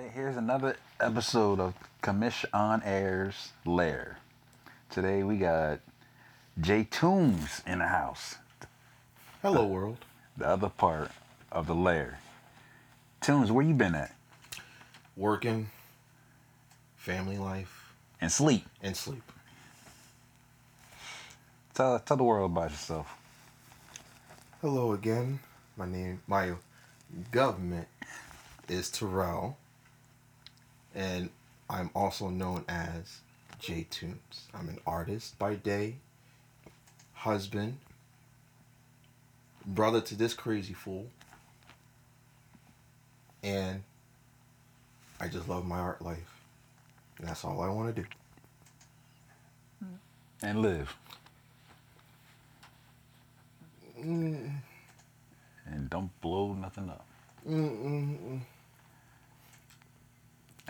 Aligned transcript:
right, 0.00 0.10
here's 0.12 0.36
another 0.36 0.76
episode 1.00 1.60
of 1.60 1.74
Commish 2.02 2.44
on 2.52 2.82
Air's 2.82 3.52
Lair. 3.64 4.18
Today 4.90 5.22
we 5.22 5.36
got 5.36 5.80
Jay 6.60 6.84
Toombs 6.84 7.62
in 7.66 7.78
the 7.80 7.86
house, 7.86 8.36
Hello, 9.42 9.66
world. 9.66 9.98
the 10.36 10.46
other 10.46 10.68
part 10.68 11.10
of 11.52 11.66
the 11.66 11.74
lair. 11.74 12.18
Toombs, 13.20 13.50
where 13.52 13.64
you 13.64 13.74
been 13.74 13.94
at? 13.94 14.14
Working, 15.16 15.70
family 16.96 17.36
life, 17.38 17.92
And 18.20 18.30
sleep. 18.32 18.66
and 18.82 18.96
sleep. 18.96 19.22
Tell 21.74 21.98
tell 22.00 22.16
the 22.16 22.24
world 22.24 22.52
about 22.52 22.70
yourself. 22.70 23.14
Hello 24.60 24.92
again. 24.92 25.40
My 25.76 25.86
name, 25.86 26.20
my 26.26 26.52
government 27.30 27.88
is 28.68 28.90
Terrell, 28.90 29.56
and 30.94 31.30
I'm 31.68 31.90
also 31.94 32.28
known 32.28 32.64
as 32.68 33.20
J 33.58 33.86
Tunes. 33.90 34.48
I'm 34.54 34.68
an 34.68 34.78
artist 34.86 35.38
by 35.38 35.54
day, 35.54 35.96
husband, 37.14 37.78
brother 39.66 40.00
to 40.00 40.14
this 40.14 40.34
crazy 40.34 40.74
fool, 40.74 41.06
and 43.42 43.82
I 45.20 45.28
just 45.28 45.48
love 45.48 45.66
my 45.66 45.78
art 45.78 46.02
life. 46.02 46.40
And 47.18 47.28
that's 47.28 47.44
all 47.44 47.60
I 47.60 47.68
want 47.68 47.94
to 47.94 48.02
do. 48.02 48.08
And 50.42 50.62
live. 50.62 50.94
Mm, 53.98 54.60
And 55.66 55.90
don't 55.90 56.10
blow 56.22 56.54
nothing 56.54 56.88
up. 56.88 57.04
mm, 57.46 57.54
mm, 57.84 58.18
mm. 58.18 58.40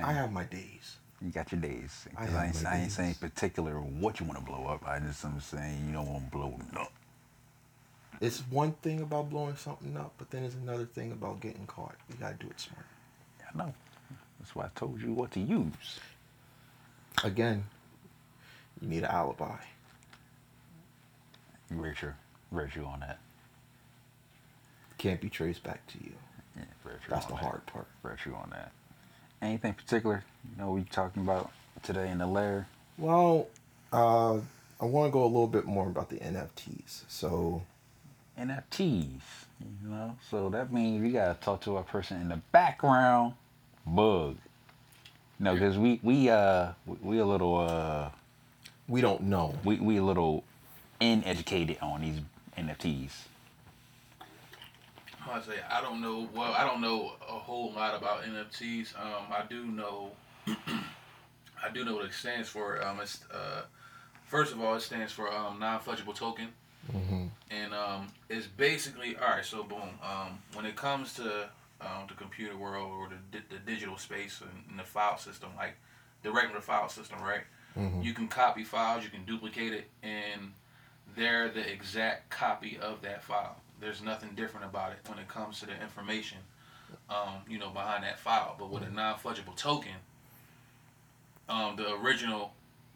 I 0.04 0.12
have 0.12 0.32
my 0.32 0.44
days. 0.44 0.96
You 1.22 1.30
got 1.30 1.52
your 1.52 1.60
days. 1.60 2.06
I 2.16 2.22
I, 2.24 2.46
ain't, 2.46 2.66
I 2.66 2.78
ain't 2.78 2.92
saying 2.92 3.14
particular 3.16 3.74
what 3.74 4.20
you 4.20 4.26
want 4.26 4.38
to 4.38 4.44
blow 4.44 4.66
up. 4.66 4.86
I 4.86 4.98
just 5.00 5.24
am 5.24 5.40
saying 5.40 5.84
you 5.86 5.92
don't 5.92 6.06
want 6.06 6.24
to 6.24 6.30
blow 6.30 6.54
it 6.58 6.76
up. 6.78 6.92
It's 8.20 8.40
one 8.50 8.72
thing 8.82 9.00
about 9.00 9.30
blowing 9.30 9.56
something 9.56 9.96
up, 9.96 10.12
but 10.18 10.30
then 10.30 10.44
it's 10.44 10.54
another 10.54 10.84
thing 10.84 11.12
about 11.12 11.40
getting 11.40 11.66
caught. 11.66 11.94
You 12.08 12.16
gotta 12.20 12.34
do 12.34 12.48
it 12.48 12.60
smart. 12.60 12.84
I 13.42 13.56
know. 13.56 13.74
That's 14.38 14.54
why 14.54 14.66
I 14.66 14.68
told 14.74 15.00
you 15.00 15.12
what 15.12 15.30
to 15.32 15.40
use. 15.40 16.00
Again, 17.24 17.64
you 18.80 18.88
need 18.88 19.04
an 19.04 19.10
alibi. 19.10 19.56
Very 21.70 21.94
true 22.68 22.84
on 22.84 23.00
that. 23.00 23.18
Can't 24.98 25.20
be 25.20 25.30
traced 25.30 25.62
back 25.62 25.86
to 25.88 25.98
you. 25.98 26.12
Yeah. 26.56 26.64
That's 27.08 27.26
the 27.26 27.32
that. 27.32 27.42
hard 27.42 27.66
part. 27.66 27.86
True 28.18 28.34
on 28.34 28.50
that. 28.50 28.72
Anything 29.42 29.74
particular? 29.74 30.24
You 30.44 30.62
know, 30.62 30.70
we 30.72 30.82
talking 30.84 31.22
about 31.22 31.50
today 31.82 32.10
in 32.10 32.18
the 32.18 32.26
lair. 32.26 32.66
Well, 32.98 33.48
uh, 33.92 34.38
I 34.80 34.84
want 34.84 35.08
to 35.08 35.12
go 35.12 35.22
a 35.22 35.26
little 35.26 35.46
bit 35.46 35.64
more 35.64 35.86
about 35.88 36.10
the 36.10 36.16
NFTs. 36.16 37.04
So, 37.08 37.62
NFTs. 38.38 39.20
You 39.60 39.90
know, 39.90 40.16
so 40.30 40.48
that 40.50 40.72
means 40.72 41.02
we 41.02 41.10
gotta 41.10 41.34
talk 41.40 41.60
to 41.62 41.76
a 41.76 41.82
person 41.82 42.20
in 42.20 42.28
the 42.28 42.40
background. 42.50 43.34
Bug. 43.86 44.36
No, 45.38 45.54
because 45.54 45.76
we 45.76 46.00
we 46.02 46.30
uh 46.30 46.72
we, 46.86 46.96
we 47.02 47.18
a 47.18 47.26
little 47.26 47.58
uh 47.58 48.08
we 48.88 49.00
don't 49.00 49.22
know. 49.22 49.54
we 49.64 49.76
we 49.76 49.98
a 49.98 50.02
little 50.02 50.44
uneducated 51.00 51.78
on 51.82 52.00
these 52.00 52.20
NFTs. 52.56 53.10
I 55.30 55.40
say 55.40 55.58
I 55.70 55.80
don't 55.80 56.00
know. 56.00 56.28
Well, 56.34 56.52
I 56.52 56.64
don't 56.64 56.80
know 56.80 57.12
a 57.28 57.32
whole 57.32 57.72
lot 57.72 57.94
about 57.96 58.22
NFTs. 58.24 58.94
Um, 59.00 59.24
I 59.30 59.44
do 59.48 59.64
know. 59.66 60.12
I 60.46 61.70
do 61.72 61.84
know 61.84 61.94
what 61.96 62.06
it 62.06 62.12
stands 62.14 62.48
for. 62.48 62.82
Um, 62.84 63.00
it's 63.00 63.20
uh, 63.32 63.62
first 64.26 64.52
of 64.52 64.60
all, 64.60 64.74
it 64.76 64.80
stands 64.80 65.12
for 65.12 65.32
um, 65.32 65.58
non-fungible 65.58 66.14
token, 66.14 66.48
hmm 66.90 67.26
and 67.50 67.74
um, 67.74 68.08
it's 68.28 68.46
basically 68.46 69.16
all 69.16 69.28
right. 69.28 69.44
So 69.44 69.62
boom. 69.62 69.98
Um, 70.02 70.38
when 70.54 70.64
it 70.66 70.76
comes 70.76 71.14
to 71.14 71.48
um, 71.80 72.06
the 72.08 72.14
computer 72.14 72.56
world 72.56 72.90
or 72.92 73.08
the, 73.08 73.38
di- 73.38 73.44
the 73.50 73.58
digital 73.58 73.98
space 73.98 74.40
and, 74.40 74.50
and 74.70 74.78
the 74.78 74.84
file 74.84 75.18
system, 75.18 75.50
like 75.56 75.74
the 76.22 76.30
regular 76.32 76.60
file 76.60 76.88
system, 76.88 77.18
right? 77.20 77.42
hmm 77.74 78.00
You 78.02 78.14
can 78.14 78.28
copy 78.28 78.64
files, 78.64 79.04
you 79.04 79.10
can 79.10 79.24
duplicate 79.24 79.72
it, 79.72 79.90
and 80.02 80.52
they're 81.16 81.48
the 81.48 81.68
exact 81.70 82.30
copy 82.30 82.78
of 82.80 83.02
that 83.02 83.22
file. 83.22 83.56
There's 83.80 84.02
nothing 84.02 84.30
different 84.36 84.66
about 84.66 84.92
it 84.92 84.98
when 85.08 85.18
it 85.18 85.28
comes 85.28 85.60
to 85.60 85.66
the 85.66 85.80
information, 85.80 86.38
um, 87.08 87.42
you 87.48 87.58
know, 87.58 87.70
behind 87.70 88.04
that 88.04 88.18
file. 88.18 88.54
But 88.58 88.70
with 88.70 88.82
a 88.82 88.90
non-fungible 88.90 89.56
token, 89.56 89.92
um, 91.48 91.76
the 91.76 91.94
original 91.94 92.52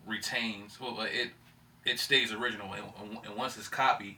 retains. 0.07 0.79
Well, 0.81 1.01
it 1.03 1.31
it 1.85 1.99
stays 1.99 2.33
original, 2.33 2.73
and, 2.73 2.85
and 3.27 3.37
once 3.37 3.57
it's 3.57 3.69
copied, 3.69 4.17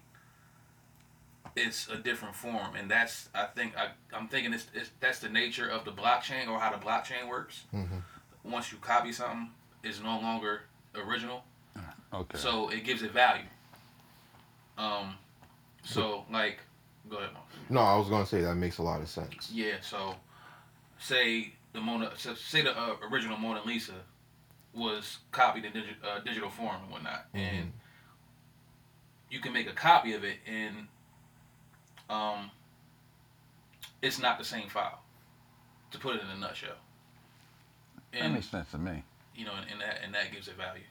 it's 1.54 1.88
a 1.88 1.96
different 1.96 2.34
form. 2.34 2.76
And 2.76 2.90
that's 2.90 3.28
I 3.34 3.44
think 3.46 3.76
I 3.76 3.88
I'm 4.12 4.28
thinking 4.28 4.52
it's, 4.52 4.66
it's 4.74 4.90
that's 5.00 5.20
the 5.20 5.28
nature 5.28 5.68
of 5.68 5.84
the 5.84 5.92
blockchain 5.92 6.48
or 6.48 6.58
how 6.58 6.70
the 6.70 6.84
blockchain 6.84 7.28
works. 7.28 7.62
hmm 7.70 7.84
Once 8.44 8.72
you 8.72 8.78
copy 8.78 9.12
something, 9.12 9.50
it's 9.82 10.02
no 10.02 10.18
longer 10.20 10.62
original. 10.94 11.44
Okay. 12.12 12.38
So 12.38 12.68
it 12.70 12.84
gives 12.84 13.02
it 13.02 13.10
value. 13.10 13.44
Um, 14.78 15.14
so 15.86 16.24
like, 16.30 16.58
go 17.08 17.16
ahead. 17.18 17.30
No, 17.70 17.80
I 17.80 17.96
was 17.96 18.08
gonna 18.08 18.26
say 18.26 18.40
that 18.42 18.54
makes 18.56 18.78
a 18.78 18.82
lot 18.82 19.00
of 19.00 19.08
sense. 19.08 19.50
Yeah. 19.52 19.76
So, 19.80 20.14
say 20.98 21.52
the 21.72 21.80
Mona, 21.80 22.10
say 22.16 22.62
the 22.62 22.76
uh, 22.78 22.96
original 23.10 23.38
Mona 23.38 23.62
Lisa 23.64 23.94
was 24.74 25.18
copied 25.32 25.64
in 25.64 25.72
digi- 25.72 26.04
uh, 26.04 26.20
digital 26.20 26.50
form 26.50 26.76
and 26.82 26.90
whatnot, 26.92 27.26
and 27.32 27.72
you 29.30 29.40
can 29.40 29.52
make 29.52 29.68
a 29.68 29.72
copy 29.72 30.12
of 30.14 30.22
it, 30.24 30.36
and 30.46 30.86
um, 32.10 32.50
it's 34.02 34.18
not 34.20 34.38
the 34.38 34.44
same 34.44 34.68
file. 34.68 35.00
To 35.92 35.98
put 35.98 36.16
it 36.16 36.22
in 36.22 36.28
a 36.28 36.36
nutshell. 36.36 36.74
that 38.12 38.20
And 38.22 38.34
makes 38.34 38.48
sense 38.48 38.70
to 38.72 38.78
me. 38.78 39.02
you 39.34 39.44
know, 39.46 39.52
and, 39.54 39.70
and 39.70 39.80
that 39.80 40.00
and 40.04 40.14
that 40.14 40.32
gives 40.32 40.48
it 40.48 40.56
value. 40.56 40.82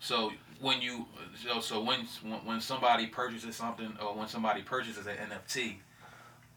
So 0.00 0.32
when 0.60 0.80
you 0.80 1.06
so 1.42 1.60
so 1.60 1.82
when 1.82 2.00
when 2.22 2.44
when 2.44 2.60
somebody 2.60 3.06
purchases 3.06 3.56
something 3.56 3.96
or 4.00 4.14
when 4.14 4.28
somebody 4.28 4.62
purchases 4.62 5.06
an 5.06 5.16
NFT, 5.16 5.76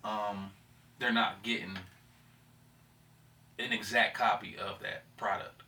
um, 0.03 0.51
they're 0.99 1.13
not 1.13 1.43
getting 1.43 1.77
an 3.57 3.73
exact 3.73 4.15
copy 4.17 4.55
of 4.57 4.79
that 4.81 5.03
product. 5.17 5.63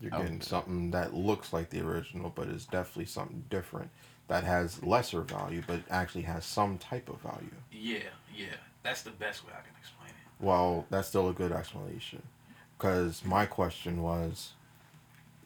You're 0.00 0.14
Oh. 0.14 0.18
getting 0.22 0.40
something 0.40 0.90
that 0.90 1.14
looks 1.14 1.52
like 1.52 1.70
the 1.70 1.80
original, 1.80 2.30
but 2.30 2.48
is 2.48 2.66
definitely 2.66 3.06
something 3.06 3.44
different 3.48 3.90
that 4.28 4.44
has 4.44 4.82
lesser 4.82 5.20
value, 5.20 5.62
but 5.66 5.80
actually 5.90 6.22
has 6.22 6.44
some 6.44 6.78
type 6.78 7.08
of 7.08 7.20
value. 7.20 7.54
Yeah, 7.70 7.98
yeah, 8.34 8.56
that's 8.82 9.02
the 9.02 9.10
best 9.10 9.44
way 9.46 9.52
I 9.52 9.60
can 9.62 9.74
explain 9.78 10.08
it. 10.10 10.44
Well, 10.44 10.86
that's 10.90 11.08
still 11.08 11.28
a 11.28 11.32
good 11.34 11.52
explanation. 11.52 12.22
Because 12.76 13.24
my 13.24 13.46
question 13.46 14.02
was 14.02 14.52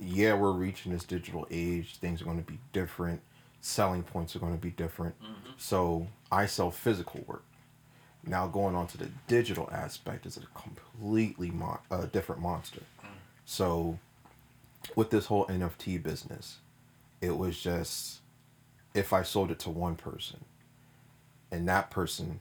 yeah, 0.01 0.35
we're 0.35 0.53
reaching 0.53 0.93
this 0.93 1.05
digital 1.05 1.47
age, 1.51 1.97
things 1.97 2.21
are 2.23 2.25
going 2.25 2.43
to 2.43 2.51
be 2.51 2.59
different, 2.73 3.21
selling 3.61 4.03
points 4.03 4.37
are 4.37 4.39
going 4.39 4.55
to 4.55 4.61
be 4.61 4.71
different. 4.71 5.15
hmm 5.21 5.51
So 5.57 6.09
I 6.31 6.47
sell 6.47 6.71
physical 6.71 7.25
work. 7.27 7.45
Now, 8.25 8.47
going 8.47 8.75
on 8.75 8.87
to 8.89 8.99
the 8.99 9.11
digital 9.27 9.69
aspect 9.73 10.27
is 10.27 10.37
a 10.37 10.41
completely 10.59 11.51
mo- 11.51 11.81
uh, 11.91 12.07
different 12.07 12.43
monster. 12.43 12.83
Mm. 13.01 13.07
So, 13.47 13.99
with 14.97 15.11
this 15.11 15.27
whole 15.27 15.47
NFT 15.47 16.03
business, 16.03 16.59
it 17.21 17.37
was 17.37 17.59
just 17.59 18.21
if 18.95 19.13
I 19.13 19.23
sold 19.23 19.51
it 19.51 19.59
to 19.61 19.71
one 19.71 19.95
person 19.97 20.45
and 21.51 21.69
that 21.69 21.91
person 21.91 22.41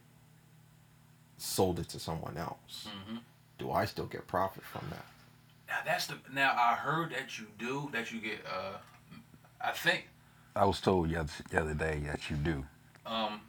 sold 1.38 1.80
it 1.80 1.88
to 1.90 2.00
someone 2.00 2.38
else, 2.38 2.88
hmm 3.08 3.18
do 3.60 3.72
I 3.72 3.86
still 3.86 4.06
get 4.06 4.28
profit 4.28 4.64
from 4.64 4.86
that? 4.92 5.06
Now 5.68 5.80
that's 5.86 6.08
the 6.08 6.16
now 6.34 6.54
I 6.58 6.76
heard 6.76 7.12
that 7.12 7.38
you 7.40 7.46
do 7.58 7.90
that 7.94 8.12
you 8.12 8.20
get. 8.22 8.40
Uh, 8.46 8.78
I 9.62 9.72
think 9.72 10.08
I 10.56 10.66
was 10.66 10.80
told 10.82 11.10
the 11.10 11.18
other, 11.18 11.74
day 11.74 12.02
that 12.08 12.30
you 12.30 12.36
do. 12.38 12.66
um, 13.06 13.42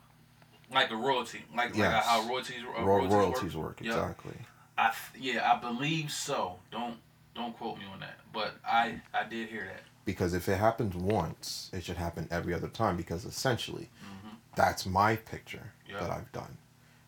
like 0.73 0.91
a 0.91 0.97
royalty, 0.97 1.45
like 1.57 1.75
Yes. 1.75 1.93
like 1.95 2.05
how 2.05 2.29
royalties 2.29 2.63
uh, 2.65 2.83
Ro- 2.83 2.85
royalties, 2.97 3.13
royalties 3.15 3.57
work. 3.57 3.67
work, 3.67 3.81
Yep. 3.83 3.95
exactly. 3.95 4.35
I 4.77 4.93
th- 5.13 5.35
yeah, 5.35 5.53
I 5.53 5.59
believe 5.59 6.11
so. 6.11 6.59
Don't 6.71 6.99
don't 7.35 7.57
quote 7.57 7.79
me 7.79 7.85
on 7.93 8.01
that, 8.01 8.19
but 8.33 8.57
I 8.67 9.01
I 9.15 9.25
did 9.25 9.49
hear 9.49 9.65
that. 9.65 9.83
Because 10.05 10.33
if 10.35 10.49
it 10.49 10.57
happens 10.59 10.95
once, 10.95 11.71
it 11.73 11.85
should 11.85 11.97
happen 11.99 12.27
every 12.31 12.55
other 12.55 12.69
time 12.69 12.97
because 12.97 13.25
essentially 13.25 13.89
hmm 14.01 14.29
that's 14.57 14.87
my 14.87 15.15
picture 15.17 15.73
Yeah. 15.89 16.01
that 16.01 16.11
I've 16.11 16.33
done. 16.33 16.59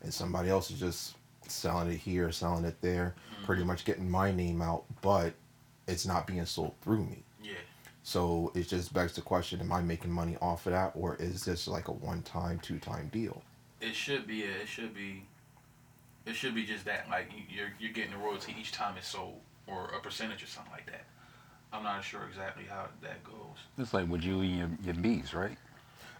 And 0.02 0.14
somebody 0.14 0.48
else 0.50 0.70
is 0.70 0.78
just 0.80 1.16
selling 1.50 1.90
it 1.90 1.96
here, 1.98 2.30
selling 2.32 2.64
it 2.64 2.80
there, 2.80 3.14
Mm-hmm. 3.32 3.44
pretty 3.44 3.64
much 3.64 3.84
getting 3.84 4.08
my 4.10 4.30
name 4.32 4.60
out, 4.62 4.84
but 5.02 5.34
it's 5.86 6.06
not 6.06 6.26
being 6.26 6.44
sold 6.46 6.74
through 6.82 7.04
me. 7.04 7.22
Yeah, 7.42 7.54
So 8.02 8.52
it 8.54 8.68
just 8.68 8.92
begs 8.92 9.14
the 9.14 9.22
question: 9.22 9.60
Am 9.60 9.72
I 9.72 9.80
making 9.82 10.10
money 10.12 10.36
off 10.40 10.66
of 10.66 10.72
that, 10.72 10.92
or 10.94 11.16
is 11.16 11.44
this 11.44 11.66
like 11.66 11.88
a 11.88 11.92
one-time, 11.92 12.58
two-time 12.60 13.08
deal? 13.12 13.42
it 13.80 13.94
should 13.94 14.26
be. 14.26 14.44
A, 14.44 14.50
it 14.62 14.68
should 14.68 14.94
be 14.94 15.24
It 16.26 16.34
should 16.34 16.54
be 16.54 16.64
just 16.66 16.84
that, 16.84 17.08
like 17.10 17.32
you- 17.34 17.44
you're 17.56 17.72
you're 17.80 17.92
getting 17.92 18.12
a 18.12 18.18
royalty 18.18 18.54
each 18.60 18.72
time 18.72 18.96
it's 18.98 19.08
sold, 19.08 19.40
or 19.66 19.86
a 19.88 20.00
percentage 20.00 20.42
or 20.42 20.46
something 20.46 20.72
like 20.72 20.86
that. 20.86 21.04
I'm 21.72 21.82
not 21.82 22.04
sure 22.04 22.24
exactly 22.28 22.64
how 22.68 22.88
that 23.00 23.24
goes. 23.24 23.56
It's 23.78 23.94
like 23.94 24.08
with 24.08 24.22
you 24.22 24.40
and 24.40 24.58
your, 24.58 24.70
your 24.82 24.94
beats, 25.02 25.32
right? 25.34 25.56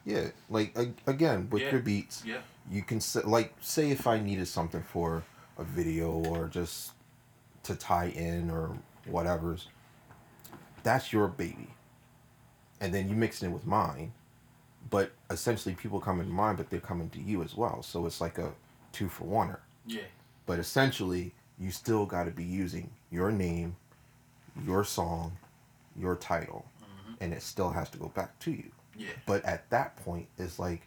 Yeah, 0.05 0.29
like 0.49 0.77
again 1.07 1.49
with 1.51 1.63
Yeah. 1.63 1.71
your 1.73 1.81
beats, 1.81 2.25
Yeah. 2.25 2.41
you 2.71 2.83
can 2.83 3.01
say, 3.01 3.21
like 3.23 3.55
say 3.61 3.91
if 3.91 4.07
I 4.07 4.19
needed 4.19 4.49
something 4.49 4.83
for 4.83 5.23
a 5.59 5.65
video 5.65 6.11
or 6.11 6.49
just 6.49 6.93
to 7.65 7.75
tie 7.75 8.07
in 8.09 8.51
or 8.51 8.79
whatever's, 9.07 9.69
that's 10.83 11.13
your 11.13 11.29
baby, 11.29 11.69
and 12.81 12.95
then 12.95 13.09
you 13.09 13.15
mix 13.15 13.43
it 13.43 13.47
in 13.47 13.53
with 13.53 13.67
mine, 13.67 14.13
but 14.89 15.13
essentially 15.31 15.75
people 15.75 16.01
come 16.01 16.21
into 16.21 16.33
mine, 16.33 16.57
but 16.57 16.71
they're 16.71 16.81
coming 16.81 17.11
to 17.11 17.21
you 17.21 17.43
as 17.43 17.55
well, 17.55 17.83
so 17.83 18.07
it's 18.07 18.21
like 18.21 18.39
a 18.39 18.53
two 18.93 19.09
for 19.09 19.25
oneer. 19.25 19.61
Yeah. 19.87 20.03
But 20.47 20.59
essentially, 20.59 21.33
you 21.59 21.71
still 21.71 22.07
got 22.07 22.25
to 22.25 22.31
be 22.31 22.45
using 22.45 22.91
your 23.11 23.31
name, 23.31 23.77
your 24.65 24.83
song, 24.85 25.37
your 25.95 26.17
title, 26.17 26.65
mm-hmm. 26.83 27.15
and 27.21 27.35
it 27.35 27.43
still 27.43 27.71
has 27.71 27.91
to 27.91 27.99
go 27.99 28.09
back 28.09 28.39
to 28.41 28.51
you. 28.51 28.71
Yeah. 28.97 29.09
But 29.27 29.45
at 29.45 29.69
that 29.71 29.97
point, 30.05 30.27
it's 30.39 30.59
like, 30.59 30.83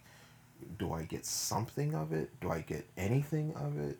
do 0.78 0.92
I 0.92 1.02
get 1.04 1.24
something 1.26 1.94
of 1.94 2.12
it? 2.12 2.30
Do 2.40 2.50
I 2.50 2.60
get 2.60 2.86
anything 2.96 3.52
of 3.56 3.78
it? 3.78 3.98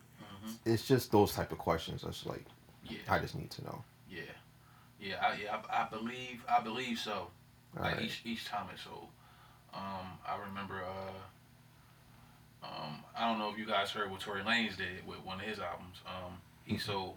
It's 0.63 0.87
just 0.87 1.11
those 1.11 1.33
type 1.33 1.51
of 1.51 1.57
questions. 1.57 2.03
That's 2.03 2.25
like, 2.25 2.45
Yeah. 2.83 2.99
I 3.09 3.17
just 3.19 3.35
need 3.35 3.49
to 3.51 3.63
know. 3.63 3.83
Yeah, 4.09 4.21
yeah, 4.99 5.15
I, 5.21 5.35
yeah. 5.41 5.57
I, 5.71 5.83
I 5.83 5.87
believe, 5.89 6.43
I 6.47 6.61
believe 6.61 6.99
so. 6.99 7.27
like 7.75 7.93
Alright. 7.93 8.05
each 8.05 8.21
each 8.25 8.45
time 8.45 8.67
it's 8.71 8.83
sold. 8.83 9.07
Um, 9.73 10.19
I 10.27 10.37
remember. 10.47 10.83
Uh, 10.83 12.65
um, 12.65 13.03
I 13.17 13.27
don't 13.29 13.39
know 13.39 13.49
if 13.49 13.57
you 13.57 13.65
guys 13.65 13.91
heard 13.91 14.09
what 14.11 14.21
Tory 14.21 14.41
Lanez 14.41 14.77
did 14.77 15.05
with 15.07 15.23
one 15.25 15.39
of 15.39 15.45
his 15.45 15.59
albums. 15.59 15.97
Um, 16.07 16.37
he 16.63 16.77
sold. 16.77 17.15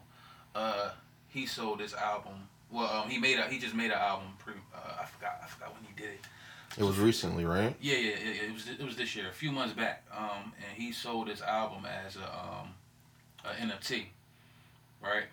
Uh, 0.55 0.91
he 1.29 1.47
sold 1.47 1.79
this 1.81 1.95
album. 1.95 2.49
Well, 2.71 2.91
um, 2.91 3.09
he 3.11 3.19
made 3.19 3.39
a. 3.39 3.45
He 3.49 3.59
just 3.59 3.75
made 3.75 3.91
an 3.91 3.99
album. 3.99 4.29
Pre. 4.39 4.55
Uh, 4.75 5.03
I 5.03 5.05
forgot. 5.07 5.41
I 5.43 5.47
forgot 5.47 5.75
when 5.75 5.85
he 5.85 5.93
did 6.01 6.13
it. 6.15 6.21
It 6.79 6.85
was 6.85 6.99
recently, 6.99 7.45
right? 7.45 7.75
Yeah, 7.81 7.97
yeah. 7.97 8.11
It, 8.13 8.43
it 8.49 8.53
was. 8.53 8.69
It 8.69 8.85
was 8.85 8.97
this 8.97 9.17
year, 9.17 9.29
a 9.29 9.33
few 9.33 9.51
months 9.53 9.75
back. 9.75 10.05
Um, 10.17 10.53
and 10.57 10.77
he 10.81 10.93
sold 10.93 11.29
his 11.29 11.43
album 11.43 11.85
as 11.87 12.17
a 12.17 12.23
um, 12.25 12.69
a 13.45 13.49
NFT. 13.61 14.07
Right. 15.03 15.25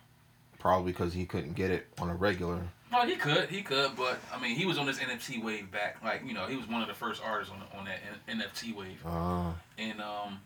Probably 0.59 0.92
because 0.92 1.13
he 1.13 1.25
couldn't 1.25 1.53
get 1.53 1.69
it 1.71 1.86
on 2.00 2.09
a 2.09 2.15
regular. 2.15 2.59
Well, 2.92 3.06
he 3.06 3.15
could, 3.15 3.50
he 3.50 3.62
could, 3.62 3.95
but 3.95 4.19
I 4.33 4.39
mean, 4.39 4.56
he 4.56 4.65
was 4.65 4.77
on 4.77 4.86
this 4.86 5.00
NFT 5.00 5.44
wave 5.44 5.69
back, 5.71 5.97
like 6.03 6.24
you 6.25 6.33
know, 6.33 6.45
he 6.47 6.56
was 6.56 6.68
one 6.68 6.81
of 6.81 6.88
the 6.88 6.94
first 6.94 7.21
artists 7.24 7.53
on 7.53 7.62
on 7.77 7.86
that 7.86 8.00
N- 8.27 8.39
NFT 8.39 8.75
wave, 8.75 9.00
Uh, 9.06 9.51
and 9.77 10.00
um, 10.01 10.39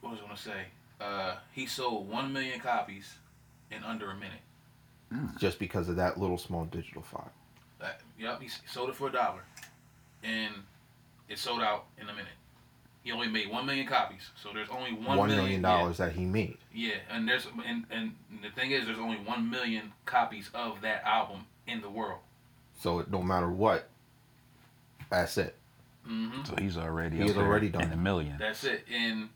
what 0.00 0.10
was 0.12 0.20
I 0.20 0.26
gonna 0.26 0.36
say? 0.36 0.64
Uh, 1.00 1.36
he 1.52 1.66
sold 1.66 2.08
one 2.10 2.32
million 2.32 2.60
copies 2.60 3.14
in 3.70 3.82
under 3.84 4.10
a 4.10 4.14
minute. 4.14 4.40
just 5.38 5.58
because 5.58 5.88
of 5.88 5.96
that 5.96 6.18
little 6.18 6.38
small 6.38 6.64
digital 6.64 7.02
file. 7.02 7.30
That, 7.84 8.00
yep, 8.18 8.40
he 8.40 8.48
sold 8.66 8.88
it 8.88 8.96
for 8.96 9.08
a 9.08 9.12
dollar, 9.12 9.42
and 10.22 10.54
it 11.28 11.38
sold 11.38 11.60
out 11.60 11.84
in 12.00 12.08
a 12.08 12.12
minute. 12.14 12.32
He 13.02 13.12
only 13.12 13.28
made 13.28 13.50
one 13.50 13.66
million 13.66 13.86
copies, 13.86 14.30
so 14.42 14.48
there's 14.54 14.70
only 14.70 14.94
one 14.94 15.18
One 15.18 15.28
million 15.28 15.36
million 15.44 15.62
yeah. 15.62 15.68
dollars 15.68 15.98
that 15.98 16.12
he 16.12 16.24
made. 16.24 16.56
Yeah, 16.72 16.94
and 17.10 17.28
there's 17.28 17.46
and 17.66 17.84
and 17.90 18.14
the 18.42 18.48
thing 18.58 18.70
is, 18.70 18.86
there's 18.86 18.98
only 18.98 19.18
one 19.18 19.50
million 19.50 19.92
copies 20.06 20.48
of 20.54 20.80
that 20.80 21.04
album 21.04 21.44
in 21.66 21.82
the 21.82 21.90
world. 21.90 22.20
So 22.80 23.00
it, 23.00 23.10
no 23.10 23.22
matter 23.22 23.50
what, 23.50 23.86
that's 25.10 25.36
it. 25.36 25.54
hmm 26.06 26.42
So 26.44 26.54
he's 26.58 26.78
already 26.78 27.18
He's 27.18 27.36
already 27.36 27.68
done 27.68 27.82
in 27.82 27.92
a 27.92 27.96
million. 27.98 28.36
That's 28.38 28.64
it, 28.64 28.86
and 28.90 29.28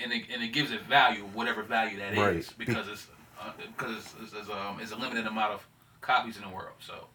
and 0.00 0.12
it, 0.12 0.24
and 0.32 0.42
it 0.42 0.52
gives 0.52 0.72
it 0.72 0.82
value, 0.82 1.22
whatever 1.32 1.62
value 1.62 1.98
that 1.98 2.12
is, 2.14 2.18
Right. 2.18 2.58
Be- 2.58 2.64
because 2.64 2.88
it's 2.88 3.06
uh, 3.40 3.52
because 3.78 3.96
it's, 3.98 4.14
it's, 4.20 4.32
it's, 4.32 4.50
um, 4.50 4.80
it's 4.80 4.90
a 4.90 4.96
limited 4.96 5.28
amount 5.28 5.52
of 5.52 5.64
copies 6.00 6.36
in 6.36 6.42
the 6.42 6.48
world. 6.48 6.74
So 6.80 7.06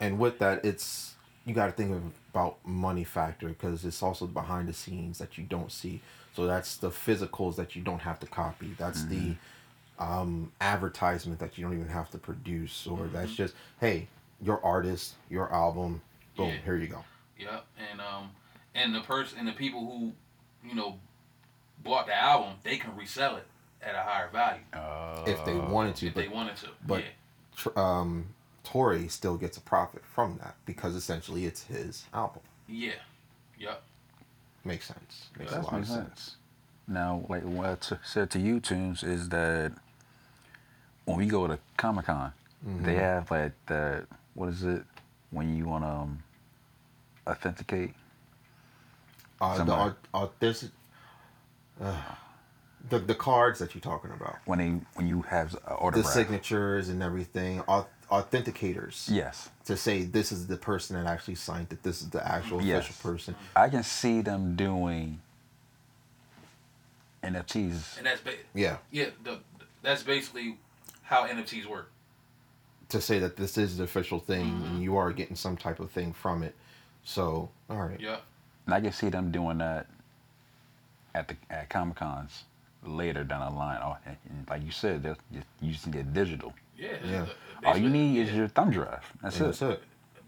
and 0.00 0.18
with 0.18 0.38
that 0.40 0.64
it's 0.64 1.14
you 1.44 1.54
got 1.54 1.66
to 1.66 1.72
think 1.72 1.94
about 2.32 2.56
money 2.66 3.04
factor 3.04 3.48
because 3.48 3.84
it's 3.84 4.02
also 4.02 4.26
behind 4.26 4.68
the 4.68 4.72
scenes 4.72 5.18
that 5.18 5.38
you 5.38 5.44
don't 5.44 5.70
see. 5.70 6.00
So 6.34 6.46
that's 6.46 6.76
the 6.76 6.90
physicals 6.90 7.54
that 7.56 7.76
you 7.76 7.82
don't 7.82 8.00
have 8.00 8.18
to 8.20 8.26
copy. 8.26 8.74
That's 8.76 9.04
the 9.04 9.36
um, 9.98 10.52
advertisement 10.60 11.38
that 11.38 11.56
you 11.56 11.64
don't 11.64 11.72
even 11.74 11.88
have 11.88 12.10
to 12.10 12.18
produce 12.18 12.86
or 12.86 13.06
that's 13.12 13.34
just 13.34 13.54
hey 13.80 14.08
your 14.42 14.62
artist 14.64 15.14
your 15.30 15.50
album 15.54 16.02
boom 16.36 16.48
Yeah. 16.48 16.54
here 16.64 16.76
you 16.76 16.88
go. 16.88 17.04
Yeah, 17.38 17.60
and 17.90 18.00
um 18.00 18.30
and 18.74 18.94
the 18.94 19.00
person 19.00 19.38
and 19.38 19.48
the 19.48 19.52
people 19.52 19.80
who 19.80 20.12
you 20.68 20.74
know 20.74 20.98
bought 21.82 22.06
the 22.06 22.14
album, 22.14 22.54
they 22.64 22.76
can 22.76 22.94
resell 22.96 23.36
it 23.36 23.46
at 23.80 23.94
a 23.94 23.98
higher 24.00 24.28
value. 24.30 24.62
Uh, 24.72 25.22
if 25.26 25.44
they 25.44 25.54
wanted 25.54 25.94
to 25.96 26.06
if 26.08 26.14
but 26.14 26.20
they 26.22 26.28
wanted 26.28 26.56
to. 26.56 26.68
but- 26.86 27.00
yeah, 27.00 27.08
tr- 27.56 27.78
um, 27.78 28.26
Tory 28.66 29.08
still 29.08 29.36
gets 29.36 29.56
a 29.56 29.60
profit 29.60 30.04
from 30.04 30.38
that 30.38 30.56
because 30.66 30.94
essentially 30.96 31.46
it's 31.46 31.64
his 31.64 32.04
album 32.12 32.42
yeah, 32.68 32.92
yep, 33.58 33.82
makes 34.64 34.86
sense 34.86 35.28
makes 35.38 35.52
that 35.52 35.60
a 35.60 35.64
lot 35.64 35.72
makes 35.74 35.88
of 35.88 35.94
sense. 35.94 36.08
sense. 36.08 36.36
Now, 36.88 37.24
like 37.28 37.42
what 37.42 37.66
I 37.66 37.74
t- 37.76 37.96
said 38.04 38.30
to 38.30 38.38
you, 38.38 38.60
Tunes, 38.60 39.02
is 39.02 39.28
that 39.30 39.72
when 41.04 41.16
we 41.16 41.26
go 41.26 41.46
to 41.46 41.58
Comic 41.76 42.06
Con, 42.06 42.32
Mm-hmm. 42.66 42.84
they 42.84 42.94
have 42.96 43.30
like 43.30 43.52
the 43.66 44.06
what 44.34 44.48
is 44.48 44.64
it 44.64 44.82
when 45.30 45.56
you 45.56 45.66
want 45.66 45.84
to 45.84 45.88
um, 45.88 46.22
authenticate? 47.28 47.94
Uh, 49.40 49.52
the 49.54 49.58
Somebody. 49.58 49.80
art, 49.82 49.98
art, 50.14 50.32
there's 50.40 50.70
uh, 51.80 51.94
the 52.88 52.98
the 52.98 53.14
cards 53.14 53.58
that 53.58 53.74
you're 53.74 53.82
talking 53.82 54.10
about, 54.10 54.36
When 54.46 54.58
they 54.58 54.70
when 54.94 55.06
you 55.06 55.22
have 55.22 55.54
an 55.54 55.92
the 55.92 56.02
signatures 56.04 56.88
and 56.88 57.02
everything, 57.02 57.62
au- 57.68 57.86
authenticators 58.10 59.08
Yes, 59.10 59.48
to 59.64 59.76
say 59.76 60.02
this 60.04 60.30
is 60.32 60.46
the 60.46 60.56
person 60.56 60.96
that 60.96 61.10
actually 61.10 61.34
signed 61.34 61.68
it. 61.72 61.82
This 61.82 62.00
is 62.02 62.10
the 62.10 62.26
actual 62.26 62.62
Yes. 62.62 62.84
official 62.88 63.10
person. 63.12 63.34
I 63.56 63.68
can 63.68 63.82
see 63.82 64.20
them 64.20 64.54
doing 64.56 65.20
NFTs. 67.22 67.96
and 67.98 68.06
that's 68.06 68.20
ba- 68.20 68.32
Yeah, 68.54 68.78
yeah, 68.90 69.06
the, 69.24 69.38
that's 69.82 70.02
basically 70.02 70.58
how 71.02 71.26
NFTs 71.26 71.66
work. 71.66 71.90
to 72.88 73.00
say 73.00 73.18
that 73.18 73.36
this 73.36 73.58
is 73.58 73.78
the 73.78 73.84
official 73.84 74.20
thing 74.20 74.46
Mm-hmm. 74.46 74.64
and 74.66 74.82
you 74.82 74.96
are 74.96 75.12
getting 75.12 75.34
some 75.36 75.56
type 75.56 75.80
of 75.80 75.90
thing 75.90 76.12
from 76.12 76.42
it. 76.44 76.54
So, 77.04 77.50
all 77.68 77.76
right, 77.82 77.98
Yep, 78.00 78.22
And 78.66 78.74
I 78.74 78.80
can 78.80 78.92
see 78.92 79.08
them 79.08 79.30
doing 79.32 79.58
that 79.58 79.86
at 81.14 81.28
the 81.28 81.36
at 81.50 81.68
Comic 81.70 81.96
Cons 81.96 82.44
later 82.84 83.24
down 83.24 83.52
the 83.52 83.58
line. 83.58 83.80
Oh, 83.82 83.96
and- 84.06 84.16
and 84.28 84.48
like 84.48 84.62
you 84.62 84.70
said, 84.70 85.02
they're 85.02 85.16
just 85.32 85.46
using 85.60 85.94
it 85.94 86.12
digital. 86.12 86.52
Yeah. 86.76 86.88
Yeah. 87.04 87.26
the- 87.60 87.66
All 87.68 87.76
you 87.76 87.84
basically- 87.84 87.90
need 87.90 88.20
is 88.28 88.32
your 88.34 88.48
thumb 88.48 88.70
drive. 88.70 89.04
That's 89.22 89.36
And 89.36 89.44
it. 89.46 89.48
that's 89.58 89.62
it. 89.62 89.82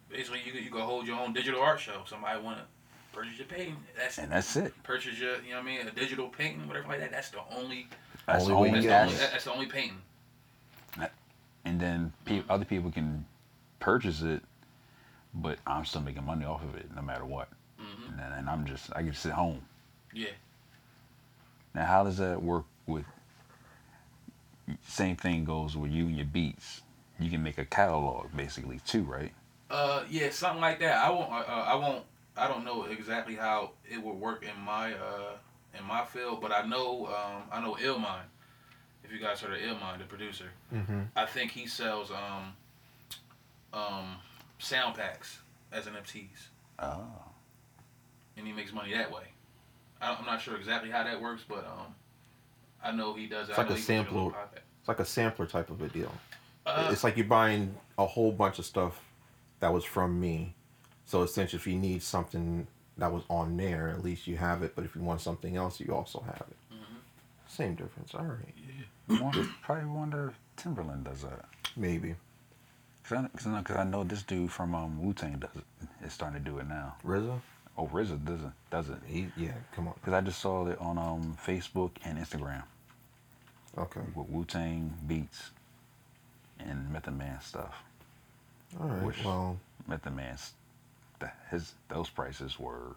basically 0.08 0.40
you 0.44 0.52
could- 0.52 0.64
you 0.64 0.70
can 0.70 0.80
hold 0.80 1.06
your 1.06 1.18
own 1.20 1.32
digital 1.32 1.60
art 1.60 1.78
show. 1.80 2.02
Somebody 2.06 2.40
want 2.40 2.58
to 2.58 2.64
purchase 3.12 3.36
your 3.38 3.46
painting. 3.46 3.76
That's 3.96 4.18
And 4.18 4.32
that's 4.32 4.56
it. 4.56 4.72
purchase 4.82 5.18
your 5.18 5.36
you 5.42 5.50
know 5.50 5.56
what 5.56 5.62
I 5.62 5.66
mean 5.66 5.86
a 5.86 5.90
digital 5.90 6.28
painting 6.28 6.66
whatever 6.66 6.88
like 6.88 7.00
that. 7.00 7.10
That's 7.10 7.30
the 7.30 7.40
only 7.56 7.88
That's 8.26 8.44
Only 8.44 8.52
the 8.52 8.56
only 8.58 8.70
that's, 8.70 8.86
the 9.12 9.16
only, 9.16 9.32
that's 9.32 9.44
the 9.44 9.52
only 9.52 9.66
painting. 9.66 10.02
And 11.64 11.78
then 11.80 12.12
pe- 12.24 12.42
other 12.48 12.64
people 12.64 12.90
can 12.90 13.26
purchase 13.80 14.22
it, 14.22 14.42
but 15.34 15.58
I'm 15.66 15.84
still 15.84 16.00
making 16.00 16.24
money 16.24 16.44
off 16.46 16.62
of 16.62 16.74
it 16.76 16.94
no 16.94 17.02
matter 17.02 17.24
what. 17.26 17.48
hmm 17.78 18.08
And, 18.10 18.18
then, 18.18 18.32
and 18.32 18.48
I'm 18.48 18.64
just 18.66 18.90
I 18.96 19.02
can 19.02 19.12
sit 19.12 19.32
home. 19.32 19.60
Yeah. 20.14 20.30
Now, 21.74 21.84
how 21.84 22.04
does 22.04 22.16
that 22.18 22.42
work 22.42 22.64
with? 22.86 23.04
Same 24.86 25.16
thing 25.16 25.44
goes 25.44 25.76
with 25.76 25.90
you 25.90 26.06
and 26.06 26.16
your 26.16 26.26
beats. 26.26 26.82
You 27.18 27.30
can 27.30 27.42
make 27.42 27.58
a 27.58 27.64
catalog 27.64 28.26
basically 28.36 28.80
too, 28.86 29.02
right? 29.02 29.32
Uh 29.70 30.04
yeah 30.08 30.30
something 30.30 30.60
like 30.60 30.78
that. 30.80 31.04
I 31.04 31.10
won't 31.10 31.30
uh, 31.30 31.34
uh, 31.36 31.64
I 31.68 31.74
won't 31.74 32.04
I 32.36 32.46
don't 32.48 32.64
know 32.64 32.84
exactly 32.84 33.34
how 33.34 33.72
it 33.90 34.02
would 34.02 34.14
work 34.14 34.42
in 34.44 34.58
my 34.64 34.92
uh 34.94 35.36
in 35.78 35.84
my 35.84 36.04
field, 36.04 36.40
but 36.40 36.52
I 36.52 36.64
know 36.66 37.06
um 37.06 37.42
I 37.52 37.60
know 37.60 37.74
Illmind. 37.74 38.26
If 39.04 39.12
you 39.12 39.18
guys 39.20 39.40
heard 39.40 39.52
of 39.52 39.58
Illmind, 39.58 39.98
the 39.98 40.04
producer, 40.04 40.50
Mm-hmm. 40.74 41.00
I 41.16 41.26
think 41.26 41.50
he 41.52 41.66
sells 41.66 42.10
um 42.10 42.52
um 43.72 44.16
sound 44.58 44.96
packs 44.96 45.38
as 45.72 45.86
NFTs. 45.86 46.48
Oh. 46.80 47.02
and 48.36 48.46
he 48.46 48.52
makes 48.52 48.72
money 48.72 48.92
that 48.94 49.10
way. 49.12 49.24
I'm 50.00 50.24
not 50.24 50.40
sure 50.40 50.56
exactly 50.56 50.90
how 50.90 51.02
that 51.02 51.20
works, 51.20 51.42
but 51.48 51.66
um, 51.66 51.92
I 52.82 52.92
know 52.92 53.14
he 53.14 53.26
does. 53.26 53.48
It's 53.48 53.58
like 53.58 53.70
a 53.70 53.74
he 53.74 53.76
puts 53.76 53.90
it 53.90 53.98
on 53.98 54.04
sampler. 54.04 54.32
It's 54.80 54.88
like 54.88 55.00
a 55.00 55.04
sampler 55.04 55.46
type 55.46 55.70
of 55.70 55.82
a 55.82 55.88
deal. 55.88 56.12
Uh, 56.66 56.88
it's 56.92 57.02
like 57.04 57.16
you're 57.16 57.26
buying 57.26 57.74
a 57.98 58.06
whole 58.06 58.32
bunch 58.32 58.58
of 58.58 58.66
stuff 58.66 59.00
that 59.60 59.72
was 59.72 59.84
from 59.84 60.20
me. 60.20 60.54
So 61.06 61.22
essentially, 61.22 61.58
if 61.58 61.66
you 61.66 61.76
need 61.78 62.02
something 62.02 62.66
that 62.98 63.10
was 63.12 63.22
on 63.30 63.56
there, 63.56 63.88
at 63.88 64.02
least 64.04 64.26
you 64.26 64.36
have 64.36 64.62
it. 64.62 64.74
But 64.76 64.84
if 64.84 64.94
you 64.94 65.02
want 65.02 65.20
something 65.20 65.56
else, 65.56 65.80
you 65.80 65.94
also 65.94 66.20
have 66.26 66.44
it. 66.50 66.56
Mhm. 66.74 66.96
Same 67.48 67.74
difference. 67.74 68.14
All 68.14 68.24
right, 68.24 68.54
I 69.08 69.22
wonder, 69.22 69.44
probably 69.62 69.86
wonder 69.86 70.28
if 70.28 70.64
Timbaland 70.64 71.04
does 71.04 71.22
that. 71.22 71.46
maybe 71.76 72.14
Cause 73.08 73.12
I, 73.46 73.48
I, 73.48 73.52
know, 73.52 73.62
cause 73.62 73.76
I 73.76 73.84
know 73.84 74.04
this 74.04 74.22
dude 74.22 74.52
from 74.52 74.74
um, 74.74 75.02
Wu 75.02 75.14
Tang 75.14 75.38
does 75.38 75.50
it. 75.56 75.64
Is 76.06 76.12
starting 76.12 76.44
to 76.44 76.50
do 76.50 76.58
it 76.58 76.68
now. 76.68 76.94
RZA. 77.04 77.40
Oh, 77.80 77.86
RZA 77.86 78.24
doesn't 78.24 78.52
doesn't 78.70 79.02
He, 79.06 79.28
yeah, 79.36 79.52
come 79.72 79.86
on. 79.88 79.94
because 79.94 80.12
I 80.12 80.20
just 80.20 80.40
saw 80.40 80.66
it 80.66 80.78
on 80.80 80.98
um 80.98 81.36
Facebook 81.46 81.92
and 82.04 82.18
Instagram 82.18 82.64
Okay. 83.76 84.00
with 84.16 84.28
Wu 84.28 84.44
Tang 84.44 84.92
beats 85.06 85.50
and 86.58 86.92
Method 86.92 87.16
Man 87.16 87.40
stuff. 87.40 87.82
All 88.80 88.88
right. 88.88 89.02
Which- 89.04 89.24
Well, 89.24 89.58
Method 89.86 90.14
Man's 90.16 90.52
his 91.50 91.74
those 91.88 92.08
prices 92.10 92.58
were 92.58 92.94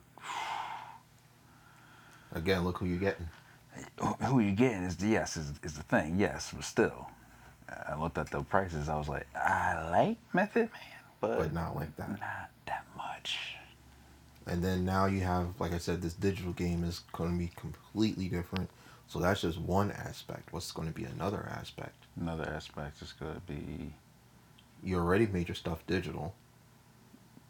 again, 2.33 2.63
look 2.63 2.77
who 2.77 2.85
you're 2.85 2.99
getting. 2.99 3.27
who- 3.99 4.13
who 4.25 4.39
you 4.39 4.51
getting 4.51 4.83
is 4.83 5.01
yes 5.03 5.37
is, 5.37 5.53
is 5.63 5.75
the 5.75 5.83
thing 5.83 6.19
yes 6.19 6.51
but 6.53 6.63
still 6.63 7.09
I 7.87 7.95
looked 7.95 8.17
at 8.17 8.29
the 8.31 8.43
prices 8.43 8.89
I 8.89 8.97
was 8.97 9.07
like 9.07 9.27
I 9.35 9.89
like 9.89 10.17
Method 10.33 10.69
Man 10.73 10.81
but, 11.21 11.37
But 11.37 11.53
not 11.53 11.75
like 11.75 11.95
that. 11.97 12.09
not 12.19 12.49
that 12.65 12.85
much 12.97 13.55
And 14.51 14.63
then 14.63 14.85
now 14.85 15.05
you 15.07 15.21
have, 15.21 15.59
like 15.59 15.73
I 15.73 15.79
said, 15.79 16.01
this 16.01 16.13
digital 16.13 16.53
game 16.53 16.83
is 16.83 17.01
going 17.13 17.31
to 17.33 17.39
be 17.39 17.51
completely 17.55 18.27
different. 18.29 18.69
So 19.07 19.19
that's 19.19 19.41
just 19.41 19.59
one 19.59 19.91
aspect. 19.91 20.53
What's 20.53 20.71
going 20.73 20.89
to 20.89 20.93
be 20.93 21.05
another 21.05 21.49
aspect? 21.51 21.95
another 22.19 22.47
aspect 22.49 23.01
is 23.01 23.13
gonna 23.13 23.41
be 23.47 23.93
You 24.83 24.97
already 24.97 25.27
made 25.27 25.47
your 25.47 25.55
stuff 25.55 25.87
digital, 25.87 26.35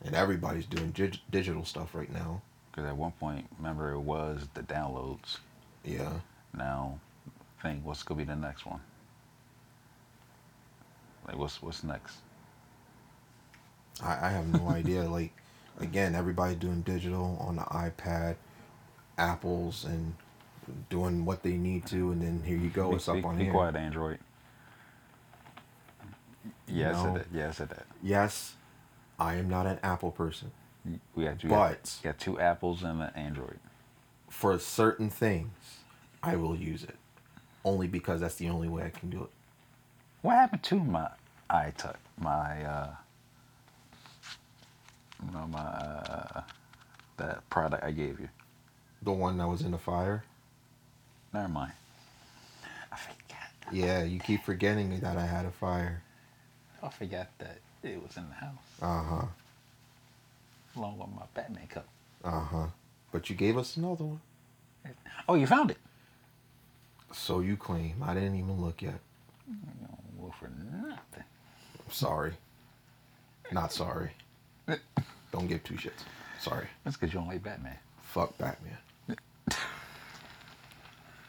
and 0.05 0.15
everybody's 0.15 0.67
doing 0.67 0.91
dig- 0.91 1.19
digital 1.31 1.65
stuff 1.65 1.95
right 1.95 2.11
now. 2.13 2.41
because 2.71 2.85
at 2.87 2.95
one 2.97 3.11
point 3.13 3.47
remember 3.57 3.91
it 3.91 3.99
was 3.99 4.47
the 4.53 4.61
downloads 4.61 5.39
Yeah. 5.83 6.19
now 6.53 6.99
think 7.61 7.85
what's 7.85 8.03
gonna 8.03 8.19
be 8.19 8.23
the 8.25 8.35
next 8.35 8.65
one 8.65 8.81
like 11.27 11.37
what's 11.37 11.61
what's 11.61 11.83
next 11.83 12.17
I, 14.03 14.27
I 14.27 14.29
have 14.29 14.47
no 14.47 14.69
idea. 14.81 15.03
Like, 15.09 15.33
again, 15.79 16.15
everybody's 16.15 16.57
doing 16.57 16.81
digital 16.81 17.37
on 17.39 17.55
the 17.57 17.63
iPad, 17.63 18.35
Apples, 19.17 19.85
and 19.85 20.15
doing 20.89 21.25
what 21.25 21.43
they 21.43 21.53
need 21.57 21.85
to, 21.87 22.11
and 22.11 22.21
then 22.21 22.41
here 22.45 22.57
you 22.57 22.69
go. 22.69 22.89
be, 22.91 22.95
It's 22.95 23.07
up 23.09 23.15
be, 23.15 23.23
on 23.23 23.37
be 23.37 23.43
here. 23.45 23.53
quiet 23.53 23.75
Android 23.75 24.19
Yes, 26.67 26.95
I 26.95 27.03
No. 27.03 27.03
said 27.13 27.15
that 27.21 27.27
yeah 27.37 27.47
I 27.47 27.51
said 27.51 27.69
that 27.69 27.85
Yes, 28.01 28.55
I 29.19 29.35
am 29.35 29.49
not 29.49 29.65
an 29.67 29.79
Apple 29.83 30.11
person. 30.11 30.51
we 31.15 31.25
got 31.25 31.43
you 31.43 31.49
But- 31.49 31.99
got, 32.03 32.13
got 32.13 32.19
two 32.19 32.39
apples 32.39 32.83
and 32.83 33.01
an 33.01 33.11
Android 33.15 33.59
For 34.29 34.57
certain 34.59 35.09
things, 35.09 35.51
I 36.23 36.35
will 36.37 36.55
use 36.55 36.83
it. 36.83 36.95
Only 37.65 37.87
because 37.87 38.21
that's 38.21 38.35
the 38.35 38.49
only 38.49 38.69
way 38.69 38.83
I 38.85 38.89
can 38.89 39.09
do 39.09 39.23
it. 39.23 39.29
What 40.21 40.35
happened 40.35 40.63
to 40.63 40.79
my 40.79 41.11
iTouch? 41.49 41.97
My 42.17 42.63
uh, 42.63 42.89
you 45.25 45.31
know, 45.31 45.47
my 45.47 45.59
uh, 45.59 46.41
that 47.17 47.49
product 47.49 47.83
I 47.83 47.91
gave 47.91 48.19
you. 48.19 48.29
The 49.01 49.11
one 49.11 49.37
that 49.37 49.47
was 49.47 49.61
in 49.61 49.71
the 49.71 49.77
fire. 49.77 50.23
Never 51.33 51.47
mind. 51.47 51.71
I 52.91 52.95
forgot. 52.97 53.73
Yeah, 53.73 54.03
you 54.03 54.19
keep 54.19 54.43
forgetting 54.43 54.99
that 54.99 55.17
I 55.17 55.25
had 55.25 55.45
a 55.45 55.51
fire. 55.51 56.03
I 56.83 56.89
forgot 56.89 57.27
that 57.39 57.59
it 57.83 58.01
was 58.01 58.17
in 58.17 58.27
the 58.27 58.35
house 58.35 58.57
Uh 58.81 59.03
huh. 59.03 59.25
along 60.75 60.99
with 60.99 61.09
my 61.09 61.23
Batman 61.33 61.67
cup. 61.67 61.87
Uh 62.23 62.39
huh. 62.39 62.67
But 63.11 63.29
you 63.29 63.35
gave 63.35 63.57
us 63.57 63.77
another 63.77 64.03
one. 64.05 64.21
Oh, 65.29 65.35
you 65.35 65.45
found 65.47 65.71
it. 65.71 65.77
So 67.13 67.39
you 67.41 67.55
claim. 67.57 67.95
I 68.03 68.13
didn't 68.13 68.35
even 68.35 68.61
look 68.61 68.81
yet. 68.81 68.99
Well, 70.17 70.33
for 70.39 70.49
nothing. 70.49 71.23
I'm 71.85 71.91
sorry. 71.91 72.33
Not 73.51 73.73
sorry. 73.73 74.11
Don't 75.31 75.47
give 75.47 75.63
two 75.63 75.75
shits. 75.75 76.03
Sorry. 76.39 76.67
That's 76.83 76.97
because 76.97 77.13
you 77.13 77.19
don't 77.19 77.29
like 77.29 77.43
Batman. 77.43 77.77
Fuck 78.01 78.37
Batman. 78.37 78.77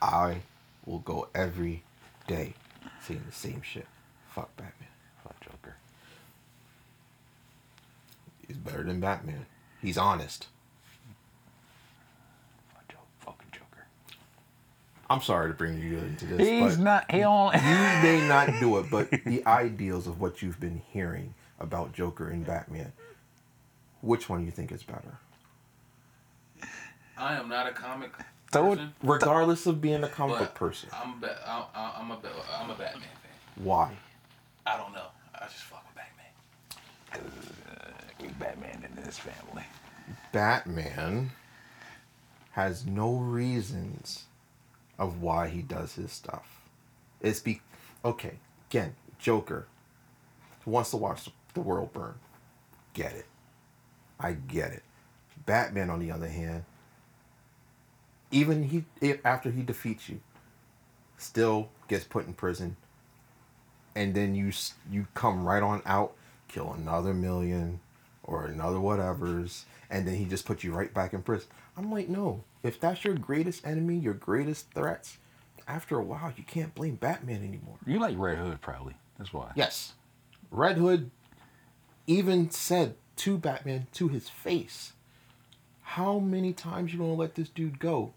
I 0.03 0.43
will 0.85 0.99
go 0.99 1.29
every 1.35 1.85
day 2.27 2.55
seeing 3.01 3.23
the 3.25 3.33
same 3.33 3.63
shit. 3.63 3.87
Fuck 4.31 4.57
Batman. 4.57 4.89
Fuck 5.23 5.39
Joker. 5.41 5.77
He's 8.47 8.57
better 8.57 8.83
than 8.83 9.01
Batman. 9.01 9.47
He's 9.81 9.97
honest. 9.97 10.49
Fuck 12.75 12.89
Joker. 12.89 13.03
Fucking 13.21 13.49
Joker. 13.53 13.87
I'm 15.09 15.21
sorry 15.21 15.51
to 15.51 15.55
bring 15.55 15.79
you 15.79 15.99
into 15.99 16.27
this. 16.27 16.49
He's 16.49 16.77
but 16.77 16.83
not. 16.83 17.11
He 17.11 17.21
don't. 17.21 17.55
you 17.55 17.61
may 17.61 18.27
not 18.27 18.49
do 18.59 18.79
it, 18.79 18.87
but 18.91 19.11
the 19.25 19.47
ideals 19.47 20.07
of 20.07 20.21
what 20.21 20.43
you've 20.43 20.59
been 20.59 20.83
hearing 20.93 21.35
about 21.61 21.93
Joker 21.93 22.29
and 22.29 22.45
Batman, 22.45 22.93
which 24.03 24.29
one 24.29 24.45
you 24.45 24.51
think 24.51 24.71
is 24.71 24.83
better? 24.83 25.19
I 27.17 27.35
am 27.37 27.49
not 27.49 27.67
a 27.67 27.73
comic 27.73 28.13
Throw 28.51 28.73
it- 28.73 28.77
person. 28.77 28.95
Regardless 29.03 29.67
of 29.67 29.81
being 29.81 30.05
a 30.05 30.09
comic 30.09 30.39
book 30.39 30.55
person, 30.55 30.91
I'm 30.93 31.19
ba- 31.21 31.39
I, 31.47 31.65
I, 31.75 31.93
I'm 32.01 32.11
a 32.11 32.17
ba- 32.17 32.31
I'm 32.61 32.71
a 32.71 32.75
Batman 32.75 33.01
fan. 33.03 33.65
why? 33.65 33.93
I 34.67 34.77
don't 34.77 34.93
know. 34.93 35.07
I 35.35 35.45
just 35.47 35.57
fuck 35.65 35.85
with 35.87 35.97
Batman. 37.15 37.33
we 38.21 38.29
Batman 38.29 38.85
in 38.97 39.03
this 39.05 39.19
family. 39.19 39.65
Batman 40.33 41.31
has 42.53 42.85
no 42.87 43.15
reasons 43.17 44.25
of 44.99 45.21
why 45.23 45.49
he 45.49 45.63
does 45.63 45.95
his 45.95 46.13
stuff. 46.13 46.61
It's 47.21 47.41
be 47.41 47.61
okay. 48.05 48.35
Again, 48.71 48.95
Joker 49.19 49.67
wants 50.67 50.91
to 50.91 50.97
watch 50.97 51.29
the 51.55 51.61
world 51.61 51.93
burn. 51.93 52.15
Get 52.95 53.13
it. 53.13 53.27
I 54.23 54.33
get 54.33 54.73
it. 54.73 54.83
Batman, 55.45 55.91
on 55.91 55.99
the 55.99 56.13
other 56.13 56.29
hand, 56.29 56.65
even 58.31 58.63
he 58.63 58.85
after 59.25 59.51
he 59.51 59.63
defeats 59.63 60.09
you, 60.09 60.21
still 61.19 61.69
gets 61.89 62.05
put 62.05 62.27
in 62.27 62.33
prison, 62.33 62.77
and 63.95 64.15
then 64.15 64.35
you 64.35 64.53
you 64.91 65.09
come 65.15 65.45
right 65.45 65.63
on 65.63 65.83
out, 65.85 66.15
kill 66.49 66.73
another 66.73 67.13
million 67.13 67.81
or 68.23 68.47
another 68.47 68.81
whatever's, 68.81 69.67
and 69.91 70.07
then 70.07 70.15
he 70.15 70.25
just 70.25 70.47
puts 70.47 70.63
you 70.63 70.73
right 70.73 70.95
back 70.95 71.13
in 71.13 71.23
prison. 71.23 71.49
I'm 71.77 71.91
like, 71.91 72.09
no. 72.09 72.45
If 72.63 72.79
that's 72.79 73.05
your 73.05 73.15
greatest 73.15 73.67
enemy, 73.67 73.97
your 73.97 74.15
greatest 74.15 74.71
threats, 74.73 75.19
after 75.67 75.99
a 75.99 76.03
while, 76.03 76.33
you 76.37 76.45
can't 76.45 76.75
blame 76.75 76.95
Batman 76.95 77.43
anymore. 77.43 77.79
You 77.85 77.99
like 77.99 78.17
Red 78.17 78.39
Hood, 78.39 78.61
probably. 78.61 78.95
That's 79.19 79.33
why. 79.33 79.51
Yes. 79.57 79.95
Red 80.53 80.77
Hood 80.77 81.11
even 82.07 82.51
said 82.51 82.95
to 83.23 83.39
Batman 83.39 83.87
to 83.93 84.09
his 84.09 84.29
face, 84.29 84.95
How 85.83 86.19
many 86.19 86.53
times 86.53 86.93
you 86.93 86.99
gonna 86.99 87.15
let 87.15 87.37
this 87.37 87.49
dude 87.49 87.79
go 87.79 88.15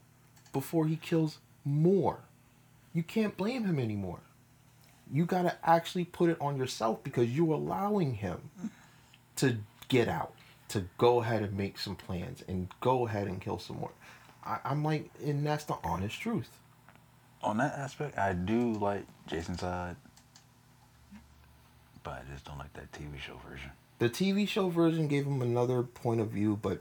before 0.52 0.88
he 0.88 0.96
kills 0.96 1.38
more? 1.64 2.22
You 2.92 3.04
can't 3.04 3.38
blame 3.38 3.66
him 3.66 3.78
anymore. 3.78 4.22
You 5.14 5.26
gotta 5.26 5.58
actually 5.64 6.06
put 6.06 6.32
it 6.32 6.42
on 6.42 6.58
yourself 6.58 7.04
because 7.04 7.30
you're 7.30 7.54
allowing 7.54 8.16
him 8.16 8.50
to 9.36 9.58
get 9.88 10.08
out, 10.08 10.34
to 10.70 10.86
go 10.98 11.22
ahead 11.22 11.44
and 11.44 11.56
make 11.56 11.78
some 11.78 11.96
plans 11.96 12.44
and 12.48 12.68
go 12.80 13.06
ahead 13.06 13.28
and 13.28 13.40
kill 13.40 13.60
some 13.60 13.80
more. 13.80 13.92
I, 14.44 14.58
I'm 14.66 14.84
like, 14.84 15.12
and 15.24 15.46
that's 15.46 15.66
the 15.66 15.78
honest 15.84 16.20
truth. 16.20 16.50
On 17.44 17.58
that 17.58 17.78
aspect, 17.78 18.18
I 18.18 18.34
do 18.34 18.74
like 18.74 19.06
Jason 19.28 19.56
Todd, 19.56 19.98
but 22.02 22.14
I 22.14 22.34
just 22.34 22.46
don't 22.46 22.58
like 22.58 22.74
that 22.74 22.92
TV 22.92 23.20
show 23.20 23.40
version. 23.48 23.70
The 24.00 24.10
TV 24.10 24.48
show 24.48 24.70
version 24.70 25.08
gave 25.08 25.25
him 25.25 25.42
another 25.42 25.82
point 25.84 26.20
of 26.22 26.30
view, 26.30 26.60
but 26.62 26.80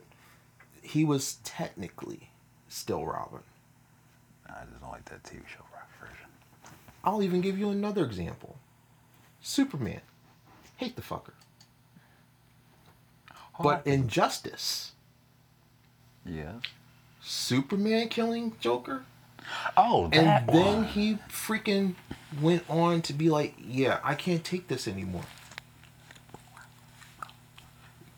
he 0.82 1.04
was 1.04 1.34
technically 1.44 2.30
still 2.68 3.04
Robin. 3.04 3.40
I 4.48 4.64
just 4.68 4.80
don't 4.80 4.90
like 4.90 5.04
that 5.06 5.22
TV 5.22 5.46
show 5.46 5.64
version. 6.00 6.16
I'll 7.04 7.22
even 7.22 7.40
give 7.40 7.58
you 7.58 7.70
another 7.70 8.04
example. 8.04 8.56
Superman. 9.40 10.00
Hate 10.76 10.96
the 10.96 11.02
fucker. 11.02 11.32
But 13.60 13.86
Injustice. 13.86 14.92
yes. 16.26 16.56
Superman 17.22 18.08
killing 18.08 18.56
Joker? 18.60 19.04
Oh, 19.76 20.08
And 20.12 20.48
then 20.48 20.74
one. 20.76 20.84
he 20.84 21.18
freaking 21.28 21.94
went 22.40 22.64
on 22.68 23.02
to 23.02 23.12
be 23.12 23.30
like, 23.30 23.54
yeah, 23.64 24.00
I 24.02 24.14
can't 24.14 24.42
take 24.42 24.66
this 24.68 24.88
anymore. 24.88 25.22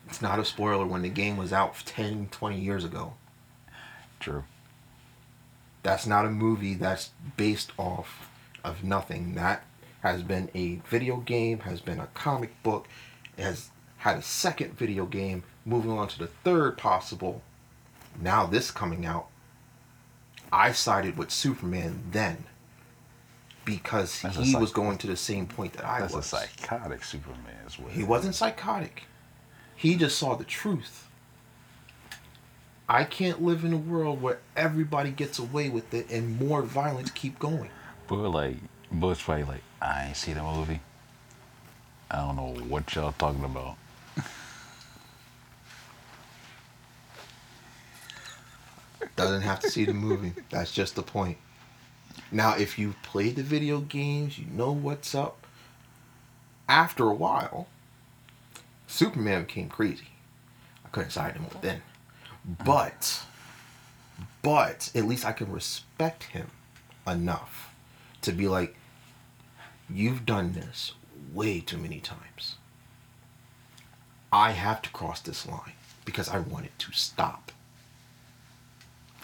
It's 0.07 0.21
not 0.21 0.39
a 0.39 0.45
spoiler 0.45 0.85
when 0.85 1.01
the 1.01 1.09
game 1.09 1.35
was 1.37 1.51
out 1.51 1.75
10, 1.85 2.29
20 2.31 2.59
years 2.59 2.85
ago. 2.85 3.13
True. 4.19 4.45
That's 5.83 6.07
not 6.07 6.25
a 6.25 6.29
movie 6.29 6.73
that's 6.73 7.11
based 7.35 7.71
off 7.77 8.29
of 8.63 8.83
nothing. 8.83 9.35
That 9.35 9.63
has 10.01 10.23
been 10.23 10.49
a 10.55 10.75
video 10.89 11.17
game, 11.17 11.59
has 11.59 11.81
been 11.81 11.99
a 11.99 12.07
comic 12.07 12.61
book, 12.63 12.87
has 13.37 13.69
had 13.97 14.17
a 14.17 14.21
second 14.21 14.77
video 14.77 15.05
game, 15.05 15.43
moving 15.65 15.91
on 15.91 16.07
to 16.07 16.19
the 16.19 16.27
third 16.27 16.77
possible. 16.77 17.41
Now 18.19 18.45
this 18.45 18.71
coming 18.71 19.05
out. 19.05 19.27
I 20.51 20.71
sided 20.71 21.17
with 21.17 21.31
Superman 21.31 22.03
then 22.11 22.45
because 23.65 24.21
That's 24.21 24.37
he 24.37 24.55
was 24.55 24.71
going 24.71 24.97
to 24.99 25.07
the 25.07 25.17
same 25.17 25.45
point 25.45 25.73
that 25.73 25.85
I 25.85 25.99
That's 25.99 26.13
was. 26.13 26.25
a 26.27 26.37
psychotic 26.37 27.03
Superman 27.03 27.57
as 27.65 27.77
well. 27.77 27.89
He 27.89 28.03
wasn't 28.03 28.33
psychotic. 28.33 29.03
He 29.77 29.95
just 29.95 30.17
saw 30.17 30.35
the 30.35 30.43
truth. 30.43 31.07
I 32.89 33.03
can't 33.03 33.43
live 33.43 33.63
in 33.63 33.73
a 33.73 33.77
world 33.77 34.21
where 34.21 34.39
everybody 34.55 35.11
gets 35.11 35.39
away 35.39 35.69
with 35.69 35.93
it 35.93 36.09
and 36.09 36.39
more 36.39 36.63
violence 36.63 37.11
keep 37.11 37.37
going. 37.37 37.69
But 38.07 38.29
like, 38.29 38.57
Bush 38.91 39.23
probably 39.23 39.43
like, 39.43 39.61
I 39.81 40.07
ain't 40.07 40.17
see 40.17 40.33
the 40.33 40.41
movie. 40.41 40.79
I 42.09 42.17
don't 42.17 42.37
know 42.37 42.55
what 42.67 42.95
y'all 42.95 43.13
talking 43.17 43.43
about. 43.43 43.75
Doesn't 49.15 49.41
have 49.41 49.59
to 49.59 49.69
see 49.69 49.85
the 49.85 49.93
movie. 49.93 50.33
That's 50.49 50.71
just 50.71 50.95
the 50.95 51.03
point. 51.03 51.37
Now, 52.31 52.55
if 52.55 52.79
you 52.79 52.95
played 53.03 53.35
the 53.35 53.43
video 53.43 53.79
games, 53.79 54.39
you 54.39 54.45
know 54.51 54.71
what's 54.71 55.13
up. 55.13 55.45
After 56.67 57.05
a 57.05 57.13
while, 57.13 57.67
Superman 58.87 59.43
became 59.43 59.69
crazy. 59.69 60.07
I 60.85 60.89
couldn't 60.89 61.11
side 61.11 61.33
him 61.33 61.43
with 61.43 61.61
then. 61.61 61.81
But, 62.65 63.21
but 64.41 64.89
at 64.95 65.05
least 65.05 65.25
I 65.25 65.33
can 65.33 65.51
respect 65.51 66.23
him 66.23 66.47
enough 67.05 67.73
to 68.21 68.31
be 68.31 68.47
like, 68.47 68.75
you've 69.89 70.25
done 70.25 70.53
this 70.53 70.93
way 71.33 71.59
too 71.59 71.77
many 71.77 71.99
times. 71.99 72.55
I 74.31 74.51
have 74.51 74.81
to 74.83 74.89
cross 74.89 75.19
this 75.21 75.45
line 75.45 75.73
because 76.05 76.29
I 76.29 76.39
want 76.39 76.65
it 76.65 76.77
to 76.79 76.91
stop. 76.93 77.51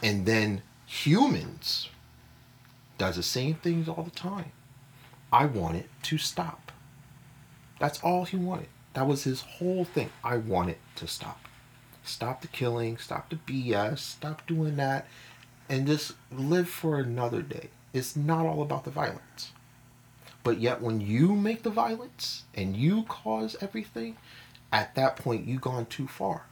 And 0.01 0.25
then 0.25 0.61
humans 0.85 1.89
does 2.97 3.15
the 3.15 3.23
same 3.23 3.55
things 3.55 3.87
all 3.87 4.03
the 4.03 4.11
time. 4.11 4.51
I 5.31 5.45
want 5.45 5.77
it 5.77 5.89
to 6.03 6.17
stop. 6.17 6.71
That's 7.79 7.99
all 8.01 8.25
he 8.25 8.37
wanted. 8.37 8.67
That 8.93 9.07
was 9.07 9.23
his 9.23 9.41
whole 9.41 9.85
thing. 9.85 10.09
I 10.23 10.37
want 10.37 10.69
it 10.69 10.79
to 10.95 11.07
stop. 11.07 11.39
Stop 12.03 12.41
the 12.41 12.47
killing, 12.47 12.97
stop 12.97 13.29
the 13.29 13.37
BS, 13.37 13.99
stop 13.99 14.45
doing 14.45 14.75
that, 14.75 15.07
and 15.69 15.87
just 15.87 16.13
live 16.31 16.69
for 16.69 16.99
another 16.99 17.41
day. 17.41 17.69
It's 17.93 18.15
not 18.15 18.45
all 18.45 18.61
about 18.61 18.83
the 18.83 18.91
violence. 18.91 19.51
But 20.43 20.59
yet, 20.59 20.81
when 20.81 20.99
you 20.99 21.33
make 21.35 21.63
the 21.63 21.69
violence 21.69 22.43
and 22.53 22.75
you 22.75 23.03
cause 23.03 23.55
everything, 23.61 24.17
at 24.71 24.95
that 24.95 25.15
point, 25.15 25.47
you've 25.47 25.61
gone 25.61 25.85
too 25.85 26.07
far 26.07 26.45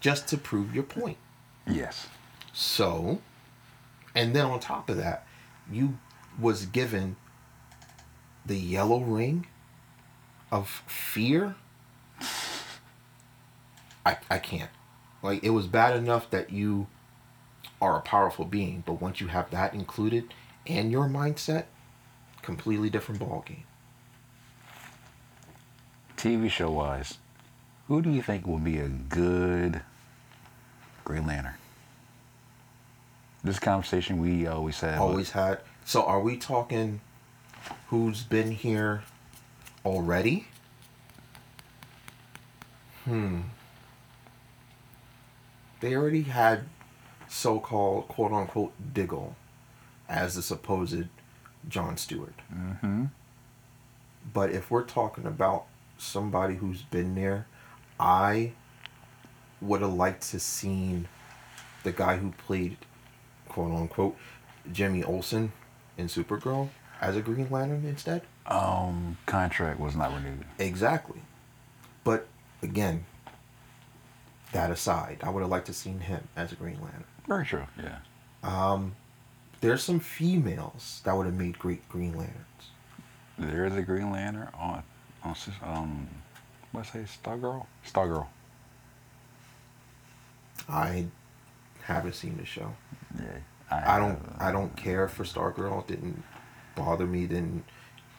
just 0.00 0.28
to 0.28 0.38
prove 0.38 0.74
your 0.74 0.84
point. 0.84 1.18
Yes. 1.66 2.06
So, 2.52 3.20
and 4.14 4.34
then 4.34 4.46
on 4.46 4.60
top 4.60 4.88
of 4.88 4.96
that, 4.96 5.26
you 5.70 5.98
was 6.40 6.66
given 6.66 7.16
the 8.46 8.56
yellow 8.56 9.00
ring 9.00 9.46
of 10.50 10.68
fear. 10.86 11.56
I 14.04 14.16
I 14.30 14.38
can't. 14.38 14.70
Like 15.22 15.42
it 15.42 15.50
was 15.50 15.66
bad 15.66 15.96
enough 15.96 16.30
that 16.30 16.50
you 16.50 16.86
are 17.80 17.96
a 17.96 18.00
powerful 18.00 18.44
being, 18.44 18.82
but 18.86 19.00
once 19.00 19.20
you 19.20 19.28
have 19.28 19.50
that 19.50 19.74
included 19.74 20.32
and 20.66 20.90
your 20.90 21.06
mindset, 21.06 21.64
completely 22.42 22.90
different 22.90 23.20
ball 23.20 23.44
game. 23.46 23.64
TV 26.16 26.50
show 26.50 26.70
wise, 26.70 27.18
who 27.86 28.02
do 28.02 28.10
you 28.10 28.22
think 28.22 28.46
will 28.46 28.58
be 28.58 28.78
a 28.78 28.88
good 28.88 29.82
Green 31.04 31.26
Lantern? 31.26 31.54
This 33.44 33.58
conversation 33.58 34.18
we 34.18 34.46
always 34.46 34.80
had. 34.80 34.98
Always 34.98 35.30
had. 35.30 35.60
So 35.84 36.02
are 36.02 36.20
we 36.20 36.36
talking 36.36 37.00
who's 37.86 38.22
been 38.22 38.50
here 38.50 39.04
already? 39.84 40.48
Hmm. 43.04 43.40
They 45.80 45.94
already 45.94 46.22
had 46.22 46.64
so 47.28 47.60
called 47.60 48.08
quote 48.08 48.32
unquote 48.32 48.72
Diggle 48.92 49.36
as 50.08 50.34
the 50.34 50.42
supposed 50.42 51.04
John 51.68 51.96
Stewart. 51.96 52.34
Mm-hmm. 52.54 53.06
But 54.32 54.50
if 54.50 54.70
we're 54.70 54.84
talking 54.84 55.26
about 55.26 55.66
somebody 55.96 56.56
who's 56.56 56.82
been 56.82 57.14
there, 57.14 57.46
I 57.98 58.52
would 59.60 59.82
have 59.82 59.92
liked 59.92 60.22
to 60.30 60.40
seen 60.40 61.08
the 61.82 61.92
guy 61.92 62.16
who 62.16 62.32
played 62.32 62.76
quote 63.48 63.72
unquote 63.72 64.16
Jimmy 64.72 65.02
Olsen 65.02 65.52
in 65.96 66.06
Supergirl 66.06 66.68
as 67.00 67.16
a 67.16 67.20
Green 67.20 67.48
Lantern 67.50 67.84
instead. 67.84 68.22
Um, 68.46 69.18
contract 69.26 69.78
was 69.78 69.94
not 69.94 70.12
renewed. 70.14 70.44
Exactly. 70.58 71.20
But 72.04 72.26
again, 72.62 73.04
that 74.52 74.70
aside, 74.70 75.18
I 75.22 75.30
would 75.30 75.40
have 75.40 75.50
liked 75.50 75.66
to 75.66 75.72
seen 75.72 76.00
him 76.00 76.26
as 76.36 76.52
a 76.52 76.54
Green 76.54 76.80
Lantern. 76.80 77.04
Very 77.26 77.44
true. 77.44 77.66
Yeah. 77.82 77.98
Um, 78.42 78.96
there's 79.60 79.82
some 79.82 80.00
females 80.00 81.00
that 81.04 81.16
would 81.16 81.26
have 81.26 81.34
made 81.34 81.58
great 81.58 81.86
Green 81.88 82.16
Lanterns. 82.16 82.70
There 83.38 83.66
is 83.66 83.74
a 83.76 83.82
Green 83.82 84.10
Lantern 84.10 84.48
on 84.58 84.82
on 85.22 85.36
um, 85.62 86.08
what's 86.72 86.92
say 86.92 87.00
Stargirl? 87.00 87.66
Stargirl. 87.86 88.26
I 90.68 91.06
haven't 91.82 92.14
seen 92.14 92.36
the 92.36 92.44
show. 92.44 92.74
Yeah. 93.16 93.38
I 93.70 93.98
don't 93.98 94.10
have, 94.10 94.36
I 94.40 94.52
don't 94.52 94.74
care 94.76 95.08
for 95.08 95.24
Stargirl. 95.24 95.80
It 95.82 95.88
didn't 95.88 96.22
bother 96.74 97.06
me. 97.06 97.26
Didn't 97.26 97.64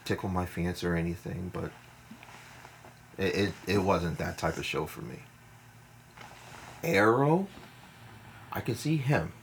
tickle 0.06 0.30
my 0.30 0.46
fancy 0.46 0.86
or 0.86 0.96
anything. 0.96 1.50
But 1.54 1.72
it, 3.18 3.36
it 3.36 3.54
it 3.68 3.78
wasn't 3.80 4.18
that 4.20 4.38
type 4.38 4.58
of 4.58 4.66
show 4.66 4.86
for 4.86 5.02
me. 5.02 5.20
Arrow, 6.84 7.48
I 8.52 8.62
can 8.62 8.76
see 8.76 8.98
him 8.98 9.34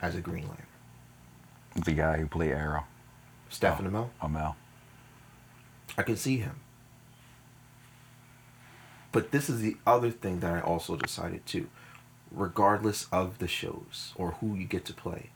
as 0.00 0.14
a 0.14 0.20
Green 0.20 0.46
Lantern. 0.46 0.66
The 1.84 1.92
guy 1.92 2.18
who 2.18 2.26
played 2.26 2.52
Arrow. 2.52 2.84
Stephen 3.48 3.86
oh, 3.86 3.90
Amell, 3.90 4.10
Amel. 4.22 4.56
I 5.98 6.02
can 6.02 6.16
see 6.16 6.38
him. 6.38 6.60
But 9.12 9.30
this 9.30 9.48
is 9.48 9.60
the 9.60 9.76
other 9.86 10.10
thing 10.10 10.40
that 10.40 10.52
I 10.52 10.60
also 10.60 10.96
decided 10.96 11.46
too. 11.46 11.68
Regardless 12.30 13.06
of 13.12 13.38
the 13.38 13.48
shows 13.48 14.12
or 14.16 14.32
who 14.32 14.54
you 14.54 14.66
get 14.66 14.84
to 14.86 14.92
play, 14.94 15.30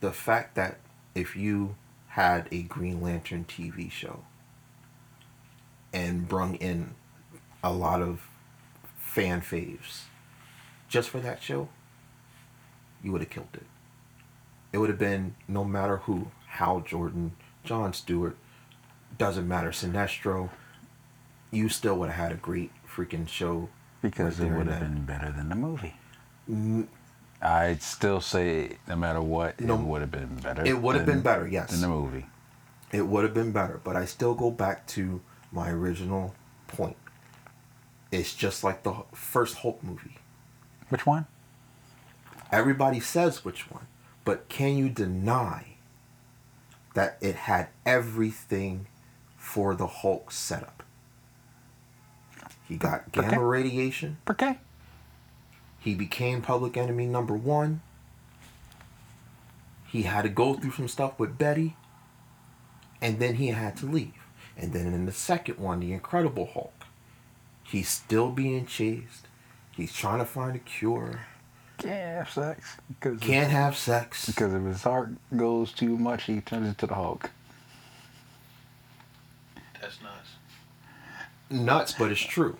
the 0.00 0.12
fact 0.12 0.54
that 0.54 0.78
if 1.14 1.36
you 1.36 1.76
had 2.08 2.48
a 2.50 2.62
Green 2.62 3.00
Lantern 3.02 3.44
TV 3.44 3.90
show 3.90 4.24
and 5.92 6.28
brung 6.28 6.54
in 6.56 6.94
a 7.62 7.72
lot 7.72 8.00
of 8.00 8.28
fan 8.96 9.40
faves 9.40 10.04
just 10.88 11.08
for 11.10 11.20
that 11.20 11.42
show, 11.42 11.68
you 13.02 13.12
would 13.12 13.20
have 13.20 13.30
killed 13.30 13.48
it. 13.54 13.66
It 14.72 14.78
would 14.78 14.90
have 14.90 14.98
been 14.98 15.36
no 15.46 15.64
matter 15.64 15.98
who, 15.98 16.30
Hal 16.48 16.80
Jordan, 16.80 17.32
John 17.62 17.92
Stewart, 17.92 18.36
doesn't 19.18 19.46
matter, 19.46 19.70
Sinestro, 19.70 20.50
you 21.50 21.68
still 21.68 21.96
would 21.98 22.10
have 22.10 22.30
had 22.30 22.32
a 22.32 22.40
great 22.40 22.72
freaking 22.88 23.28
show. 23.28 23.68
Because 24.02 24.40
it 24.40 24.50
would 24.50 24.66
have 24.66 24.80
been 24.80 25.04
better 25.04 25.32
than 25.32 25.48
the 25.48 25.54
movie. 25.54 25.94
N- 26.48 26.88
I'd 27.40 27.82
still 27.82 28.20
say 28.20 28.78
no 28.88 28.96
matter 28.96 29.20
what, 29.20 29.60
No, 29.60 29.74
it 29.74 29.82
would 29.82 30.00
have 30.00 30.10
been 30.10 30.36
better. 30.36 30.64
It 30.64 30.80
would 30.80 30.96
have 30.96 31.06
been 31.06 31.20
better, 31.20 31.46
yes. 31.46 31.70
Than 31.70 31.80
the 31.82 31.88
movie. 31.88 32.26
It 32.92 33.06
would 33.06 33.24
have 33.24 33.34
been 33.34 33.52
better, 33.52 33.80
but 33.82 33.96
I 33.96 34.04
still 34.04 34.34
go 34.34 34.50
back 34.50 34.86
to 34.88 35.20
my 35.52 35.70
original 35.70 36.34
point. 36.68 36.96
It's 38.10 38.34
just 38.34 38.62
like 38.64 38.82
the 38.82 38.94
first 39.12 39.58
Hulk 39.58 39.82
movie. 39.82 40.16
Which 40.88 41.06
one? 41.06 41.26
Everybody 42.52 43.00
says 43.00 43.44
which 43.44 43.70
one, 43.70 43.86
but 44.24 44.48
can 44.48 44.76
you 44.76 44.88
deny 44.88 45.76
that 46.94 47.18
it 47.20 47.34
had 47.34 47.68
everything 47.84 48.86
for 49.36 49.74
the 49.74 49.86
Hulk 49.86 50.30
setup? 50.30 50.82
He 52.68 52.76
got 52.76 53.10
gamma 53.12 53.28
Okay. 53.28 53.38
radiation. 53.38 54.18
Okay. 54.30 54.58
He 55.80 55.94
became 55.94 56.40
public 56.42 56.76
enemy 56.76 57.06
number 57.06 57.34
one. 57.34 57.82
He 59.86 60.02
had 60.02 60.22
to 60.22 60.28
go 60.28 60.54
through 60.54 60.72
some 60.72 60.88
stuff 60.88 61.18
with 61.18 61.36
Betty. 61.38 61.76
And 63.02 63.18
then 63.18 63.34
he 63.34 63.48
had 63.48 63.76
to 63.78 63.86
leave. 63.86 64.14
And 64.56 64.72
then 64.72 64.86
in 64.86 65.04
the 65.04 65.12
second 65.12 65.58
one, 65.58 65.80
the 65.80 65.92
Incredible 65.92 66.46
Hulk, 66.46 66.72
he's 67.62 67.88
still 67.88 68.30
being 68.30 68.64
chased. 68.66 69.26
He's 69.76 69.92
trying 69.92 70.18
to 70.20 70.24
find 70.24 70.54
a 70.56 70.60
cure. 70.60 71.20
Can't 71.78 72.18
have 72.18 72.30
sex 72.30 72.76
because 72.88 73.20
Can't 73.20 73.50
have 73.50 73.76
sex. 73.76 74.26
because 74.26 74.54
if 74.54 74.62
his 74.62 74.82
heart 74.82 75.10
goes 75.36 75.72
too 75.72 75.98
much, 75.98 76.24
he 76.24 76.40
turns 76.40 76.68
into 76.68 76.86
the 76.86 76.94
Hulk. 76.94 77.30
That's 79.80 79.98
nuts. 80.00 80.28
Nuts, 81.50 81.92
but 81.98 82.10
it's 82.12 82.20
true. 82.20 82.56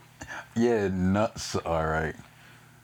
Yeah, 0.57 0.88
nuts. 0.88 1.55
All 1.57 1.87
right. 1.87 2.14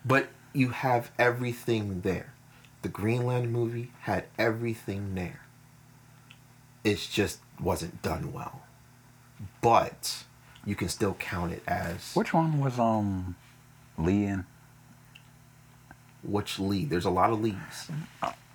But 0.05 0.29
you 0.53 0.69
have 0.71 1.11
everything 1.19 2.01
there. 2.03 2.33
The 2.83 2.88
Green 2.88 3.27
Lantern 3.27 3.53
movie 3.53 3.90
had 4.03 4.25
everything 4.38 5.14
there. 5.14 5.40
It 6.85 7.07
just 7.11 7.40
wasn't 7.61 8.01
done 8.03 8.33
well. 8.33 8.62
But 9.61 10.25
you 10.64 10.75
can 10.75 10.88
still 10.88 11.14
count 11.14 11.53
it 11.53 11.62
as 11.66 12.14
Which 12.14 12.33
one 12.33 12.59
was 12.61 12.79
um, 12.79 13.37
Lee 14.04 14.24
in? 14.24 14.44
Which 16.22 16.58
Lee? 16.58 16.84
There's 16.84 17.04
a 17.04 17.10
lot 17.10 17.30
of 17.30 17.40
leads. 17.40 17.90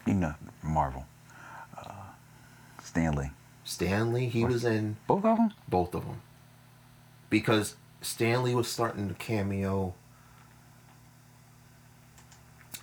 You 0.06 0.14
know, 0.14 0.36
Marvel. 0.62 1.06
Uh, 1.78 1.92
Stan 2.84 3.14
Lee. 3.16 3.32
Stanley, 3.64 4.28
he 4.30 4.46
was 4.46 4.64
in 4.64 4.98
Both 5.08 5.26
of 5.26 5.38
them? 5.38 5.54
both 5.68 5.96
of 5.96 6.06
them. 6.06 6.22
Because 7.32 7.76
Stan 8.02 8.44
Lee 8.44 8.54
was 8.54 8.68
starting 8.68 9.08
to 9.08 9.16
cameo 9.16 9.96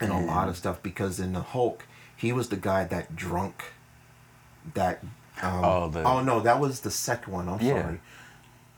in 0.01 0.11
a 0.11 0.21
lot 0.25 0.49
of 0.49 0.57
stuff. 0.57 0.83
Because 0.83 1.21
in 1.21 1.33
the 1.33 1.43
Hulk, 1.43 1.87
he 2.17 2.33
was 2.33 2.49
the 2.49 2.57
guy 2.57 2.85
that 2.85 3.15
drunk 3.15 3.63
that. 4.75 5.03
Um, 5.41 5.65
Oh, 5.65 5.89
the- 5.89 6.03
oh 6.05 6.21
no, 6.23 6.41
that 6.41 6.59
was 6.61 6.81
the 6.81 6.91
second 6.91 7.33
one. 7.33 7.49
I'm 7.49 7.61
Yeah. 7.61 7.83
sorry. 7.83 8.01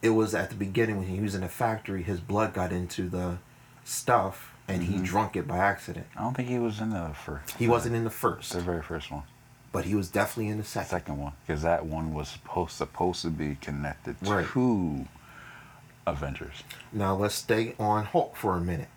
It 0.02 0.10
was 0.10 0.34
at 0.34 0.50
the 0.50 0.56
beginning 0.56 0.98
when 0.98 1.08
he 1.08 1.20
was 1.20 1.34
in 1.34 1.40
the 1.40 1.48
factory. 1.48 2.02
His 2.02 2.20
blood 2.20 2.52
got 2.52 2.72
into 2.72 3.08
the 3.08 3.38
stuff, 3.84 4.52
and 4.66 4.82
he 4.82 4.94
Mm-hmm. 4.94 5.04
drunk 5.04 5.36
it 5.36 5.46
by 5.46 5.58
accident. 5.58 6.06
I 6.16 6.22
don't 6.22 6.34
think 6.34 6.48
he 6.48 6.58
was 6.58 6.80
in 6.80 6.90
the 6.90 7.10
first. 7.14 7.56
He 7.56 7.68
wasn't 7.68 7.94
in 7.94 8.04
the 8.04 8.10
first, 8.10 8.52
the 8.52 8.60
very 8.60 8.82
first 8.82 9.10
one. 9.10 9.22
but 9.72 9.84
he 9.84 9.94
was 9.94 10.08
definitely 10.08 10.50
in 10.50 10.58
the 10.58 10.64
second. 10.64 10.88
Second 10.90 11.18
one, 11.18 11.32
because 11.46 11.62
that 11.62 11.84
one 11.86 12.14
was 12.14 12.28
supposed 12.28 12.72
supposed 12.72 13.22
to 13.22 13.30
be 13.30 13.56
connected 13.60 14.16
Right. 14.22 14.46
to 14.48 15.06
Avengers. 16.06 16.62
Now 16.92 17.14
let's 17.16 17.34
stay 17.34 17.74
on 17.78 18.04
Hulk 18.04 18.36
for 18.36 18.56
a 18.56 18.60
minute. 18.60 18.88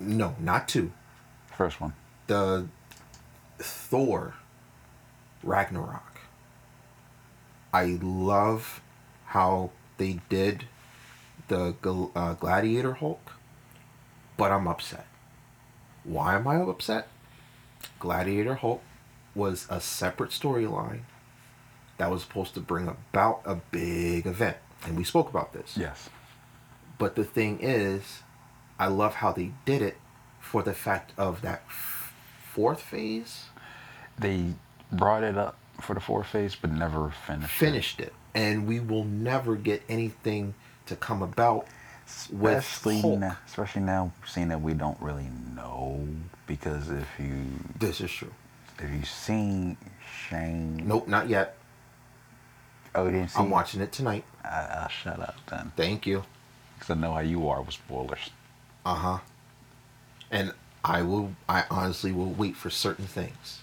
No, 0.00 0.36
not 0.38 0.68
two. 0.68 0.92
First 1.56 1.80
one. 1.80 1.92
The 2.28 2.66
Thor 3.58 4.34
Ragnarok. 5.42 6.20
I 7.72 7.98
love 8.02 8.80
how 9.26 9.70
they 9.98 10.20
did 10.28 10.66
the 11.48 11.74
uh, 12.14 12.34
Gladiator 12.34 12.94
Hulk, 12.94 13.32
but 14.36 14.50
I'm 14.50 14.68
upset. 14.68 15.06
Why 16.04 16.36
am 16.36 16.46
I 16.46 16.56
upset? 16.56 17.08
Gladiator 17.98 18.56
Hulk 18.56 18.82
was 19.34 19.66
a 19.70 19.80
separate 19.80 20.30
storyline 20.30 21.00
that 21.98 22.10
was 22.10 22.22
supposed 22.22 22.54
to 22.54 22.60
bring 22.60 22.88
about 22.88 23.40
a 23.44 23.56
big 23.56 24.26
event, 24.26 24.56
and 24.84 24.96
we 24.96 25.04
spoke 25.04 25.28
about 25.28 25.52
this. 25.52 25.76
Yes. 25.76 26.08
But 26.98 27.14
the 27.16 27.24
thing 27.24 27.58
is, 27.60 28.22
I 28.78 28.86
love 28.88 29.16
how 29.16 29.32
they 29.32 29.52
did 29.64 29.82
it 29.82 29.96
for 30.40 30.62
the 30.62 30.72
fact 30.74 31.12
of 31.18 31.42
that 31.42 31.62
f- 31.68 32.12
fourth 32.52 32.80
phase 32.82 33.44
They 34.18 34.54
brought 34.90 35.22
it 35.22 35.36
up 35.36 35.56
for 35.80 35.94
the 35.94 36.00
fourth 36.00 36.26
phase, 36.28 36.56
but 36.56 36.70
never 36.72 37.12
finished. 37.26 37.44
it. 37.52 37.56
finished 37.56 38.00
it, 38.00 38.12
and 38.34 38.66
we 38.66 38.80
will 38.80 39.04
never 39.04 39.54
get 39.56 39.82
anything 39.88 40.54
to 40.88 40.96
come 40.96 41.22
about 41.22 41.66
with 42.30 42.58
Especially 42.58 43.00
Hulk. 43.00 43.18
now, 43.20 43.36
especially 43.46 43.82
now, 43.82 44.12
seeing 44.26 44.48
that 44.48 44.60
we 44.60 44.72
don't 44.74 45.00
really 45.00 45.28
know 45.54 46.06
because 46.46 46.88
if 46.90 47.06
you 47.18 47.44
This 47.78 48.00
is 48.00 48.10
true. 48.10 48.32
if 48.78 48.90
you 48.90 49.04
seen 49.04 49.76
Shane, 50.28 50.82
Nope, 50.88 51.06
not 51.08 51.28
yet. 51.28 51.56
oh, 52.94 53.04
you 53.06 53.12
didn't 53.12 53.30
see. 53.30 53.38
I'm 53.40 53.50
watching 53.50 53.80
it 53.82 53.92
tonight. 53.92 54.24
I, 54.42 54.66
I'll 54.82 54.88
shut 54.88 55.20
up 55.20 55.36
then, 55.50 55.72
Thank 55.76 56.06
you. 56.06 56.24
because 56.78 56.96
I 56.96 56.98
know 56.98 57.12
how 57.12 57.20
you 57.20 57.46
are 57.48 57.60
with 57.60 57.74
spoilers. 57.74 58.30
Uh 58.86 58.94
huh. 58.94 59.18
And 60.30 60.52
I 60.84 61.02
will. 61.02 61.32
I 61.48 61.64
honestly 61.70 62.12
will 62.12 62.30
wait 62.30 62.56
for 62.56 62.70
certain 62.70 63.06
things, 63.06 63.60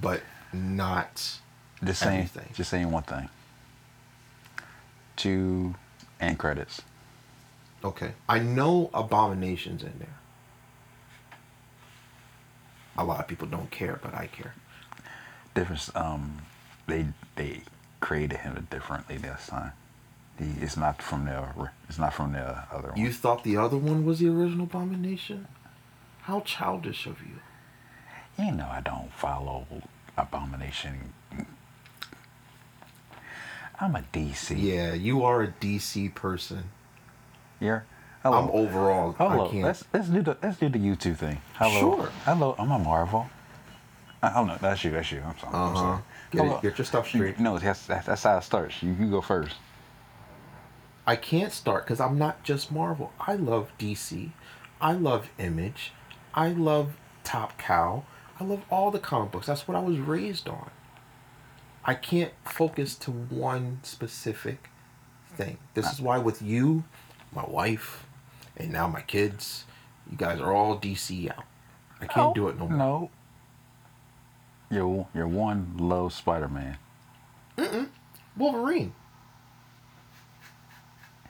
but 0.00 0.22
not. 0.52 1.38
Just 1.82 2.00
saying, 2.00 2.24
Everything. 2.24 2.52
just 2.54 2.70
saying 2.70 2.90
one 2.90 3.02
thing. 3.02 3.28
Two 5.16 5.74
end 6.24 6.38
credits. 6.38 6.82
Okay. 7.84 8.12
I 8.28 8.38
know 8.38 8.90
Abomination's 8.94 9.82
in 9.82 9.98
there. 9.98 10.16
A 12.96 13.04
lot 13.04 13.20
of 13.20 13.26
people 13.26 13.46
don't 13.46 13.70
care, 13.70 13.98
but 14.02 14.14
I 14.14 14.26
care. 14.28 14.54
Difference. 15.54 15.90
Um, 15.94 16.42
they 16.86 17.06
they 17.36 17.62
created 18.00 18.38
him 18.38 18.66
differently 18.70 19.16
this 19.16 19.48
time. 19.48 19.72
He 20.38 20.46
it's 20.60 20.76
not 20.76 21.02
from 21.02 21.26
the 21.26 21.70
it's 21.88 21.98
not 21.98 22.14
from 22.14 22.32
the 22.32 22.64
other 22.72 22.90
one. 22.90 22.98
You 22.98 23.12
thought 23.12 23.44
the 23.44 23.56
other 23.56 23.76
one 23.76 24.04
was 24.04 24.18
the 24.20 24.28
original 24.28 24.64
Abomination? 24.64 25.46
How 26.22 26.40
childish 26.40 27.06
of 27.06 27.20
you. 27.20 27.38
You 28.44 28.52
know 28.52 28.68
I 28.70 28.80
don't 28.80 29.12
follow 29.12 29.66
Abomination. 30.16 31.12
I'm 33.80 33.96
a 33.96 34.04
DC. 34.12 34.60
Yeah, 34.60 34.94
you 34.94 35.24
are 35.24 35.42
a 35.42 35.48
DC 35.48 36.14
person. 36.14 36.64
You're. 37.60 37.84
I'm 38.24 38.48
overall. 38.50 39.12
Hello. 39.12 39.46
I 39.46 39.50
can't. 39.50 39.64
Let's 39.64 39.84
let's 39.92 40.08
do 40.08 40.22
the 40.22 40.36
let's 40.42 40.58
do 40.58 40.68
the 40.70 40.78
YouTube 40.78 41.16
thing. 41.18 41.40
Hello. 41.54 41.78
Sure. 41.96 42.08
Hello. 42.24 42.54
I'm 42.58 42.70
a 42.70 42.78
Marvel. 42.78 43.26
I 44.22 44.32
don't 44.32 44.46
know. 44.46 44.56
that's 44.58 44.82
you. 44.84 44.90
That's 44.92 45.12
you. 45.12 45.22
I'm 45.26 45.38
sorry. 45.38 45.54
I'm 45.54 45.62
Uh 45.62 45.68
huh. 45.68 45.74
sorry. 45.76 46.02
Get, 46.30 46.44
it, 46.46 46.62
get 46.62 46.78
your 46.78 46.84
stuff 46.86 47.08
straight. 47.08 47.38
No, 47.38 47.58
that's 47.58 47.84
that's, 47.86 48.06
that's 48.06 48.22
how 48.22 48.38
it 48.38 48.44
starts. 48.44 48.82
You 48.82 48.96
you 48.98 49.10
go 49.10 49.20
first. 49.20 49.56
I 51.06 51.16
can't 51.16 51.52
start 51.52 51.84
because 51.84 52.00
I'm 52.00 52.16
not 52.16 52.42
just 52.44 52.72
Marvel. 52.72 53.12
I 53.20 53.34
love 53.34 53.70
DC. 53.78 54.30
I 54.80 54.92
love 54.92 55.28
Image. 55.38 55.92
I 56.32 56.48
love 56.48 56.96
Top 57.24 57.58
Cow. 57.58 58.04
I 58.40 58.44
love 58.44 58.62
all 58.70 58.90
the 58.90 58.98
comic 58.98 59.32
books. 59.32 59.46
That's 59.46 59.68
what 59.68 59.76
I 59.76 59.80
was 59.80 59.98
raised 59.98 60.48
on. 60.48 60.70
I 61.84 61.94
can't 61.94 62.32
focus 62.44 62.94
to 62.96 63.10
one 63.10 63.80
specific 63.82 64.70
thing. 65.36 65.58
This 65.74 65.92
is 65.92 66.00
why 66.00 66.18
with 66.18 66.40
you, 66.40 66.84
my 67.34 67.44
wife, 67.46 68.06
and 68.56 68.72
now 68.72 68.88
my 68.88 69.02
kids, 69.02 69.64
you 70.10 70.16
guys 70.16 70.40
are 70.40 70.52
all 70.52 70.78
DC 70.78 71.30
out. 71.30 71.44
I 72.00 72.06
can't 72.06 72.34
do 72.34 72.48
it 72.48 72.58
no 72.58 72.68
more. 72.68 72.78
No. 72.78 73.10
You're 74.70 75.06
you're 75.14 75.28
one 75.28 75.74
low 75.78 76.08
Spider 76.08 76.48
Man. 76.48 76.78
Wolverine. 78.36 78.94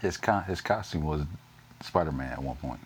His 0.00 0.16
con 0.16 0.44
his 0.44 0.60
costume 0.60 1.02
was 1.02 1.22
Spider 1.82 2.12
Man 2.12 2.32
at 2.32 2.42
one 2.42 2.56
point. 2.56 2.80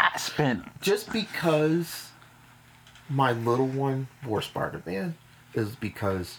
I 0.00 0.16
spent 0.16 0.80
just 0.80 1.12
because 1.12 2.07
my 3.08 3.32
little 3.32 3.66
one 3.66 4.08
wore 4.26 4.42
Spider 4.42 4.82
Man 4.86 5.16
is 5.54 5.74
because 5.76 6.38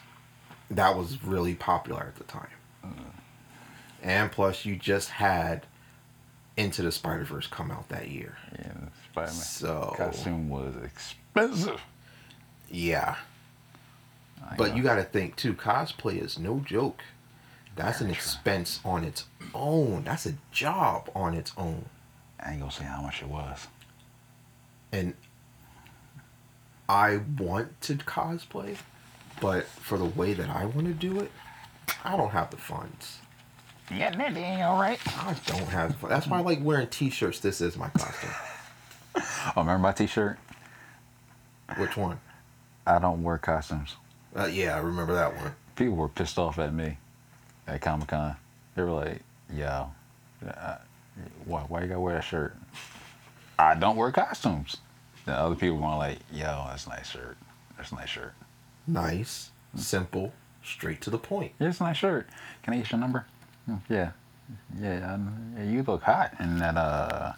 that 0.69 0.95
was 0.95 1.23
really 1.23 1.55
popular 1.55 2.01
at 2.03 2.15
the 2.15 2.23
time. 2.25 2.47
Mm. 2.85 2.93
And 4.03 4.31
plus, 4.31 4.65
you 4.65 4.75
just 4.75 5.09
had 5.09 5.65
Into 6.57 6.81
the 6.83 6.91
Spider 6.91 7.23
Verse 7.23 7.47
come 7.47 7.71
out 7.71 7.89
that 7.89 8.09
year. 8.09 8.37
yeah, 8.57 8.71
Spider 9.11 9.27
Man 9.27 9.33
So- 9.35 9.93
costume 9.97 10.49
was 10.49 10.75
expensive. 10.83 11.81
Yeah. 12.69 13.15
I 14.47 14.55
But 14.55 14.69
know. 14.71 14.75
you 14.75 14.83
got 14.83 14.95
to 14.95 15.03
think, 15.03 15.35
too, 15.35 15.53
cosplay 15.53 16.21
is 16.23 16.37
no 16.39 16.59
joke. 16.59 17.01
That's 17.75 17.99
an 18.01 18.09
expense 18.09 18.79
on 18.85 19.03
its 19.03 19.25
own. 19.53 20.03
That's 20.03 20.25
a 20.25 20.33
job 20.51 21.09
on 21.15 21.33
its 21.33 21.51
own. 21.57 21.85
I 22.39 22.51
ain't 22.51 22.59
gonna 22.59 22.71
say 22.71 22.83
how 22.85 23.01
much 23.01 23.21
it 23.21 23.27
was. 23.27 23.67
and 24.91 25.13
I 26.89 27.21
want 27.37 27.79
to 27.81 27.95
cosplay, 27.95 28.75
but 29.39 29.65
for 29.65 29.97
the 29.97 30.05
way 30.05 30.33
that 30.33 30.49
I 30.49 30.65
want 30.65 30.87
to 30.87 30.93
do 30.93 31.19
it, 31.19 31.31
I 32.03 32.17
don't 32.17 32.31
have 32.31 32.49
the 32.49 32.57
funds. 32.57 33.19
Yeah, 33.91 34.09
that 34.09 34.35
ain't 34.35 34.61
all 34.63 34.79
right. 34.81 34.99
I 35.07 35.35
don't 35.45 35.67
have. 35.67 35.95
Fun. 35.95 36.09
That's 36.09 36.27
why 36.27 36.39
I 36.39 36.41
like 36.41 36.59
wearing 36.63 36.87
t-shirts. 36.87 37.39
This 37.39 37.61
is 37.61 37.77
my 37.77 37.89
costume. 37.89 38.31
Oh, 39.55 39.61
remember 39.61 39.79
my 39.79 39.91
T-shirt? 39.91 40.37
Which 41.77 41.97
one? 41.97 42.19
I 42.85 42.99
don't 42.99 43.23
wear 43.23 43.37
costumes. 43.37 43.95
Uh, 44.35 44.45
yeah, 44.45 44.75
I 44.75 44.79
remember 44.79 45.13
that 45.15 45.35
one. 45.35 45.53
People 45.75 45.95
were 45.95 46.07
pissed 46.07 46.37
off 46.37 46.59
at 46.59 46.73
me 46.73 46.97
at 47.67 47.81
Comic 47.81 48.09
Con. 48.09 48.35
They 48.75 48.83
were 48.83 48.91
like, 48.91 49.21
"Yo, 49.53 49.89
uh, 50.47 50.75
why 51.45 51.61
why 51.61 51.81
you 51.81 51.87
gotta 51.87 51.99
wear 51.99 52.15
that 52.15 52.23
shirt?" 52.23 52.55
I 53.57 53.75
don't 53.75 53.97
wear 53.97 54.11
costumes. 54.11 54.77
Then 55.29 55.37
other 55.37 55.53
people 55.53 55.77
were 55.77 55.95
like, 55.95 56.17
"Yo, 56.33 56.65
that's 56.69 56.87
a 56.87 56.89
nice 56.89 57.11
shirt. 57.11 57.37
That's 57.77 57.91
a 57.91 57.95
nice 57.95 58.09
shirt. 58.09 58.33
Nice, 58.87 59.51
simple, 59.75 60.33
straight 60.63 61.01
to 61.01 61.11
the 61.11 61.19
point. 61.19 61.51
Yeah, 61.59 61.67
it's 61.69 61.79
a 61.79 61.83
nice 61.83 61.97
shirt. 61.97 62.27
Can 62.63 62.73
I 62.73 62.77
get 62.77 62.89
your 62.91 62.99
number?" 62.99 63.27
"Hmm, 63.67 63.75
Yeah, 63.87 64.11
yeah. 64.79 65.13
um, 65.13 65.53
yeah 65.55 65.65
you 65.65 65.83
look 65.83 66.01
hot 66.01 66.33
in 66.39 66.57
that 66.57 66.77
uh 66.77 67.33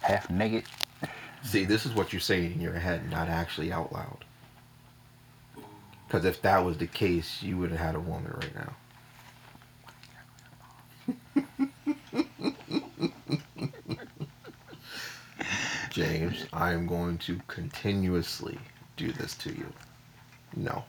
half 0.00 0.30
naked. 0.30 0.64
See, 1.42 1.66
this 1.66 1.84
is 1.84 1.92
what 1.92 2.14
you're 2.14 2.20
saying 2.20 2.52
in 2.54 2.60
your 2.62 2.72
head, 2.72 3.10
not 3.10 3.28
actually 3.28 3.72
out 3.72 3.92
loud. 3.92 4.24
Because 6.06 6.24
if 6.24 6.40
that 6.40 6.64
was 6.64 6.78
the 6.78 6.86
case, 6.86 7.42
you 7.42 7.58
would 7.58 7.70
have 7.72 7.78
had 7.80 7.94
a 7.94 8.00
woman 8.00 8.32
right 8.32 8.54
now. 11.58 11.67
I 16.52 16.72
am 16.72 16.86
going 16.86 17.18
to 17.18 17.40
continuously 17.46 18.58
do 18.96 19.12
this 19.12 19.34
to 19.36 19.50
you. 19.50 19.72
No. 20.56 20.84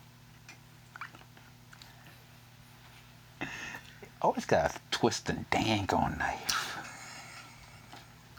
Always 4.22 4.46
got 4.46 4.76
a 4.76 4.80
twist 4.92 5.30
and 5.30 5.50
dang 5.50 5.90
on 5.94 6.18
knife. 6.18 6.78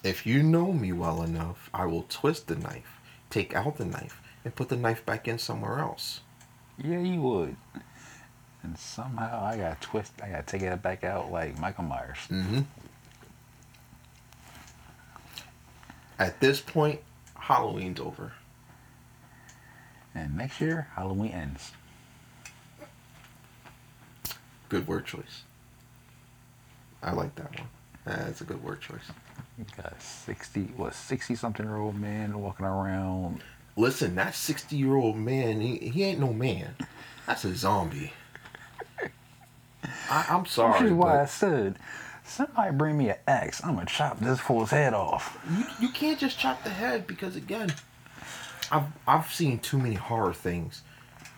If 0.02 0.26
you 0.26 0.42
know 0.42 0.72
me 0.72 0.92
well 0.92 1.22
enough, 1.22 1.68
I 1.74 1.86
will 1.86 2.06
twist 2.08 2.46
the 2.46 2.56
knife, 2.56 3.00
take 3.28 3.54
out 3.54 3.76
the 3.76 3.84
knife, 3.84 4.20
and 4.44 4.54
put 4.54 4.68
the 4.68 4.76
knife 4.76 5.04
back 5.04 5.28
in 5.28 5.38
somewhere 5.38 5.78
else. 5.78 6.20
Yeah, 6.82 7.00
you 7.00 7.20
would. 7.20 7.56
And 8.62 8.78
somehow 8.78 9.44
I 9.44 9.56
got 9.56 9.80
twist. 9.80 10.12
I 10.22 10.28
got 10.30 10.46
to 10.46 10.58
take 10.58 10.62
it 10.62 10.82
back 10.82 11.04
out 11.04 11.30
like 11.30 11.58
Michael 11.58 11.84
Myers. 11.84 12.18
Mm-hmm. 12.30 12.60
At 16.18 16.40
this 16.40 16.60
point, 16.60 17.00
Halloween's 17.40 18.00
over. 18.00 18.32
And 20.14 20.36
next 20.36 20.60
year, 20.60 20.88
Halloween 20.94 21.32
ends. 21.32 21.72
Good 24.68 24.86
word 24.86 25.06
choice. 25.06 25.42
I 27.02 27.12
like 27.12 27.34
that 27.36 27.58
one. 27.58 27.68
That's 28.04 28.40
a 28.40 28.44
good 28.44 28.62
word 28.62 28.80
choice. 28.80 29.10
You 29.58 29.64
got 29.76 29.92
a 29.92 30.00
sixty, 30.00 30.62
what, 30.76 30.94
sixty 30.94 31.34
something 31.34 31.66
year 31.66 31.76
old 31.76 31.98
man 31.98 32.38
walking 32.40 32.66
around. 32.66 33.42
Listen, 33.76 34.14
that 34.16 34.34
60 34.34 34.76
year 34.76 34.96
old 34.96 35.16
man, 35.16 35.60
he, 35.60 35.76
he 35.76 36.02
ain't 36.04 36.20
no 36.20 36.32
man. 36.32 36.74
That's 37.26 37.44
a 37.44 37.54
zombie. 37.54 38.12
I, 40.10 40.26
I'm 40.28 40.40
Which 40.42 40.50
sorry. 40.50 40.86
is 40.88 40.92
why 40.92 41.22
I 41.22 41.26
said, 41.26 41.76
somebody 42.30 42.74
bring 42.76 42.96
me 42.96 43.10
an 43.10 43.16
axe. 43.26 43.60
I'm 43.64 43.74
gonna 43.74 43.86
chop 43.86 44.18
this 44.20 44.40
fool's 44.40 44.70
head 44.70 44.94
off. 44.94 45.38
you, 45.56 45.64
you 45.80 45.88
can't 45.92 46.18
just 46.18 46.38
chop 46.38 46.62
the 46.64 46.70
head 46.70 47.06
because, 47.06 47.36
again, 47.36 47.72
I've, 48.70 48.86
I've 49.06 49.32
seen 49.32 49.58
too 49.58 49.78
many 49.78 49.96
horror 49.96 50.32
things 50.34 50.82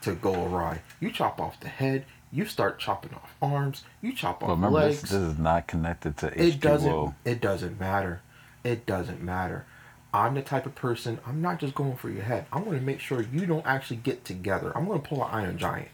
to 0.02 0.14
go 0.14 0.34
awry. 0.46 0.82
You 1.00 1.10
chop 1.10 1.40
off 1.40 1.58
the 1.60 1.68
head, 1.68 2.04
you 2.30 2.44
start 2.44 2.78
chopping 2.78 3.14
off 3.14 3.34
arms, 3.40 3.84
you 4.00 4.12
chop 4.12 4.42
off 4.42 4.50
remember, 4.50 4.78
legs. 4.80 5.02
this, 5.02 5.10
this 5.10 5.20
is 5.20 5.38
not 5.38 5.66
connected 5.66 6.16
to 6.18 6.26
it 6.40 6.60
doesn't 6.60 7.14
it 7.24 7.40
doesn't 7.40 7.78
matter 7.78 8.20
it 8.64 8.86
doesn't 8.86 9.22
matter 9.22 9.66
i'm 10.14 10.34
the 10.34 10.40
type 10.42 10.64
of 10.64 10.74
person 10.74 11.18
i'm 11.26 11.42
not 11.42 11.58
just 11.60 11.74
going 11.74 11.94
for 11.96 12.08
your 12.08 12.22
head 12.22 12.46
i'm 12.52 12.64
going 12.64 12.78
to 12.78 12.84
make 12.84 13.00
sure 13.00 13.20
you 13.32 13.44
don't 13.44 13.66
actually 13.66 13.96
get 13.96 14.24
together 14.24 14.72
i'm 14.76 14.86
going 14.86 15.00
to 15.00 15.06
pull 15.06 15.22
an 15.22 15.30
iron 15.30 15.58
giant 15.58 15.88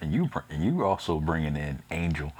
And 0.00 0.12
you, 0.12 0.28
and 0.50 0.62
you 0.64 0.84
also 0.84 1.20
bringing 1.20 1.56
in 1.56 1.82
Angel. 1.90 2.32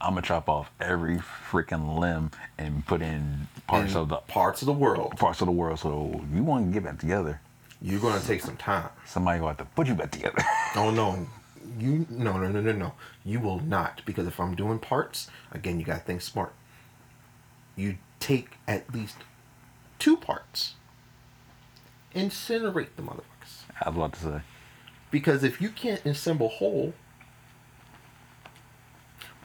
I'm 0.00 0.10
gonna 0.10 0.22
chop 0.22 0.48
off 0.48 0.70
every 0.80 1.18
freaking 1.50 1.98
limb 1.98 2.30
and 2.56 2.86
put 2.86 3.02
in 3.02 3.48
parts 3.66 3.92
in 3.92 3.98
of 3.98 4.08
the 4.08 4.16
parts 4.16 4.62
of 4.62 4.66
the 4.66 4.72
world 4.72 5.16
parts 5.16 5.40
of 5.40 5.46
the 5.46 5.52
world. 5.52 5.78
So 5.78 6.24
you 6.32 6.42
want 6.44 6.66
to 6.66 6.72
get 6.72 6.84
back 6.84 6.98
together. 6.98 7.40
you're 7.82 8.00
to 8.00 8.26
take 8.26 8.40
some 8.40 8.56
time 8.56 8.88
Somebody 9.06 9.38
gonna 9.38 9.50
have 9.50 9.58
to 9.58 9.64
put 9.64 9.86
you 9.86 9.94
back 9.94 10.10
together. 10.10 10.38
oh 10.76 10.90
no 10.90 11.26
you 11.78 12.06
no 12.08 12.38
no 12.38 12.48
no 12.48 12.60
no 12.60 12.72
no 12.72 12.92
you 13.24 13.38
will 13.38 13.60
not 13.60 14.00
because 14.06 14.26
if 14.26 14.40
i'm 14.40 14.54
doing 14.54 14.78
parts 14.78 15.28
again 15.52 15.78
you 15.78 15.84
got 15.84 15.98
to 15.98 16.04
think 16.04 16.22
smart 16.22 16.54
you 17.76 17.98
take 18.20 18.52
at 18.66 18.92
least 18.94 19.18
two 19.98 20.16
parts 20.16 20.74
incinerate 22.14 22.88
the 22.96 23.02
motherfuckers 23.02 23.64
I 23.80 23.88
was 23.90 23.96
about 23.96 24.12
to 24.14 24.20
say. 24.20 24.40
Because 25.10 25.44
if 25.44 25.60
you 25.60 25.70
can't 25.70 26.04
assemble 26.04 26.48
whole, 26.48 26.92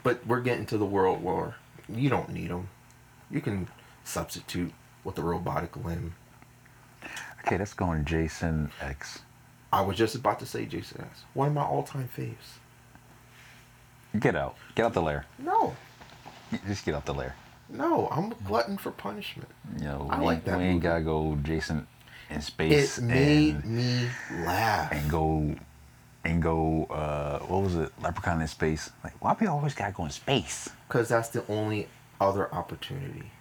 but 0.03 0.25
we're 0.27 0.41
getting 0.41 0.65
to 0.67 0.77
the 0.77 0.85
world 0.85 1.23
where 1.23 1.55
you 1.89 2.09
don't 2.09 2.29
need 2.29 2.49
them. 2.49 2.69
You 3.31 3.41
can 3.41 3.67
substitute 4.03 4.73
with 5.03 5.17
a 5.17 5.21
robotic 5.23 5.75
limb. 5.77 6.15
Okay, 7.45 7.57
let's 7.57 7.73
go 7.73 7.85
on 7.85 8.05
Jason 8.05 8.71
X. 8.81 9.19
I 9.71 9.81
was 9.81 9.97
just 9.97 10.15
about 10.15 10.39
to 10.39 10.45
say 10.45 10.65
Jason 10.65 11.01
X. 11.01 11.23
One 11.33 11.47
of 11.49 11.53
my 11.53 11.63
all-time 11.63 12.07
faves. 12.15 12.59
Get 14.19 14.35
out. 14.35 14.55
Get 14.75 14.85
out 14.85 14.93
the 14.93 15.01
lair. 15.01 15.25
No, 15.39 15.75
Just 16.67 16.85
get 16.85 16.93
out 16.93 17.05
the 17.05 17.13
lair. 17.13 17.35
no, 17.69 18.07
I'm 18.11 18.31
a 18.31 18.35
glutton 18.45 18.77
for 18.77 18.91
punishment. 18.91 19.49
Know, 19.79 20.07
I 20.11 20.19
we, 20.19 20.25
like 20.25 20.45
that 20.45 20.57
we 20.59 20.65
ain't 20.65 20.75
movie. 20.75 20.83
gotta 20.87 21.01
go 21.01 21.37
Jason 21.43 21.87
in 22.29 22.41
space. 22.41 22.99
It 22.99 23.03
made 23.03 23.55
and 23.55 23.65
me 23.65 24.07
laugh. 24.45 24.91
and 24.91 25.09
go 25.09 25.55
and 26.25 26.41
go. 26.41 26.85
Uh, 26.85 27.39
what 27.39 27.63
was 27.63 27.75
it? 27.75 27.91
Leprechaun 28.01 28.41
in 28.41 28.47
space. 28.47 28.91
Like, 29.03 29.13
why 29.21 29.35
we 29.39 29.47
always 29.47 29.73
gotta 29.73 29.91
go 29.93 30.05
in 30.05 30.11
space? 30.11 30.69
Because 30.87 31.09
that's 31.09 31.29
the 31.29 31.45
only 31.47 31.87
other 32.21 32.53
opportunity. 32.53 33.31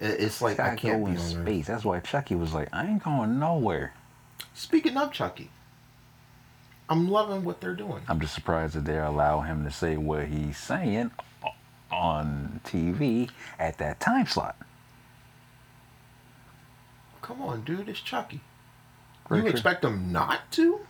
It- 0.00 0.20
It's 0.20 0.40
like 0.42 0.58
I 0.60 0.74
can't 0.76 1.04
go 1.04 1.06
be 1.06 1.12
in 1.12 1.18
space. 1.18 1.66
That's 1.66 1.84
why 1.84 2.00
Chucky 2.00 2.34
was 2.34 2.52
like, 2.52 2.68
I 2.72 2.86
ain't 2.86 3.02
going 3.02 3.38
nowhere. 3.38 3.92
Speaking 4.54 4.96
of 4.96 5.12
Chucky, 5.12 5.50
I'm 6.88 7.08
loving 7.08 7.44
what 7.44 7.60
they're 7.60 7.74
doing. 7.74 8.02
I'm 8.08 8.20
just 8.20 8.34
surprised 8.34 8.74
that 8.74 8.84
they 8.84 8.98
allow 8.98 9.40
him 9.40 9.64
to 9.64 9.70
say 9.70 9.96
what 9.96 10.26
he's 10.26 10.58
saying 10.58 11.10
on 11.90 12.60
TV 12.64 13.30
at 13.58 13.78
that 13.78 14.00
time 14.00 14.26
slot. 14.26 14.56
Come 17.22 17.40
on, 17.42 17.62
dude, 17.62 17.88
it's 17.88 18.00
Chucky. 18.00 18.40
Very 19.28 19.42
you 19.42 19.46
expect 19.48 19.84
him 19.84 20.10
not 20.10 20.40
to? 20.52 20.80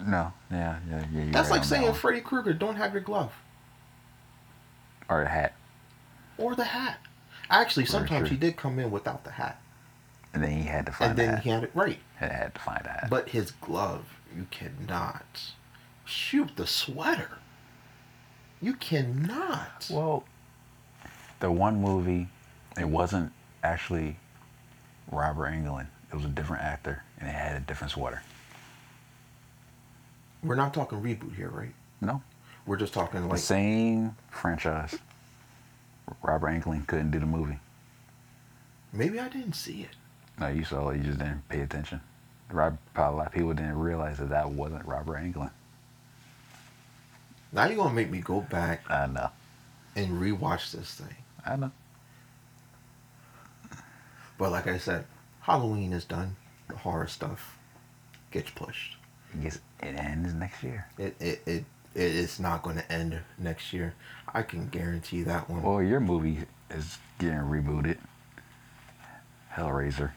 No, 0.00 0.32
yeah, 0.50 0.78
yeah, 0.90 1.04
yeah. 1.12 1.24
That's 1.32 1.48
right 1.48 1.50
like 1.50 1.50
on 1.50 1.58
that 1.60 1.64
saying. 1.66 1.94
Freddy 1.94 2.20
Krueger 2.20 2.52
don't 2.52 2.76
have 2.76 2.92
your 2.92 3.02
glove 3.02 3.32
or 5.08 5.22
a 5.22 5.28
hat, 5.28 5.54
or 6.38 6.54
the 6.54 6.64
hat. 6.64 6.98
Actually, 7.48 7.86
sometimes 7.86 8.28
he 8.28 8.36
did 8.36 8.56
come 8.56 8.78
in 8.78 8.90
without 8.90 9.24
the 9.24 9.30
hat, 9.30 9.60
and 10.34 10.42
then 10.42 10.50
he 10.50 10.64
had 10.64 10.86
to 10.86 10.92
find 10.92 11.10
and 11.10 11.18
then 11.18 11.34
hat. 11.34 11.42
he 11.42 11.50
had 11.50 11.64
it 11.64 11.70
right. 11.74 11.98
Had, 12.16 12.32
had 12.32 12.54
to 12.54 12.60
find 12.60 12.84
a 12.84 12.88
hat. 12.88 13.08
But 13.10 13.30
his 13.30 13.50
glove, 13.52 14.06
you 14.36 14.46
cannot. 14.50 15.52
Shoot 16.04 16.56
the 16.56 16.66
sweater. 16.66 17.38
You 18.60 18.74
cannot. 18.74 19.88
Well, 19.90 20.24
the 21.40 21.50
one 21.50 21.80
movie, 21.80 22.28
it 22.78 22.88
wasn't 22.88 23.32
actually 23.62 24.18
Robert 25.10 25.50
Englund. 25.50 25.88
It 26.10 26.14
was 26.14 26.24
a 26.24 26.28
different 26.28 26.62
actor, 26.62 27.02
and 27.18 27.28
it 27.28 27.32
had 27.32 27.56
a 27.56 27.60
different 27.60 27.92
sweater. 27.92 28.22
We're 30.42 30.54
not 30.54 30.72
talking 30.74 31.00
reboot 31.00 31.34
here, 31.34 31.48
right? 31.50 31.72
No, 32.00 32.22
We're 32.66 32.76
just 32.76 32.92
talking 32.92 33.22
like 33.28 33.38
the 33.38 33.38
same 33.46 34.16
franchise. 34.30 34.94
Robert 36.22 36.48
Englund 36.48 36.86
couldn't 36.86 37.10
do 37.10 37.18
the 37.18 37.26
movie. 37.26 37.58
maybe 38.92 39.18
I 39.18 39.28
didn't 39.28 39.54
see 39.54 39.82
it. 39.82 39.90
No, 40.38 40.48
you 40.48 40.64
saw 40.64 40.90
it. 40.90 40.98
You 40.98 41.02
just 41.04 41.18
didn't 41.18 41.48
pay 41.48 41.60
attention. 41.60 42.00
Rob, 42.50 42.76
probably 42.94 43.14
a 43.14 43.16
lot 43.18 43.26
of 43.28 43.32
people 43.32 43.54
didn't 43.54 43.78
realize 43.78 44.18
that 44.18 44.28
that 44.28 44.50
wasn't 44.50 44.84
Robert 44.86 45.16
Englund. 45.18 45.50
Now 47.52 47.64
you're 47.66 47.76
gonna 47.76 47.94
make 47.94 48.10
me 48.10 48.20
go 48.20 48.42
back 48.42 48.88
I 48.90 49.06
know. 49.06 49.30
and 49.96 50.20
rewatch 50.20 50.70
this 50.72 50.94
thing. 50.94 51.16
I 51.44 51.56
know. 51.56 51.72
But 54.38 54.52
like 54.52 54.66
I 54.66 54.76
said, 54.78 55.06
Halloween 55.40 55.92
is 55.92 56.04
done. 56.04 56.36
The 56.68 56.76
horror 56.76 57.06
stuff 57.06 57.56
gets 58.30 58.50
pushed. 58.50 58.96
I 59.34 59.42
guess 59.42 59.58
it 59.82 59.94
ends 59.98 60.34
next 60.34 60.62
year. 60.62 60.86
It 60.98 61.16
it 61.20 61.42
it, 61.46 61.64
it 61.94 62.02
is 62.14 62.38
not 62.40 62.62
going 62.62 62.76
to 62.76 62.92
end 62.92 63.18
next 63.38 63.72
year. 63.72 63.94
I 64.32 64.42
can 64.42 64.68
guarantee 64.68 65.22
that 65.24 65.48
one. 65.50 65.62
Well, 65.62 65.82
your 65.82 66.00
movie 66.00 66.40
is 66.70 66.98
getting 67.18 67.38
rebooted. 67.38 67.98
Hellraiser. 69.54 70.10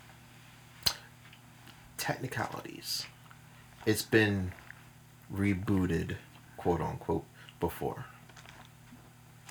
Technicalities. 1.98 3.06
It's 3.86 4.02
been 4.02 4.52
rebooted, 5.34 6.16
quote 6.58 6.82
unquote, 6.82 7.26
before, 7.60 8.06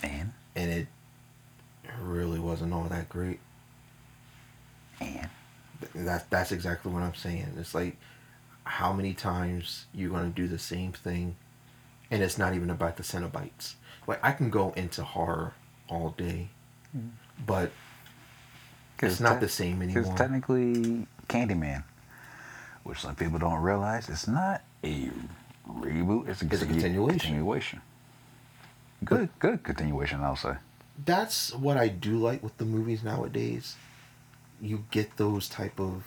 And 0.02 0.32
and 0.56 0.70
it 0.70 0.86
really 2.00 2.38
wasn't 2.38 2.72
all 2.72 2.84
that 2.84 3.08
great. 3.08 3.40
and 5.00 5.28
That's 5.94 6.24
that's 6.24 6.52
exactly 6.52 6.90
what 6.92 7.02
I'm 7.02 7.14
saying. 7.14 7.54
It's 7.58 7.74
like 7.74 7.96
how 8.68 8.92
many 8.92 9.14
times 9.14 9.86
you're 9.94 10.10
gonna 10.10 10.28
do 10.28 10.46
the 10.46 10.58
same 10.58 10.92
thing, 10.92 11.36
and 12.10 12.22
it's 12.22 12.38
not 12.38 12.54
even 12.54 12.70
about 12.70 12.96
the 12.96 13.02
Cenobites. 13.02 13.74
Like 14.06 14.20
I 14.22 14.32
can 14.32 14.50
go 14.50 14.72
into 14.76 15.02
horror 15.02 15.54
all 15.88 16.10
day, 16.10 16.48
mm. 16.96 17.10
but 17.46 17.70
it's 19.00 19.20
not 19.20 19.40
the 19.40 19.48
same 19.48 19.78
Because 19.78 19.96
anymore. 19.96 20.16
technically, 20.16 21.06
Candyman, 21.28 21.84
which 22.84 23.00
some 23.00 23.14
people 23.14 23.38
don't 23.38 23.60
realize, 23.60 24.08
it's 24.08 24.28
not 24.28 24.62
a 24.84 25.10
reboot. 25.68 26.28
It's 26.28 26.42
a, 26.42 26.46
It's 26.46 26.62
a 26.62 26.66
continuation. 26.66 27.18
Continuation. 27.18 27.80
Good, 29.04 29.28
good 29.38 29.62
continuation. 29.62 30.20
I'll 30.22 30.36
say. 30.36 30.54
That's 31.04 31.54
what 31.54 31.76
I 31.76 31.88
do 31.88 32.18
like 32.18 32.42
with 32.42 32.56
the 32.58 32.64
movies 32.64 33.04
nowadays. 33.04 33.76
You 34.60 34.84
get 34.90 35.16
those 35.16 35.48
type 35.48 35.78
of 35.78 36.04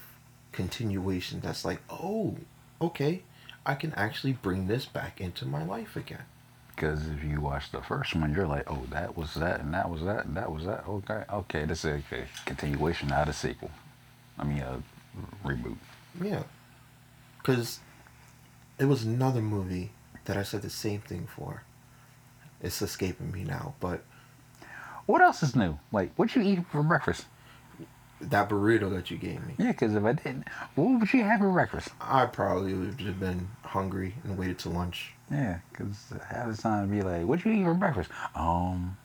continuations. 0.52 1.44
That's 1.44 1.66
like, 1.66 1.82
oh, 1.90 2.36
okay, 2.82 3.24
I 3.66 3.76
can 3.76 3.94
actually 3.94 4.34
bring 4.34 4.68
this 4.68 4.86
back 4.86 5.22
into 5.22 5.46
my 5.46 5.64
life 5.64 5.96
again. 5.96 6.24
Because 6.76 7.08
if 7.08 7.24
you 7.24 7.42
watch 7.42 7.72
the 7.72 7.82
first 7.82 8.16
one, 8.16 8.34
you're 8.34 8.48
like, 8.48 8.70
oh, 8.72 8.86
that 8.90 9.16
was 9.16 9.36
that, 9.36 9.60
and 9.60 9.74
that 9.74 9.90
was 9.90 10.02
that, 10.04 10.26
and 10.26 10.36
that 10.36 10.52
was 10.52 10.66
that. 10.66 10.88
Okay, 10.88 11.24
okay, 11.32 11.66
this 11.66 11.86
is 11.86 12.02
a 12.12 12.26
continuation, 12.46 13.10
not 13.10 13.30
a 13.30 13.34
sequel. 13.34 13.70
I 14.40 14.46
mean, 14.46 14.60
a 14.60 14.82
reboot. 15.46 15.78
Yeah. 16.22 16.44
Because 17.38 17.80
it 18.80 18.86
was 18.86 19.04
another 19.04 19.42
movie 19.42 19.92
that 20.26 20.38
I 20.38 20.44
said 20.44 20.62
the 20.62 20.70
same 20.70 21.02
thing 21.02 21.28
for. 21.28 21.64
It's 22.62 22.82
escaping 22.82 23.32
me 23.32 23.44
now, 23.44 23.76
but 23.80 24.04
what 25.06 25.22
else 25.22 25.44
is 25.44 25.56
new? 25.56 25.78
Like, 25.92 26.12
what 26.16 26.36
you 26.36 26.42
eat 26.42 26.60
for 26.72 26.84
breakfast? 26.84 27.26
That 28.22 28.50
burrito 28.50 28.92
that 28.94 29.10
you 29.10 29.18
gave 29.18 29.46
me. 29.46 29.56
Yeah, 29.58 29.72
because 29.72 29.96
if 29.96 30.04
I 30.04 30.14
didn't, 30.14 30.48
what 30.76 31.00
would 31.00 31.14
you 31.14 31.24
have 31.24 31.40
for 31.40 31.52
breakfast? 31.52 31.90
I 32.00 32.28
probably 32.28 32.74
would 32.74 33.02
have 33.02 33.20
been 33.20 33.50
hungry 33.64 34.16
and 34.24 34.38
waited 34.38 34.60
till 34.60 34.74
lunch. 34.74 35.14
Yeah, 35.32 35.60
because 35.72 36.14
half 36.30 36.56
the 36.56 36.62
time 36.62 36.90
be 36.90 37.02
like, 37.02 37.26
what'd 37.26 37.46
you 37.46 37.52
eat 37.52 37.64
for 37.64 37.74
breakfast? 37.74 38.10
Um, 38.36 38.98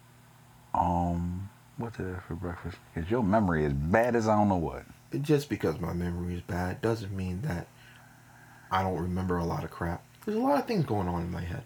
um, 0.75 1.49
what 1.79 1.97
did 1.97 2.07
I 2.07 2.11
have 2.11 2.25
for 2.25 2.35
breakfast? 2.35 2.77
Because 2.95 3.11
your 3.11 3.23
memory 3.23 3.65
is 3.65 3.73
bad 3.73 4.15
as 4.17 4.29
I 4.29 4.37
don't 4.37 4.49
know 4.49 4.57
what. 4.57 4.85
Just 5.23 5.49
because 5.49 5.81
my 5.81 5.93
memory 5.93 6.35
is 6.35 6.43
bad 6.43 6.83
doesn't 6.83 7.17
mean 7.17 7.43
that 7.43 7.69
I 8.71 8.83
don't 8.83 9.01
remember 9.01 9.39
a 9.39 9.45
lot 9.45 9.65
of 9.65 9.71
crap. 9.71 10.03
There's 10.25 10.37
a 10.37 10.41
lot 10.41 10.59
of 10.59 10.67
things 10.67 10.85
going 10.85 11.09
on 11.09 11.23
in 11.23 11.31
my 11.31 11.41
head. 11.41 11.63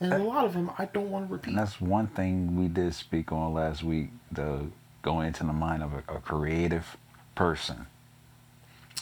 And 0.00 0.12
a 0.12 0.18
lot 0.18 0.44
of 0.44 0.54
them 0.54 0.70
I 0.78 0.84
don't 0.84 1.10
want 1.10 1.26
to 1.26 1.32
repeat. 1.32 1.50
And 1.50 1.58
that's 1.58 1.80
one 1.80 2.06
thing 2.06 2.56
we 2.56 2.68
did 2.68 2.94
speak 2.94 3.32
on 3.32 3.52
last 3.52 3.82
week, 3.82 4.10
the 4.30 4.66
going 5.02 5.28
into 5.28 5.44
the 5.44 5.52
mind 5.52 5.82
of 5.82 5.92
a, 5.92 6.16
a 6.16 6.20
creative 6.20 6.96
person. 7.34 7.86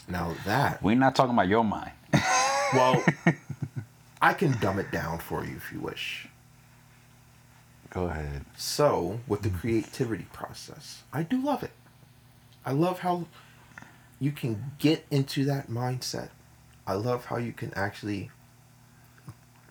Now 0.09 0.35
that, 0.45 0.83
We're 0.83 0.95
not 0.95 1.17
talking 1.17 1.35
about 1.35 1.49
your 1.49 1.65
mind. 1.65 1.91
well, 2.73 3.03
I 4.23 4.35
can 4.35 4.53
dumb 4.61 4.79
it 4.79 4.91
down 4.93 5.19
for 5.19 5.45
you 5.45 5.57
if 5.57 5.73
you 5.73 5.81
wish. 5.81 6.29
Go 7.91 8.05
ahead. 8.05 8.45
So, 8.57 9.21
with 9.27 9.43
the 9.43 9.51
creativity 9.51 10.27
process, 10.33 11.03
I 11.13 11.23
do 11.23 11.41
love 11.41 11.63
it. 11.63 11.73
I 12.65 12.73
love 12.73 13.01
how 13.01 13.27
you 14.21 14.33
can 14.33 14.73
get 14.79 15.07
into 15.11 15.45
that 15.47 15.69
mindset. 15.69 16.29
I 16.87 16.95
love 16.95 17.27
how 17.27 17.39
you 17.39 17.53
can 17.53 17.73
actually 17.75 18.31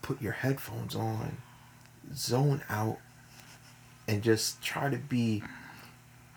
put 0.01 0.21
your 0.21 0.33
headphones 0.33 0.95
on, 0.95 1.37
zone 2.13 2.61
out, 2.69 2.97
and 4.07 4.21
just 4.21 4.61
try 4.61 4.89
to 4.89 4.97
be 4.97 5.43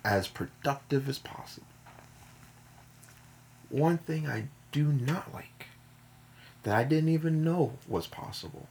as 0.05 0.29
productive 0.29 1.09
as 1.09 1.19
possible. 1.19 1.67
One 3.69 3.99
thing 3.99 4.27
I 4.27 4.49
do 4.73 4.85
not 4.85 5.33
like 5.35 5.67
that 6.63 6.75
I 6.75 6.85
didn't 6.85 7.11
even 7.11 7.45
know 7.45 7.75
was 7.87 8.07
possible 8.07 8.69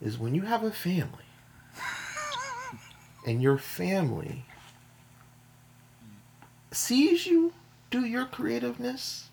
is 0.00 0.18
when 0.18 0.34
you 0.34 0.42
have 0.42 0.64
a 0.64 0.70
family 0.70 1.24
and 3.26 3.42
your 3.42 3.58
family 3.58 4.44
sees 6.72 7.26
you 7.26 7.52
do 7.90 8.04
your 8.04 8.26
creativeness 8.26 9.30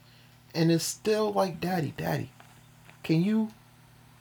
and 0.54 0.71
is 0.71 0.84
still 0.84 1.32
like 1.34 1.60
daddy 1.60 1.93
daddy 1.97 2.30
can 3.04 3.23
you 3.23 3.49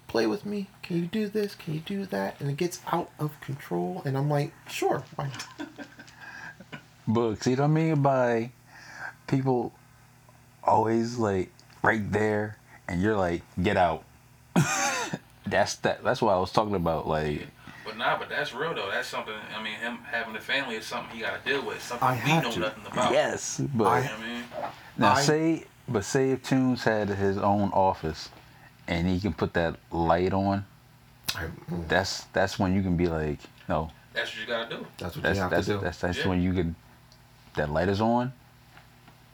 play 0.09 0.26
with 0.26 0.44
me? 0.44 0.66
Can 0.83 0.96
you 0.96 1.06
do 1.06 1.28
this? 1.28 1.54
Can 1.54 1.74
you 1.74 1.80
do 1.80 2.04
that? 2.06 2.40
And 2.40 2.50
it 2.50 2.56
gets 2.56 2.80
out 2.90 3.11
of 3.18 3.38
control 3.40 4.02
and 4.04 4.16
i'm 4.16 4.28
like 4.28 4.52
sure 4.68 5.04
why 5.14 5.26
not 5.28 5.68
But 7.08 7.42
see 7.42 7.50
what 7.52 7.60
I 7.60 7.66
mean 7.66 8.02
by 8.02 8.50
people 9.26 9.72
always 10.64 11.16
like 11.18 11.50
right 11.82 12.10
there, 12.12 12.56
and 12.88 13.00
you're 13.02 13.16
like, 13.16 13.42
get 13.62 13.76
out. 13.76 14.04
that's 15.46 15.76
that. 15.76 16.02
That's 16.04 16.22
what 16.22 16.32
I 16.34 16.38
was 16.38 16.52
talking 16.52 16.74
about. 16.74 17.06
Like, 17.08 17.46
But 17.84 17.96
nah, 17.96 18.18
but 18.18 18.28
that's 18.28 18.54
real 18.54 18.74
though. 18.74 18.90
That's 18.90 19.08
something. 19.08 19.34
I 19.56 19.62
mean, 19.62 19.74
him 19.74 19.98
having 20.10 20.36
a 20.36 20.40
family 20.40 20.76
is 20.76 20.86
something 20.86 21.14
he 21.16 21.22
got 21.22 21.42
to 21.42 21.48
deal 21.50 21.64
with. 21.64 21.82
Something 21.82 22.06
I 22.08 22.22
we 22.24 22.42
know 22.42 22.50
to. 22.52 22.60
nothing 22.60 22.86
about. 22.86 23.12
yes, 23.12 23.58
You 23.60 23.70
but 23.74 23.84
know 23.84 23.90
what 23.90 24.12
I 24.12 24.22
mean, 24.26 24.44
now 24.98 25.12
I- 25.14 25.20
say, 25.22 25.64
but 25.88 26.04
say 26.04 26.30
if 26.30 26.42
Tunes 26.44 26.84
had 26.84 27.08
his 27.08 27.38
own 27.38 27.70
office, 27.72 28.28
and 28.86 29.08
he 29.08 29.18
can 29.20 29.32
put 29.32 29.54
that 29.54 29.76
light 29.90 30.32
on. 30.32 30.66
I, 31.36 31.46
That's 31.88 32.24
that's 32.32 32.58
when 32.58 32.74
you 32.74 32.82
can 32.82 32.96
be 32.96 33.06
like, 33.06 33.38
no, 33.68 33.90
that's 34.12 34.30
what 34.32 34.40
you 34.40 34.46
got 34.48 34.68
to 34.68 34.76
do. 34.78 34.86
that's 34.98 35.14
what 35.16 35.22
that's 35.22 35.36
you 35.36 35.42
have 35.42 35.50
that's 35.52 35.66
to 35.68 35.72
do 35.74 35.80
that's 35.80 35.98
that's 36.00 36.18
Yeah. 36.18 36.28
when 36.28 36.42
you 36.42 36.52
can. 36.52 36.74
That 37.56 37.70
light 37.70 37.88
is 37.88 38.00
on. 38.00 38.32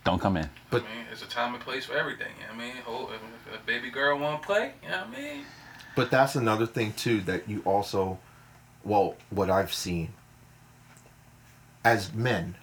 Don't 0.04 0.20
come 0.20 0.36
in. 0.36 0.48
But- 0.70 0.84
I 0.84 0.94
mean, 0.96 1.06
it's 1.10 1.22
a 1.22 1.26
time 1.28 1.54
and 1.54 1.62
place 1.62 1.84
for 1.86 1.94
everything. 1.94 2.32
You 2.40 2.46
know 2.46 2.54
what 2.54 2.62
I 2.62 2.74
mean, 2.74 2.82
Hold- 2.84 3.10
if 3.12 3.20
if 3.52 3.60
a 3.60 3.64
baby 3.64 3.90
girl 3.90 4.18
want 4.18 4.40
to 4.42 4.46
play, 4.46 4.72
you 4.82 4.88
know 4.90 4.98
what 4.98 5.18
I 5.18 5.20
mean. 5.20 5.44
But 5.94 6.10
that's 6.10 6.34
another 6.36 6.66
thing 6.66 6.92
too 6.92 7.20
that 7.22 7.48
you 7.48 7.62
also, 7.64 8.18
well, 8.84 9.16
what 9.30 9.50
I've 9.50 9.72
seen. 9.72 10.12
As 11.84 12.12
men, 12.12 12.56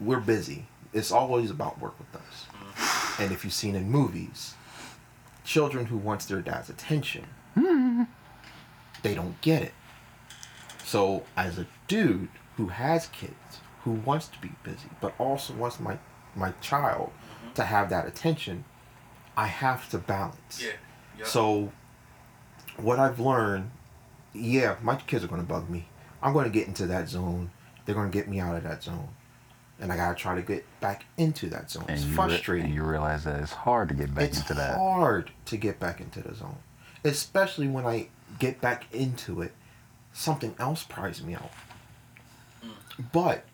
we're 0.00 0.20
busy. 0.20 0.66
It's 0.92 1.12
always 1.12 1.50
about 1.50 1.80
work 1.80 1.98
with 1.98 2.14
us. 2.14 2.46
Mm-hmm. 2.52 3.22
And 3.22 3.32
if 3.32 3.44
you've 3.44 3.52
seen 3.52 3.74
in 3.76 3.90
movies, 3.90 4.54
children 5.44 5.86
who 5.86 5.96
wants 5.96 6.26
their 6.26 6.40
dad's 6.40 6.68
attention, 6.68 7.26
mm-hmm. 7.56 8.02
they 9.02 9.14
don't 9.14 9.40
get 9.40 9.62
it. 9.62 9.74
So 10.84 11.24
as 11.36 11.58
a 11.58 11.66
dude 11.86 12.28
who 12.56 12.68
has 12.68 13.06
kids, 13.06 13.60
who 13.90 14.00
wants 14.00 14.28
to 14.28 14.38
be 14.38 14.52
busy, 14.62 14.88
but 15.00 15.14
also 15.18 15.52
wants 15.54 15.80
my 15.80 15.98
my 16.36 16.52
child 16.60 17.10
to 17.54 17.64
have 17.64 17.90
that 17.90 18.06
attention, 18.06 18.64
I 19.36 19.46
have 19.48 19.88
to 19.90 19.98
balance. 19.98 20.62
Yeah. 20.62 20.72
Yep. 21.18 21.26
So, 21.26 21.72
what 22.76 23.00
I've 23.00 23.18
learned, 23.18 23.72
yeah, 24.32 24.76
my 24.80 24.94
kids 24.94 25.24
are 25.24 25.26
going 25.26 25.40
to 25.40 25.46
bug 25.46 25.68
me. 25.68 25.88
I'm 26.22 26.32
going 26.32 26.44
to 26.44 26.50
get 26.50 26.68
into 26.68 26.86
that 26.86 27.08
zone. 27.08 27.50
They're 27.84 27.96
going 27.96 28.10
to 28.10 28.16
get 28.16 28.28
me 28.28 28.38
out 28.38 28.54
of 28.54 28.62
that 28.62 28.84
zone. 28.84 29.08
And 29.80 29.92
I 29.92 29.96
got 29.96 30.16
to 30.16 30.22
try 30.22 30.36
to 30.36 30.42
get 30.42 30.64
back 30.80 31.04
into 31.16 31.48
that 31.48 31.70
zone. 31.70 31.86
And 31.88 31.96
It's 31.96 32.04
you 32.04 32.10
re- 32.10 32.14
frustrating. 32.14 32.66
and 32.66 32.74
you 32.74 32.84
realize 32.84 33.24
that 33.24 33.40
it's 33.40 33.52
hard 33.52 33.88
to 33.88 33.94
get 33.94 34.14
back 34.14 34.24
it's 34.28 34.38
into 34.38 34.54
that. 34.54 34.70
It's 34.70 34.78
hard 34.78 35.32
to 35.46 35.56
get 35.56 35.80
back 35.80 36.00
into 36.00 36.22
the 36.22 36.34
zone. 36.34 36.58
Especially 37.02 37.66
when 37.66 37.86
I 37.86 38.08
get 38.38 38.60
back 38.60 38.84
into 38.94 39.42
it, 39.42 39.52
something 40.12 40.54
else 40.60 40.84
pries 40.84 41.22
me 41.24 41.34
out. 41.34 41.50
Mm. 42.64 42.70
But 43.10 43.44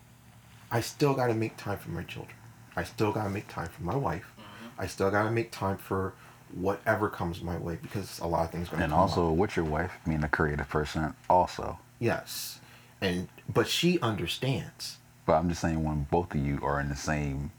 I 0.71 0.81
still 0.81 1.13
got 1.13 1.27
to 1.27 1.33
make 1.33 1.57
time 1.57 1.77
for 1.77 1.89
my 1.91 2.03
children. 2.03 2.35
I 2.75 2.83
still 2.83 3.11
got 3.11 3.23
to 3.23 3.29
make 3.29 3.47
time 3.47 3.67
for 3.69 3.83
my 3.83 3.95
wife. 3.95 4.31
Mm-hmm. 4.39 4.81
I 4.81 4.87
still 4.87 5.09
got 5.11 5.23
to 5.23 5.31
make 5.31 5.51
time 5.51 5.77
for 5.77 6.13
whatever 6.53 7.09
comes 7.09 7.41
my 7.41 7.57
way 7.57 7.77
because 7.81 8.19
a 8.19 8.27
lot 8.27 8.45
of 8.45 8.51
things 8.51 8.69
going 8.69 8.79
to 8.79 8.83
And 8.85 8.91
come 8.93 8.99
also 8.99 9.31
up. 9.31 9.37
with 9.37 9.55
your 9.55 9.65
wife, 9.65 9.91
being 10.05 10.23
a 10.23 10.29
creative 10.29 10.69
person, 10.69 11.13
also. 11.29 11.79
yes, 11.99 12.59
and 13.01 13.27
but 13.51 13.67
she 13.67 13.99
understands. 14.01 14.97
But 15.25 15.33
I'm 15.33 15.49
just 15.49 15.61
saying, 15.61 15.83
when 15.83 16.03
both 16.09 16.33
of 16.33 16.39
you 16.45 16.59
are 16.63 16.79
in 16.79 16.89
the 16.89 16.95
same 16.95 17.51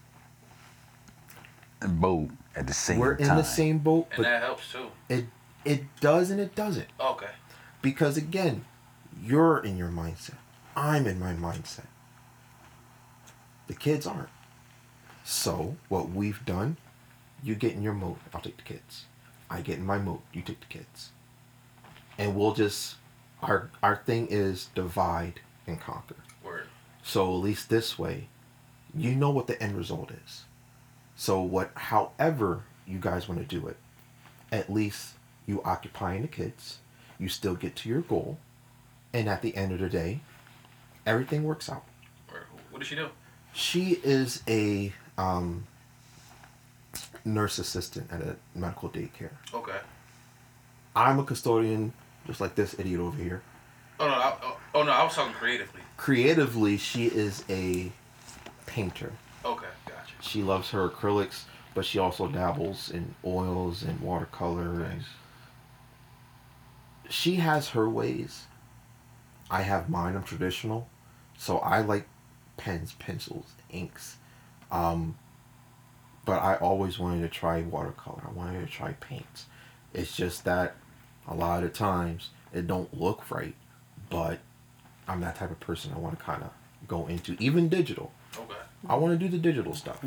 boat 1.87 2.31
at 2.57 2.67
the 2.67 2.73
same 2.73 2.99
We're 2.99 3.17
time, 3.17 3.31
in 3.31 3.37
the 3.37 3.43
same 3.45 3.79
boat, 3.79 4.07
and 4.11 4.17
but 4.19 4.23
that 4.25 4.43
helps 4.43 4.73
too. 4.73 4.89
it 5.09 5.27
it 5.65 5.83
does 6.01 6.31
and 6.31 6.41
it 6.41 6.55
doesn't 6.55 6.89
Okay. 7.01 7.31
because 7.83 8.17
again, 8.17 8.65
you're 9.23 9.59
in 9.59 9.77
your 9.77 9.91
mindset. 9.91 10.35
I'm 10.77 11.07
in 11.07 11.19
my 11.21 11.35
mindset. 11.35 11.87
The 13.69 13.75
kids 13.75 14.07
aren't. 14.07 14.31
So 15.25 15.77
what 15.89 16.11
we've 16.11 16.45
done, 16.45 16.79
you 17.43 17.55
get 17.55 17.75
in 17.75 17.83
your 17.83 17.93
moat, 17.93 18.19
I'll 18.35 18.41
take 18.41 18.57
the 18.57 18.63
kids. 18.63 19.05
I 19.51 19.61
get 19.61 19.79
in 19.79 19.87
my 19.87 19.99
moat, 19.99 20.23
You 20.33 20.43
take 20.43 20.61
the 20.61 20.67
kids. 20.67 21.11
And 22.19 22.35
we'll 22.35 22.55
just 22.55 22.97
our 23.43 23.71
our 23.83 23.97
thing 23.97 24.27
is 24.29 24.69
divide 24.75 25.41
and 25.67 25.81
conquer. 25.81 26.17
Word. 26.43 26.67
So 27.03 27.27
at 27.35 27.43
least 27.43 27.69
this 27.69 27.99
way, 27.99 28.29
you 28.95 29.15
know 29.15 29.31
what 29.31 29.47
the 29.47 29.63
end 29.63 29.77
result 29.77 30.11
is. 30.11 30.45
So 31.15 31.41
what 31.41 31.71
however 31.75 32.65
you 32.87 32.99
guys 32.99 33.29
want 33.29 33.41
to 33.41 33.47
do 33.47 33.67
it, 33.69 33.77
at 34.51 34.73
least 34.73 35.15
you 35.47 35.63
occupying 35.63 36.23
the 36.23 36.29
kids, 36.29 36.79
you 37.19 37.29
still 37.29 37.55
get 37.55 37.77
to 37.77 37.89
your 37.89 38.01
goal, 38.01 38.39
and 39.13 39.29
at 39.29 39.43
the 39.43 39.57
end 39.57 39.73
of 39.73 39.79
the 39.79 39.89
day, 39.89 40.21
everything 41.07 41.45
works 41.45 41.69
out. 41.69 41.85
Word. 42.33 42.45
What 42.71 42.79
does 42.79 42.89
she 42.89 42.97
do? 42.97 43.09
She 43.59 43.99
is 44.05 44.41
a 44.47 44.93
um, 45.19 45.67
nurse 47.25 47.59
assistant 47.59 48.09
at 48.13 48.21
a 48.21 48.37
medical 48.55 48.89
daycare. 48.89 49.33
Okay. 49.53 49.81
I'm 50.95 51.19
a 51.19 51.25
custodian, 51.25 51.93
just 52.29 52.41
like 52.41 52.55
this 52.55 52.79
idiot 52.79 53.01
over 53.01 53.21
here. 53.21 53.43
Oh 53.99 54.07
no. 54.07 54.15
I, 54.15 54.37
oh, 54.45 54.61
oh 54.77 54.83
no. 54.85 54.93
I 54.93 55.03
was 55.03 55.13
talking 55.13 55.35
creatively. 55.35 55.81
Creatively, 55.97 56.77
she 56.77 57.07
is 57.07 57.45
a 57.51 57.91
painter. 58.67 59.13
Okay. 59.45 59.67
Gotcha. 59.87 60.15
She 60.21 60.45
loves 60.45 60.71
her 60.71 60.89
acrylics, 60.89 61.43
but 61.75 61.85
she 61.85 61.99
also 61.99 62.29
dabbles 62.29 62.93
in 62.93 63.17
oils 63.25 63.83
and 63.83 64.01
watercolor 64.01 64.85
and 64.85 65.03
she 67.09 67.35
has 67.37 67.71
her 67.71 67.89
ways. 67.91 68.45
I 69.51 69.63
have 69.63 69.91
mine. 69.91 70.15
I'm 70.15 70.23
traditional, 70.23 70.89
so 71.37 71.59
I 71.59 71.81
like 71.81 72.07
pens, 72.59 72.93
pencils, 72.99 73.53
inks. 73.71 74.17
Um, 74.71 75.17
but 76.27 76.43
I 76.43 76.57
always 76.57 76.99
wanted 76.99 77.23
to 77.23 77.29
try 77.29 77.63
watercolor. 77.63 78.23
I 78.29 78.33
wanted 78.33 78.67
to 78.67 78.71
try 78.71 78.93
paints. 78.93 79.47
It's 79.95 80.15
just 80.15 80.45
that 80.45 80.75
a 81.27 81.35
lot 81.35 81.65
of 81.65 81.73
times 81.73 82.29
it 82.53 82.67
don't 82.67 82.93
look 82.99 83.31
right, 83.31 83.55
but 84.11 84.41
I'm 85.07 85.23
that 85.23 85.37
type 85.37 85.51
of 85.51 85.61
person. 85.61 85.93
I 85.95 85.99
want 85.99 86.19
to 86.19 86.23
kind 86.23 86.43
of 86.43 86.51
go 86.87 87.07
into 87.07 87.35
even 87.41 87.71
digital. 87.71 88.13
Okay. 88.37 88.59
I 88.87 88.97
want 88.97 89.19
to 89.19 89.27
do 89.27 89.31
the 89.31 89.39
digital 89.39 89.75
stuff, 89.75 90.05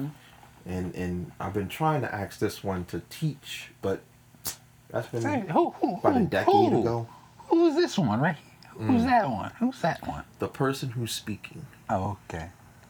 and 0.65 0.93
and 0.95 1.31
I've 1.39 1.53
been 1.53 1.67
trying 1.67 2.01
to 2.01 2.13
ask 2.13 2.37
this 2.39 2.63
one 2.63 2.85
to 2.85 3.01
teach, 3.09 3.71
but 3.81 4.01
that's 4.89 5.07
been 5.07 5.23
Hey, 5.23 5.43
who, 5.51 5.71
who, 5.71 5.95
about 5.97 6.17
a 6.17 6.25
decade 6.25 6.53
who? 6.71 6.81
ago. 6.81 7.07
Who 7.47 7.67
is 7.67 7.75
this 7.75 7.97
one, 7.97 8.21
right? 8.21 8.37
Who's 8.77 9.03
that 9.03 9.29
one? 9.29 9.51
Who's 9.59 9.81
that 9.81 10.07
one? 10.07 10.23
The 10.39 10.47
person 10.47 10.89
who's 10.91 11.11
speaking. 11.11 11.65
Oh, 11.91 12.17
okay. 12.29 12.49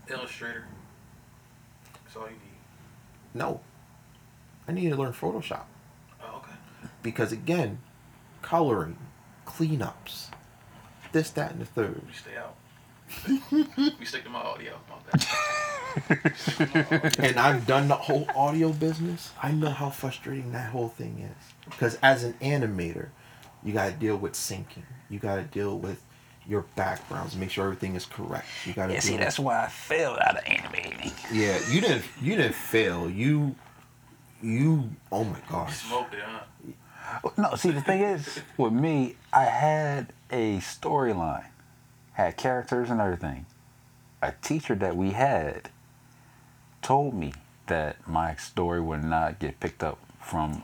Illustrator. 0.10 0.66
That's 1.92 2.16
all 2.16 2.26
you 2.26 2.34
need. 2.34 2.38
No. 3.34 3.62
I 4.68 4.74
need 4.74 4.90
to 4.90 4.96
learn 4.96 5.12
Photoshop. 5.12 5.64
Oh, 6.22 6.38
okay. 6.38 6.52
Because 7.02 7.32
again, 7.32 7.80
coloring, 8.44 8.98
cleanups, 9.48 10.28
this, 11.14 11.32
that, 11.32 11.52
and 11.52 11.62
the 11.62 11.66
third. 11.66 12.00
We 12.06 12.14
stay 12.14 12.38
out. 12.38 12.56
we 14.00 14.06
stick 14.06 14.24
to 14.24 14.30
my 14.30 14.40
audio. 14.40 14.78
My 14.88 14.98
bad. 15.12 15.26
and 17.20 17.40
I've 17.40 17.66
done 17.66 17.88
the 17.88 17.96
whole 17.96 18.28
audio 18.36 18.72
business. 18.72 19.32
I 19.42 19.52
know 19.52 19.72
how 19.72 19.90
frustrating 19.90 20.52
that 20.52 20.72
whole 20.72 20.90
thing 20.90 21.28
is. 21.28 21.54
Because 21.66 21.98
as 22.04 22.24
an 22.24 22.34
animator, 22.34 23.10
you 23.64 23.74
got 23.74 23.88
to 23.88 23.94
deal 23.94 24.16
with 24.16 24.34
syncing. 24.34 24.84
You 25.10 25.18
got 25.18 25.38
to 25.38 25.44
deal 25.44 25.80
with 25.80 26.04
your 26.52 26.66
backgrounds, 26.76 27.36
make 27.38 27.50
sure 27.50 27.64
everything 27.64 27.96
is 27.96 28.06
correct. 28.06 28.46
You 28.66 28.74
got 28.74 28.88
to. 28.88 28.94
Yeah, 28.94 29.00
see, 29.00 29.16
that's 29.16 29.40
why 29.40 29.64
I 29.64 29.68
failed 29.70 30.20
out 30.20 30.38
of 30.38 30.44
animating. 30.46 31.12
Yeah, 31.32 31.58
you 31.70 31.80
didn't. 31.80 32.04
You 32.22 32.36
didn't 32.36 32.56
fail. 32.56 33.10
You. 33.10 33.56
You. 34.42 34.90
Oh 35.12 35.24
my 35.24 35.38
You 35.38 35.44
gosh. 35.50 35.78
smoked 35.78 36.14
it, 36.14 36.20
huh? 36.22 37.30
No, 37.38 37.56
see, 37.56 37.72
the 37.72 37.80
thing 37.82 38.02
is, 38.02 38.42
with 38.58 38.74
me, 38.74 39.16
I 39.32 39.46
had 39.46 40.12
a 40.30 40.58
storyline, 40.58 41.46
had 42.14 42.36
characters 42.36 42.90
and 42.90 43.00
everything. 43.00 43.46
A 44.22 44.34
teacher 44.42 44.76
that 44.76 44.98
we 44.98 45.12
had 45.12 45.70
told 46.82 47.14
me 47.14 47.34
that 47.68 48.06
my 48.08 48.36
story 48.36 48.82
would 48.82 49.04
not 49.06 49.40
get 49.40 49.60
picked 49.62 49.84
up 49.84 49.98
from. 50.22 50.64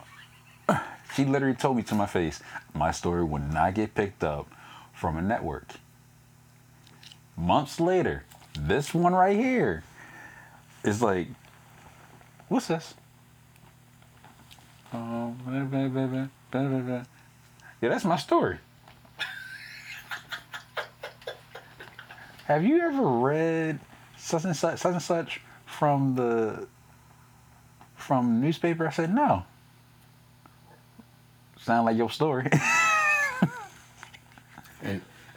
She 1.16 1.24
literally 1.24 1.56
told 1.56 1.78
me 1.78 1.84
to 1.84 1.96
my 1.96 2.06
face, 2.06 2.42
my 2.76 2.92
story 2.92 3.24
would 3.24 3.52
not 3.52 3.74
get 3.74 3.96
picked 3.96 4.26
up 4.26 4.46
from 4.98 5.16
a 5.16 5.22
network. 5.22 5.76
Months 7.36 7.80
later, 7.80 8.24
this 8.60 8.96
one 8.96 9.14
right 9.14 9.38
here 9.38 9.84
is 10.84 11.04
like, 11.04 11.28
what's 12.48 12.68
this? 12.68 12.96
Yeah, 17.80 17.90
that's 17.90 18.06
my 18.06 18.18
story. 18.18 18.58
Have 22.46 22.64
you 22.64 22.82
ever 22.82 23.04
read 23.04 23.80
such 24.18 24.46
and 24.46 24.56
such, 24.56 24.80
such 24.80 24.94
and 24.94 25.02
such 25.02 25.42
from 25.68 26.16
the 26.16 26.68
from 27.96 28.42
newspaper? 28.42 28.88
I 28.88 28.92
said 28.92 29.14
no. 29.14 29.44
Sound 31.60 31.86
like 31.86 31.98
your 31.98 32.10
story. 32.10 32.50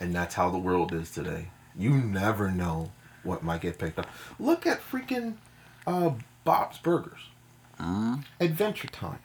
And 0.01 0.15
that's 0.15 0.35
how 0.35 0.51
the 0.51 0.59
world 0.59 0.93
is 0.93 1.11
today. 1.11 1.49
You 1.77 1.91
never 1.93 2.51
know 2.51 2.91
what 3.23 3.43
might 3.43 3.61
get 3.61 3.79
picked 3.79 3.99
up. 3.99 4.07
Look 4.39 4.67
at 4.67 4.81
freaking 4.81 5.35
uh, 5.87 6.13
Bob's 6.45 6.79
Burgers, 6.79 7.21
Adventure 8.41 8.89
Time, 8.89 9.19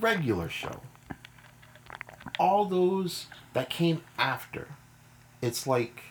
regular 0.00 0.48
show. 0.48 0.80
All 2.38 2.64
those 2.64 3.26
that 3.52 3.70
came 3.70 4.02
after. 4.18 4.68
It's 5.40 5.66
like 5.66 6.02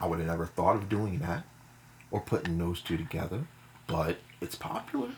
I 0.00 0.06
would 0.06 0.18
have 0.18 0.28
never 0.28 0.46
thought 0.46 0.76
of 0.76 0.88
doing 0.88 1.18
that 1.20 1.44
or 2.10 2.20
putting 2.20 2.58
those 2.58 2.80
two 2.80 2.96
together, 2.96 3.46
but 3.86 4.18
it's 4.40 4.54
popular. 4.54 5.10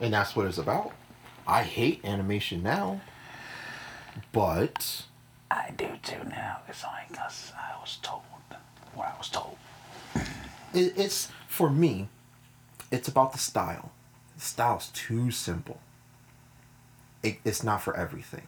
And 0.00 0.12
that's 0.12 0.34
what 0.34 0.46
it's 0.46 0.58
about. 0.58 0.92
I 1.46 1.62
hate 1.62 2.04
animation 2.04 2.62
now, 2.62 3.00
but 4.32 5.04
I 5.52 5.72
do 5.76 5.88
too 6.02 6.22
now. 6.28 6.58
It's 6.68 6.84
only 6.84 7.00
because 7.08 7.52
I 7.56 7.78
was 7.80 7.98
told 8.02 8.22
what 8.94 9.08
I 9.08 9.18
was 9.18 9.28
told. 9.28 9.56
it, 10.74 10.94
it's 10.96 11.28
for 11.48 11.70
me 11.70 12.08
it's 12.90 13.08
about 13.08 13.32
the 13.32 13.38
style 13.38 13.90
the 14.34 14.40
style's 14.42 14.88
too 14.88 15.30
simple 15.30 15.80
it, 17.22 17.38
it's 17.44 17.62
not 17.62 17.80
for 17.82 17.96
everything 17.96 18.46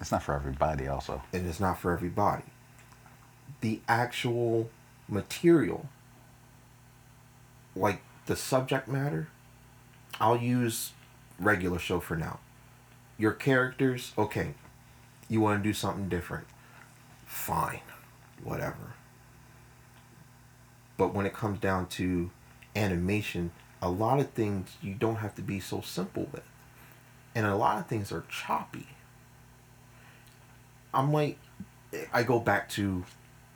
It's 0.00 0.10
not 0.10 0.22
for 0.22 0.34
everybody, 0.34 0.88
also. 0.88 1.22
and 1.32 1.46
it's 1.46 1.60
not 1.60 1.78
for 1.78 1.92
everybody 1.92 2.44
the 3.60 3.80
actual 3.88 4.70
material 5.08 5.88
like 7.76 8.00
the 8.26 8.34
subject 8.36 8.88
matter 8.88 9.28
i'll 10.20 10.36
use 10.36 10.92
regular 11.38 11.78
show 11.78 12.00
for 12.00 12.16
now 12.16 12.38
your 13.18 13.32
characters 13.32 14.12
okay 14.18 14.54
you 15.28 15.40
want 15.40 15.62
to 15.62 15.68
do 15.68 15.72
something 15.72 16.08
different 16.08 16.46
fine 17.26 17.80
whatever. 18.42 18.94
But 20.96 21.14
when 21.14 21.26
it 21.26 21.34
comes 21.34 21.58
down 21.58 21.88
to 21.88 22.30
animation 22.74 23.50
a 23.82 23.90
lot 23.90 24.20
of 24.20 24.30
things 24.30 24.76
you 24.82 24.94
don't 24.94 25.16
have 25.16 25.34
to 25.34 25.42
be 25.42 25.60
so 25.60 25.80
simple 25.80 26.28
with. 26.32 26.42
And 27.34 27.46
a 27.46 27.54
lot 27.54 27.78
of 27.78 27.86
things 27.86 28.12
are 28.12 28.24
choppy. 28.28 28.88
I'm 30.94 31.12
like 31.12 31.38
i 32.12 32.22
go 32.22 32.38
back 32.38 32.68
to 32.68 33.04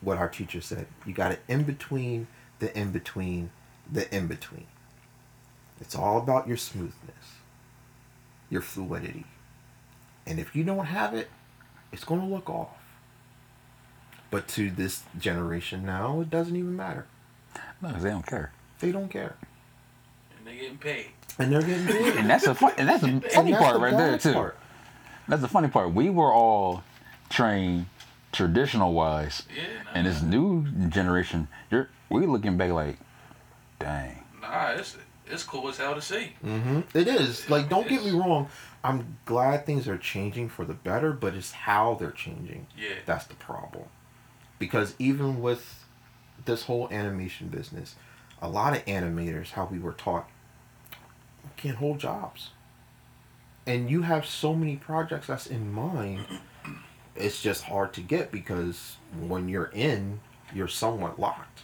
what 0.00 0.16
our 0.16 0.28
teacher 0.28 0.60
said 0.60 0.86
you 1.04 1.12
got 1.12 1.28
to 1.30 1.38
in 1.48 1.62
between 1.64 2.26
the 2.58 2.76
in 2.78 2.90
between 2.92 3.50
the 3.90 4.14
in 4.14 4.26
between. 4.26 4.66
It's 5.80 5.94
all 5.94 6.18
about 6.18 6.46
your 6.46 6.56
smoothness 6.56 7.40
your 8.50 8.60
fluidity. 8.60 9.24
And 10.26 10.38
if 10.38 10.54
you 10.54 10.64
don't 10.64 10.86
have 10.86 11.14
it 11.14 11.30
it's 11.92 12.04
going 12.04 12.20
to 12.20 12.26
look 12.26 12.48
off 12.50 12.68
but 14.30 14.46
to 14.48 14.70
this 14.70 15.02
generation 15.18 15.84
now 15.84 16.20
it 16.20 16.30
doesn't 16.30 16.56
even 16.56 16.76
matter 16.76 17.06
No, 17.82 17.90
'cause 17.90 18.02
they 18.02 18.10
don't 18.10 18.26
care. 18.26 18.52
they 18.80 18.92
don't 18.92 19.08
care 19.10 19.34
And 20.38 20.46
they're 20.46 20.54
getting 20.54 20.78
paid. 20.78 21.06
and 21.38 21.52
they're 21.52 21.62
getting 21.62 21.86
paid 21.86 22.16
And 22.16 22.30
that's 22.30 22.46
a 22.46 22.54
fun, 22.54 22.72
and 22.78 22.88
that's 22.88 23.02
a 23.02 23.06
And 23.06 23.24
funny 23.24 23.50
that's 23.52 23.62
part 23.62 23.74
the 23.74 23.80
right 23.80 23.96
there 23.96 24.18
too. 24.18 24.32
part. 24.32 24.56
That's 25.28 25.42
the 25.42 25.48
funny 25.48 25.68
part. 25.68 25.92
We 25.94 26.10
were 26.10 26.32
all 26.32 26.82
trained 27.28 27.86
traditional 28.32 28.92
wise, 28.94 29.44
Yeah. 29.54 29.62
Nah, 29.84 29.90
and 29.94 30.06
this 30.06 30.22
new 30.22 30.66
generation, 30.88 31.46
you're 31.70 31.88
we 32.08 32.26
looking 32.26 32.56
back 32.56 32.70
like, 32.70 32.98
dang. 33.78 34.24
nah 34.40 34.70
it's 34.70 34.96
it's 35.30 35.44
cool 35.44 35.68
as 35.68 35.76
hell 35.78 35.94
to 35.94 36.02
see. 36.02 36.32
hmm 36.42 36.80
It 36.94 37.08
is. 37.08 37.48
Like, 37.50 37.68
don't 37.68 37.88
get 37.88 38.04
me 38.04 38.10
wrong. 38.12 38.48
I'm 38.82 39.18
glad 39.26 39.66
things 39.66 39.86
are 39.88 39.98
changing 39.98 40.48
for 40.48 40.64
the 40.64 40.74
better, 40.74 41.12
but 41.12 41.34
it's 41.34 41.52
how 41.52 41.94
they're 41.94 42.10
changing. 42.10 42.66
Yeah. 42.76 42.94
That's 43.06 43.26
the 43.26 43.34
problem. 43.34 43.84
Because 44.58 44.94
even 44.98 45.40
with 45.40 45.84
this 46.44 46.64
whole 46.64 46.88
animation 46.90 47.48
business, 47.48 47.94
a 48.42 48.48
lot 48.48 48.74
of 48.76 48.84
animators, 48.86 49.50
how 49.50 49.66
we 49.70 49.78
were 49.78 49.92
taught, 49.92 50.28
can't 51.56 51.76
hold 51.76 51.98
jobs. 51.98 52.50
And 53.66 53.90
you 53.90 54.02
have 54.02 54.24
so 54.26 54.54
many 54.54 54.76
projects 54.76 55.26
that's 55.26 55.46
in 55.46 55.72
mind, 55.72 56.26
it's 57.14 57.42
just 57.42 57.64
hard 57.64 57.92
to 57.94 58.00
get 58.00 58.32
because 58.32 58.96
when 59.18 59.48
you're 59.48 59.70
in, 59.74 60.20
you're 60.54 60.68
somewhat 60.68 61.20
locked. 61.20 61.60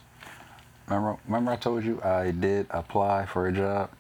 Remember, 0.89 1.17
remember 1.27 1.51
I 1.53 1.57
told 1.57 1.85
you 1.85 2.01
I 2.03 2.31
did 2.31 2.67
apply 2.71 3.27
for 3.27 3.47
a 3.49 3.53
job, 3.53 3.91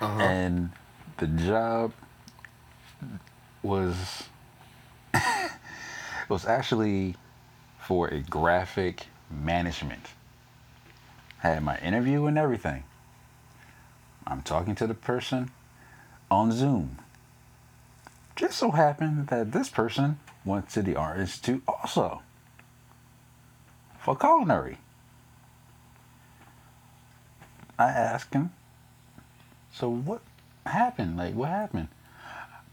Uh-huh. 0.00 0.20
and 0.20 0.70
the 1.16 1.26
job 1.26 1.92
was 3.62 4.24
was 6.28 6.44
actually 6.46 7.16
for 7.80 8.08
a 8.08 8.20
graphic 8.20 9.06
management. 9.30 10.08
I 11.42 11.48
Had 11.48 11.62
my 11.62 11.78
interview 11.78 12.26
and 12.26 12.36
everything. 12.36 12.84
I'm 14.26 14.42
talking 14.42 14.74
to 14.76 14.86
the 14.86 14.94
person 14.94 15.50
on 16.30 16.50
Zoom. 16.52 16.98
Just 18.34 18.58
so 18.58 18.72
happened 18.72 19.28
that 19.28 19.52
this 19.52 19.68
person 19.70 20.18
went 20.44 20.68
to 20.70 20.82
the 20.82 20.96
Art 20.96 21.18
Institute 21.20 21.62
also 21.66 22.22
for 24.00 24.16
culinary. 24.16 24.78
I 27.78 27.90
asked 27.90 28.34
him, 28.34 28.50
so 29.72 29.90
what 29.90 30.22
happened? 30.64 31.16
Like, 31.16 31.34
what 31.34 31.50
happened? 31.50 31.88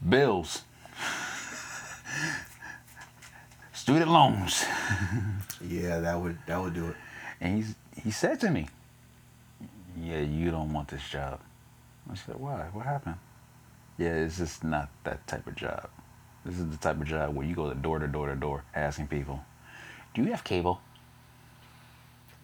Bills. 0.06 0.62
Student 3.72 4.10
loans. 4.10 4.64
yeah, 5.60 6.00
that 6.00 6.20
would 6.20 6.38
that 6.46 6.60
would 6.60 6.74
do 6.74 6.88
it. 6.88 6.96
And 7.40 7.56
he's, 7.56 7.74
he 8.02 8.10
said 8.10 8.40
to 8.40 8.50
me, 8.50 8.68
Yeah, 10.00 10.20
you 10.20 10.50
don't 10.50 10.72
want 10.72 10.88
this 10.88 11.06
job. 11.08 11.40
I 12.10 12.14
said, 12.14 12.36
Why? 12.36 12.68
What 12.72 12.86
happened? 12.86 13.16
Yeah, 13.98 14.14
it's 14.14 14.38
just 14.38 14.64
not 14.64 14.88
that 15.04 15.26
type 15.26 15.46
of 15.46 15.54
job. 15.54 15.88
This 16.44 16.58
is 16.58 16.70
the 16.70 16.76
type 16.76 17.00
of 17.00 17.06
job 17.06 17.34
where 17.34 17.46
you 17.46 17.54
go 17.54 17.68
to 17.68 17.74
door 17.74 17.98
to 17.98 18.06
door 18.06 18.28
to 18.28 18.34
door 18.34 18.64
asking 18.74 19.08
people, 19.08 19.44
Do 20.14 20.22
you 20.22 20.30
have 20.30 20.44
cable? 20.44 20.80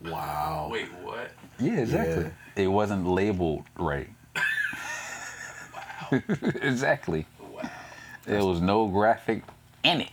Wow. 0.03 0.68
Wait, 0.70 0.88
what? 1.03 1.32
Yeah, 1.59 1.78
exactly. 1.80 2.30
It 2.57 2.68
wasn't 2.68 3.07
labeled 3.07 3.64
right. 3.78 4.09
Wow. 6.12 6.20
exactly. 6.62 7.26
Wow. 7.38 7.70
There 8.24 8.44
was 8.44 8.61
no 8.61 8.88
graphic 8.88 9.44
in 9.84 10.01
it. 10.03 10.11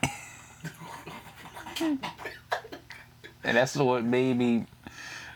and 3.44 3.58
that's 3.58 3.76
what 3.76 4.04
made 4.04 4.38
me 4.38 4.66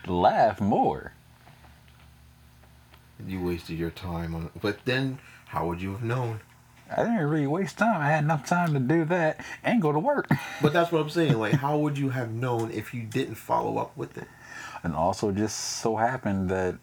laugh 0.06 0.60
more. 0.60 1.12
You 3.26 3.42
wasted 3.42 3.78
your 3.78 3.90
time 3.90 4.34
on 4.34 4.44
it. 4.46 4.52
but 4.60 4.84
then 4.84 5.18
how 5.46 5.66
would 5.66 5.80
you 5.82 5.92
have 5.92 6.02
known? 6.02 6.40
I 6.90 7.02
didn't 7.04 7.26
really 7.26 7.46
waste 7.46 7.78
time. 7.78 8.00
I 8.00 8.08
had 8.10 8.24
enough 8.24 8.46
time 8.46 8.74
to 8.74 8.80
do 8.80 9.04
that 9.06 9.44
and 9.64 9.80
go 9.80 9.92
to 9.92 9.98
work. 9.98 10.28
But 10.60 10.72
that's 10.72 10.92
what 10.92 11.00
I'm 11.00 11.10
saying. 11.10 11.38
Like, 11.38 11.54
how 11.54 11.78
would 11.78 11.96
you 11.98 12.10
have 12.10 12.30
known 12.32 12.70
if 12.70 12.92
you 12.92 13.02
didn't 13.02 13.36
follow 13.36 13.78
up 13.78 13.96
with 13.96 14.18
it? 14.18 14.28
And 14.82 14.94
also, 14.94 15.30
just 15.32 15.56
so 15.80 15.96
happened 15.96 16.48
that 16.50 16.76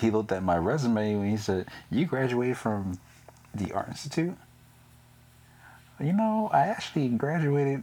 he 0.00 0.10
looked 0.10 0.30
at 0.32 0.42
my 0.44 0.56
resume 0.56 1.14
and 1.14 1.28
he 1.30 1.36
said, 1.36 1.66
"You 1.90 2.06
graduated 2.06 2.56
from 2.56 2.98
the 3.54 3.72
Art 3.72 3.88
Institute." 3.88 4.36
You 5.98 6.12
know, 6.12 6.48
I 6.52 6.60
actually 6.66 7.08
graduated 7.08 7.82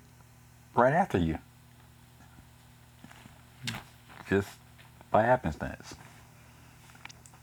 right 0.73 0.93
after 0.93 1.17
you, 1.17 1.38
just 4.30 4.47
by 5.11 5.23
happenstance. 5.23 5.95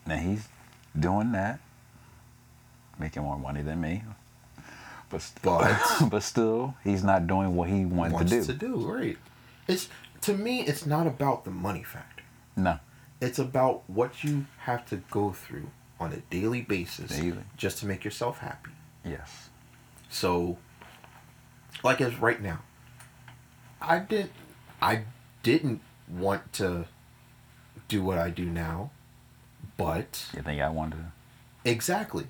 Now 0.06 0.16
he's 0.16 0.48
doing 0.98 1.32
that, 1.32 1.60
making 2.98 3.22
more 3.22 3.38
money 3.38 3.62
than 3.62 3.80
me, 3.80 4.02
but 5.10 5.22
st- 5.22 5.42
But- 5.42 6.08
but 6.10 6.22
still, 6.22 6.74
he's 6.82 7.04
not 7.04 7.26
doing 7.26 7.54
what 7.56 7.68
he 7.68 7.84
wanted 7.84 8.14
Wants 8.14 8.30
to 8.32 8.40
do. 8.40 8.44
to 8.46 8.52
do, 8.52 8.76
right? 8.92 9.18
It's 9.68 9.88
to 10.24 10.34
me, 10.34 10.60
it's 10.62 10.86
not 10.86 11.06
about 11.06 11.44
the 11.44 11.50
money 11.50 11.82
factor. 11.82 12.22
No, 12.56 12.78
It's 13.20 13.38
about 13.38 13.82
what 13.88 14.22
you 14.24 14.46
have 14.58 14.86
to 14.86 14.96
go 15.10 15.32
through 15.32 15.70
on 16.00 16.12
a 16.12 16.18
daily 16.30 16.60
basis 16.62 17.10
Daily. 17.16 17.44
just 17.56 17.78
to 17.78 17.86
make 17.86 18.04
yourself 18.04 18.38
happy. 18.38 18.70
yes, 19.04 19.48
So, 20.10 20.58
like 21.82 22.00
as 22.00 22.16
right 22.18 22.40
now, 22.40 22.60
I 23.80 23.98
didn't, 23.98 24.32
I 24.80 25.04
didn't 25.42 25.80
want 26.08 26.52
to 26.54 26.86
do 27.88 28.02
what 28.02 28.18
I 28.18 28.30
do 28.30 28.44
now, 28.46 28.90
but 29.76 30.26
you 30.34 30.42
think 30.42 30.60
I 30.62 30.68
wanted 30.68 30.96
to? 30.96 31.70
exactly, 31.70 32.26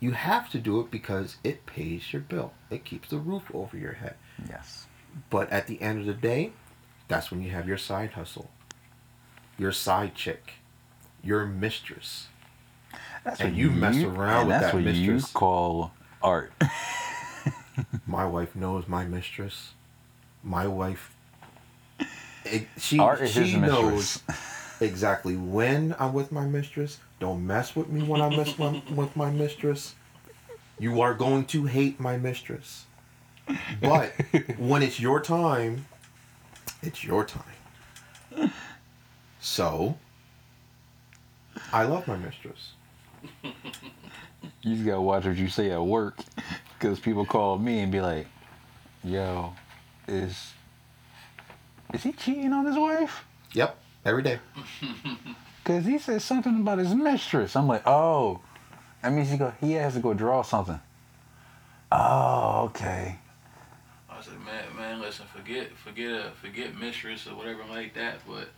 you 0.00 0.12
have 0.12 0.50
to 0.50 0.58
do 0.58 0.80
it 0.80 0.90
because 0.90 1.36
it 1.44 1.66
pays 1.66 2.12
your 2.12 2.22
bill. 2.22 2.52
It 2.70 2.84
keeps 2.84 3.08
the 3.10 3.18
roof 3.18 3.44
over 3.54 3.76
your 3.76 3.92
head. 3.94 4.16
Yes. 4.48 4.86
But 5.30 5.50
at 5.50 5.66
the 5.66 5.80
end 5.80 6.00
of 6.00 6.06
the 6.06 6.14
day, 6.14 6.52
that's 7.14 7.30
when 7.30 7.42
you 7.42 7.50
have 7.50 7.68
your 7.68 7.78
side 7.78 8.10
hustle, 8.12 8.50
your 9.56 9.70
side 9.72 10.14
chick, 10.14 10.54
your 11.22 11.46
mistress. 11.46 12.26
That's 13.24 13.40
And 13.40 13.50
what 13.52 13.58
you 13.58 13.70
mess 13.70 13.96
around 14.02 14.46
with 14.48 14.54
that's 14.60 14.66
that 14.66 14.74
what 14.74 14.82
mistress. 14.84 15.06
you 15.06 15.20
call 15.32 15.92
art. 16.22 16.52
My 18.06 18.26
wife 18.26 18.54
knows 18.54 18.86
my 18.86 19.04
mistress. 19.04 19.72
My 20.42 20.66
wife, 20.66 21.14
it, 22.44 22.66
she 22.78 22.98
art 22.98 23.20
is 23.20 23.34
his 23.34 23.48
she 23.48 23.56
knows 23.58 24.22
mistress. 24.28 24.80
exactly 24.80 25.36
when 25.36 25.94
I'm 25.98 26.12
with 26.12 26.30
my 26.32 26.44
mistress. 26.46 26.98
Don't 27.18 27.46
mess 27.46 27.74
with 27.74 27.88
me 27.88 28.02
when 28.02 28.20
I'm 28.20 28.36
with 28.36 29.16
my 29.16 29.30
mistress. 29.30 29.94
You 30.78 31.00
are 31.00 31.14
going 31.14 31.46
to 31.46 31.64
hate 31.64 31.98
my 31.98 32.16
mistress. 32.16 32.84
But 33.80 34.12
when 34.58 34.82
it's 34.82 35.00
your 35.00 35.20
time, 35.20 35.86
it's 36.86 37.02
your 37.04 37.24
time. 37.24 38.50
So, 39.40 39.96
I 41.72 41.84
love 41.84 42.06
my 42.08 42.16
mistress. 42.16 42.72
You 44.60 44.74
just 44.74 44.86
gotta 44.86 45.00
watch 45.00 45.24
what 45.24 45.36
you 45.36 45.48
say 45.48 45.70
at 45.70 45.82
work, 45.82 46.18
because 46.78 46.98
people 46.98 47.24
call 47.24 47.58
me 47.58 47.80
and 47.80 47.90
be 47.92 48.00
like, 48.00 48.26
"Yo, 49.02 49.54
is 50.06 50.52
is 51.94 52.02
he 52.02 52.12
cheating 52.12 52.52
on 52.52 52.66
his 52.66 52.76
wife? 52.76 53.24
Yep, 53.52 53.78
every 54.04 54.22
day. 54.22 54.38
Cause 55.64 55.86
he 55.86 55.98
said 55.98 56.20
something 56.20 56.60
about 56.60 56.78
his 56.78 56.94
mistress." 56.94 57.56
I'm 57.56 57.66
like, 57.66 57.82
"Oh, 57.86 58.40
that 59.02 59.12
means 59.12 59.30
he 59.30 59.36
go 59.38 59.52
he 59.60 59.72
has 59.72 59.94
to 59.94 60.00
go 60.00 60.12
draw 60.14 60.42
something." 60.42 60.80
Oh, 61.92 62.64
okay. 62.66 63.18
I 64.26 64.30
said, 64.30 64.40
man, 64.44 64.76
man, 64.76 65.00
listen, 65.00 65.26
forget, 65.34 65.68
forget 65.76 66.10
a, 66.10 66.30
forget 66.40 66.74
mistress 66.78 67.26
or 67.26 67.36
whatever 67.36 67.62
like 67.68 67.94
that. 67.94 68.20
But 68.26 68.48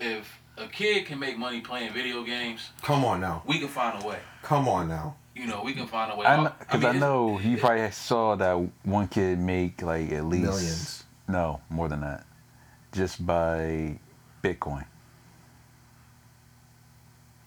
if 0.00 0.40
a 0.56 0.66
kid 0.66 1.06
can 1.06 1.18
make 1.18 1.36
money 1.36 1.60
playing 1.60 1.92
video 1.92 2.22
games, 2.22 2.70
Come 2.82 3.04
on 3.04 3.20
now. 3.20 3.42
we 3.46 3.58
can 3.58 3.68
find 3.68 4.02
a 4.02 4.06
way. 4.06 4.18
Come 4.42 4.68
on 4.68 4.88
now. 4.88 5.16
You 5.34 5.46
know, 5.46 5.62
we 5.64 5.74
can 5.74 5.86
find 5.86 6.12
a 6.12 6.16
way. 6.16 6.26
I 6.26 6.36
know, 6.36 6.48
cause 6.50 6.58
I, 6.70 6.76
mean, 6.76 6.82
it's- 6.84 7.00
know 7.00 7.38
you 7.40 7.56
probably 7.58 7.90
saw 7.90 8.36
that 8.36 8.54
one 8.84 9.08
kid 9.08 9.38
make 9.38 9.82
like 9.82 10.12
at 10.12 10.24
least 10.24 10.44
Millions. 10.44 11.04
No, 11.26 11.60
more 11.70 11.88
than 11.88 12.02
that, 12.02 12.24
just 12.92 13.26
by 13.26 13.98
Bitcoin. 14.42 14.84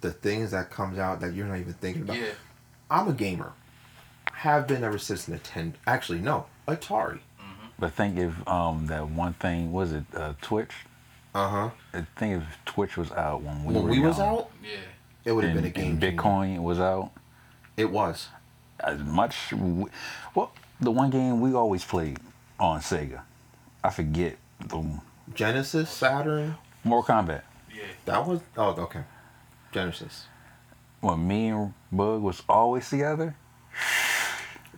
The 0.01 0.11
things 0.11 0.51
that 0.51 0.69
comes 0.69 0.99
out 0.99 1.21
that 1.21 1.33
you're 1.33 1.47
not 1.47 1.59
even 1.59 1.73
thinking 1.73 2.03
about. 2.03 2.17
Yeah, 2.17 2.31
I'm 2.91 3.07
a 3.07 3.13
gamer. 3.13 3.53
Have 4.33 4.67
been 4.67 4.83
ever 4.83 4.97
since 4.99 5.27
Nintendo. 5.27 5.73
Actually, 5.87 6.19
no, 6.19 6.45
Atari. 6.67 7.19
But 7.79 7.93
think 7.93 8.17
if 8.17 8.47
um 8.47 8.87
that 8.87 9.07
one 9.09 9.33
thing 9.33 9.71
was 9.71 9.91
it 9.93 10.03
uh, 10.15 10.33
Twitch? 10.41 10.71
Uh 11.35 11.47
huh. 11.49 11.69
I 11.93 12.05
think 12.17 12.41
if 12.41 12.65
Twitch 12.65 12.97
was 12.97 13.11
out 13.11 13.41
when 13.43 13.63
we 13.63 13.73
When 13.73 13.83
were 13.83 13.89
we 13.91 13.99
was 13.99 14.19
out, 14.19 14.49
yeah. 14.63 14.77
it 15.25 15.31
would 15.31 15.43
have 15.43 15.53
been 15.53 15.65
a 15.65 15.69
game. 15.69 15.91
and 15.91 16.01
changer. 16.01 16.17
Bitcoin 16.17 16.63
was 16.63 16.79
out. 16.79 17.11
It 17.75 17.91
was. 17.91 18.29
As 18.79 18.99
much, 19.01 19.49
w- 19.51 19.89
well, 20.35 20.51
the 20.79 20.91
one 20.91 21.09
game 21.09 21.41
we 21.41 21.53
always 21.53 21.83
played 21.83 22.19
on 22.59 22.79
Sega, 22.79 23.21
I 23.83 23.89
forget 23.91 24.37
the 24.67 24.83
Genesis, 25.33 25.89
Saturn. 25.89 26.47
Yeah. 26.83 26.89
Mortal 26.89 27.15
Kombat. 27.15 27.41
That 28.05 28.25
was. 28.25 28.39
Oh, 28.57 28.69
okay. 28.71 29.01
Genesis. 29.71 30.25
When 31.01 31.27
me 31.27 31.47
and 31.49 31.73
Bug 31.91 32.21
was 32.21 32.41
always 32.49 32.89
together, 32.89 33.35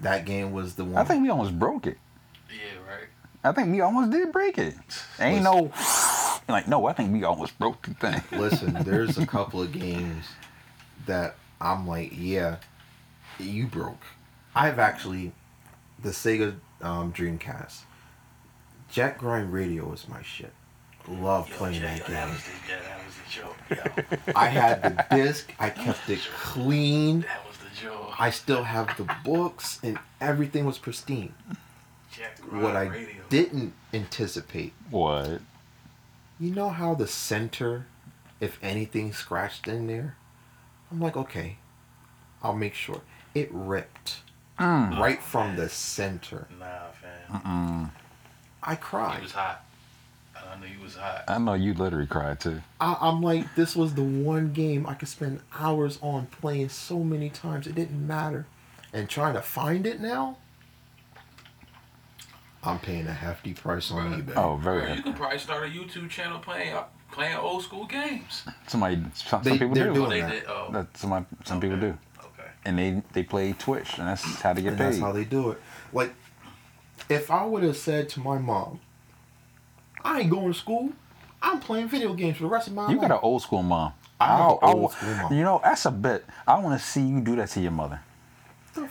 That 0.02 0.26
game 0.26 0.52
was 0.52 0.76
the 0.76 0.84
one. 0.86 0.97
I 0.97 1.04
think 1.04 1.22
we 1.24 1.30
almost 1.30 1.58
broke 1.58 1.86
it. 1.88 1.97
Yeah, 3.44 3.50
right. 3.50 3.52
I 3.52 3.62
think 3.62 3.72
we 3.74 3.82
almost 3.82 4.12
did 4.12 4.32
break 4.32 4.58
it. 4.58 4.76
Ain't 5.20 5.44
no 5.44 5.72
like 6.50 6.68
no. 6.68 6.88
I 6.88 6.94
think 6.94 7.14
we 7.14 7.24
almost 7.24 7.58
broke 7.60 7.82
the 7.84 7.94
thing. 7.94 8.22
Listen, 8.40 8.74
there's 8.84 9.18
a 9.18 9.26
couple 9.26 9.62
of 9.62 9.72
games 9.72 10.26
that 11.06 11.36
I'm 11.62 11.88
like, 11.88 12.12
yeah, 12.16 12.58
you 13.40 13.68
broke. 13.68 14.02
I've 14.56 14.80
actually, 14.80 15.32
the 16.02 16.10
Sega 16.10 16.56
um, 16.82 17.14
Dreamcast, 17.14 17.82
Jet 18.92 19.18
Grind 19.18 19.54
Radio 19.54 19.86
was 19.86 20.08
my 20.08 20.22
shit. 20.24 20.54
Love 21.08 21.50
playing 21.52 21.82
that 21.82 22.06
game. 22.06 22.16
yeah, 22.16 22.80
that 22.82 23.00
was 23.06 23.16
the 23.16 23.30
joke. 23.32 23.58
Yo, 24.28 24.34
I 24.36 24.48
had 24.48 24.84
the 24.84 25.16
disc. 25.16 25.52
I 25.60 25.70
kept 25.70 26.10
it 26.10 26.20
clean. 26.36 27.22
that 27.22 27.48
was 27.48 27.58
the 27.58 27.82
joke. 27.82 28.20
I 28.20 28.30
still 28.30 28.64
have 28.64 28.96
the 28.98 29.12
books, 29.26 29.80
and 29.82 29.98
everything 30.22 30.66
was 30.66 30.78
pristine. 30.78 31.34
Jack 32.20 32.38
What 32.51 32.76
I 32.76 32.84
Radio. 32.84 33.24
didn't 33.30 33.74
anticipate, 33.93 34.74
What? 34.89 35.39
you 36.38 36.53
know 36.53 36.70
how 36.70 36.93
the 36.93 37.07
center, 37.07 37.86
if 38.41 38.59
anything 38.61 39.13
scratched 39.13 39.67
in 39.70 39.88
there, 39.88 40.17
I'm 40.91 40.99
like, 40.99 41.15
okay, 41.15 41.57
I'll 42.43 42.55
make 42.55 42.74
sure. 42.74 43.01
It 43.34 43.49
ripped 43.53 44.17
Mm. 44.59 44.99
right 44.99 45.24
from 45.24 45.55
the 45.55 45.70
center. 45.70 46.47
Nah, 46.59 46.65
fam. 47.01 47.41
Mm. 47.41 47.91
I 48.61 48.76
cried. 48.76 49.20
It 49.20 49.24
was 49.24 49.32
hot. 49.32 49.63
I 50.36 50.59
knew 50.59 50.65
he 50.67 50.84
was 50.84 50.95
hot. 50.97 51.24
I 51.30 51.38
know 51.38 51.53
you 51.53 51.74
literally 51.74 52.07
cried 52.07 52.41
too. 52.41 52.61
I, 52.82 52.97
I'm 52.99 53.22
like, 53.22 53.55
this 53.55 53.74
was 53.78 53.93
the 53.93 54.03
one 54.03 54.51
game 54.51 54.86
I 54.86 54.95
could 54.95 55.07
spend 55.07 55.39
hours 55.57 55.97
on 56.01 56.26
playing 56.26 56.67
so 56.70 56.99
many 56.99 57.30
times. 57.30 57.67
It 57.67 57.76
didn't 57.76 58.05
matter. 58.05 58.45
And 58.91 59.07
trying 59.07 59.36
to 59.36 59.41
find 59.41 59.86
it 59.88 60.01
now, 60.01 60.38
I'm 62.64 62.80
paying 62.80 63.07
a 63.07 63.14
hefty 63.14 63.53
price 63.53 63.89
on 63.91 64.22
eBay. 64.22 64.34
Oh, 64.36 64.57
very. 64.57 64.82
Bro, 64.86 64.93
you 64.95 65.01
could 65.03 65.16
probably 65.16 65.39
start 65.39 65.68
a 65.68 65.72
YouTube 65.72 66.10
channel 66.10 66.39
playing 66.39 66.74
uh, 66.74 66.84
playing 67.12 67.38
old 67.38 67.64
school 67.64 67.86
games. 67.86 68.43
Somebody, 68.68 69.01
some, 69.14 69.41
They- 69.43 69.51
some 69.51 69.60
people 69.60 69.76
they're 69.76 69.88
do. 69.88 69.93
doing 69.93 70.10
they 70.10 70.22
that. 70.22 70.32
did. 70.32 70.43
Oh, 70.47 70.70
That 70.72 70.97
some 70.97 71.26
some 71.45 71.62
people 71.62 71.78
do, 71.78 71.97
okay. 72.20 72.49
and 72.66 72.78
they 72.78 73.01
they 73.14 73.24
play 73.24 73.53
Twitch, 73.53 73.97
and 73.97 74.07
that's 74.07 74.41
how 74.41 74.53
they 74.53 74.62
get 74.62 74.70
and 74.70 74.78
paid. 74.78 74.86
that's 74.88 74.99
how 74.99 75.12
they 75.14 75.24
do 75.24 75.51
it. 75.51 75.62
Like, 75.93 76.14
if 77.07 77.32
I 77.32 77.45
would 77.45 77.64
have 77.64 77.78
said 77.78 78.10
to 78.10 78.20
my 78.20 78.38
mom, 78.38 78.80
I 80.03 80.20
ain't 80.22 80.30
going 80.30 80.51
to 80.51 80.57
school, 80.57 80.89
I'm 81.41 81.60
playing 81.60 81.88
video 81.88 82.14
games 82.14 82.38
for 82.38 82.43
the 82.43 82.49
rest 82.49 82.68
of 82.68 82.74
my 82.74 82.84
you 82.84 82.88
life. 82.89 82.95
You 82.95 83.01
got 83.01 83.12
an 83.12 83.20
old 83.24 83.41
school 83.41 83.64
mom. 83.64 83.93
I 84.20 84.28
have 84.28 84.39
I'll- 84.41 84.51
an 84.51 84.57
I'll- 84.64 84.78
old 84.80 84.91
school 84.91 85.14
mom. 85.16 85.34
You 85.34 85.43
know, 85.43 85.62
that's 85.64 85.86
a 85.86 85.91
bit. 85.91 86.26
I 86.45 86.60
want 86.60 86.80
to 86.80 86.86
see 86.86 87.01
you 87.01 87.22
do 87.22 87.38
that 87.38 87.49
to 87.51 87.62
your 87.62 87.72
mother, 87.72 87.95
The 87.95 87.99
fuck? 87.99 88.09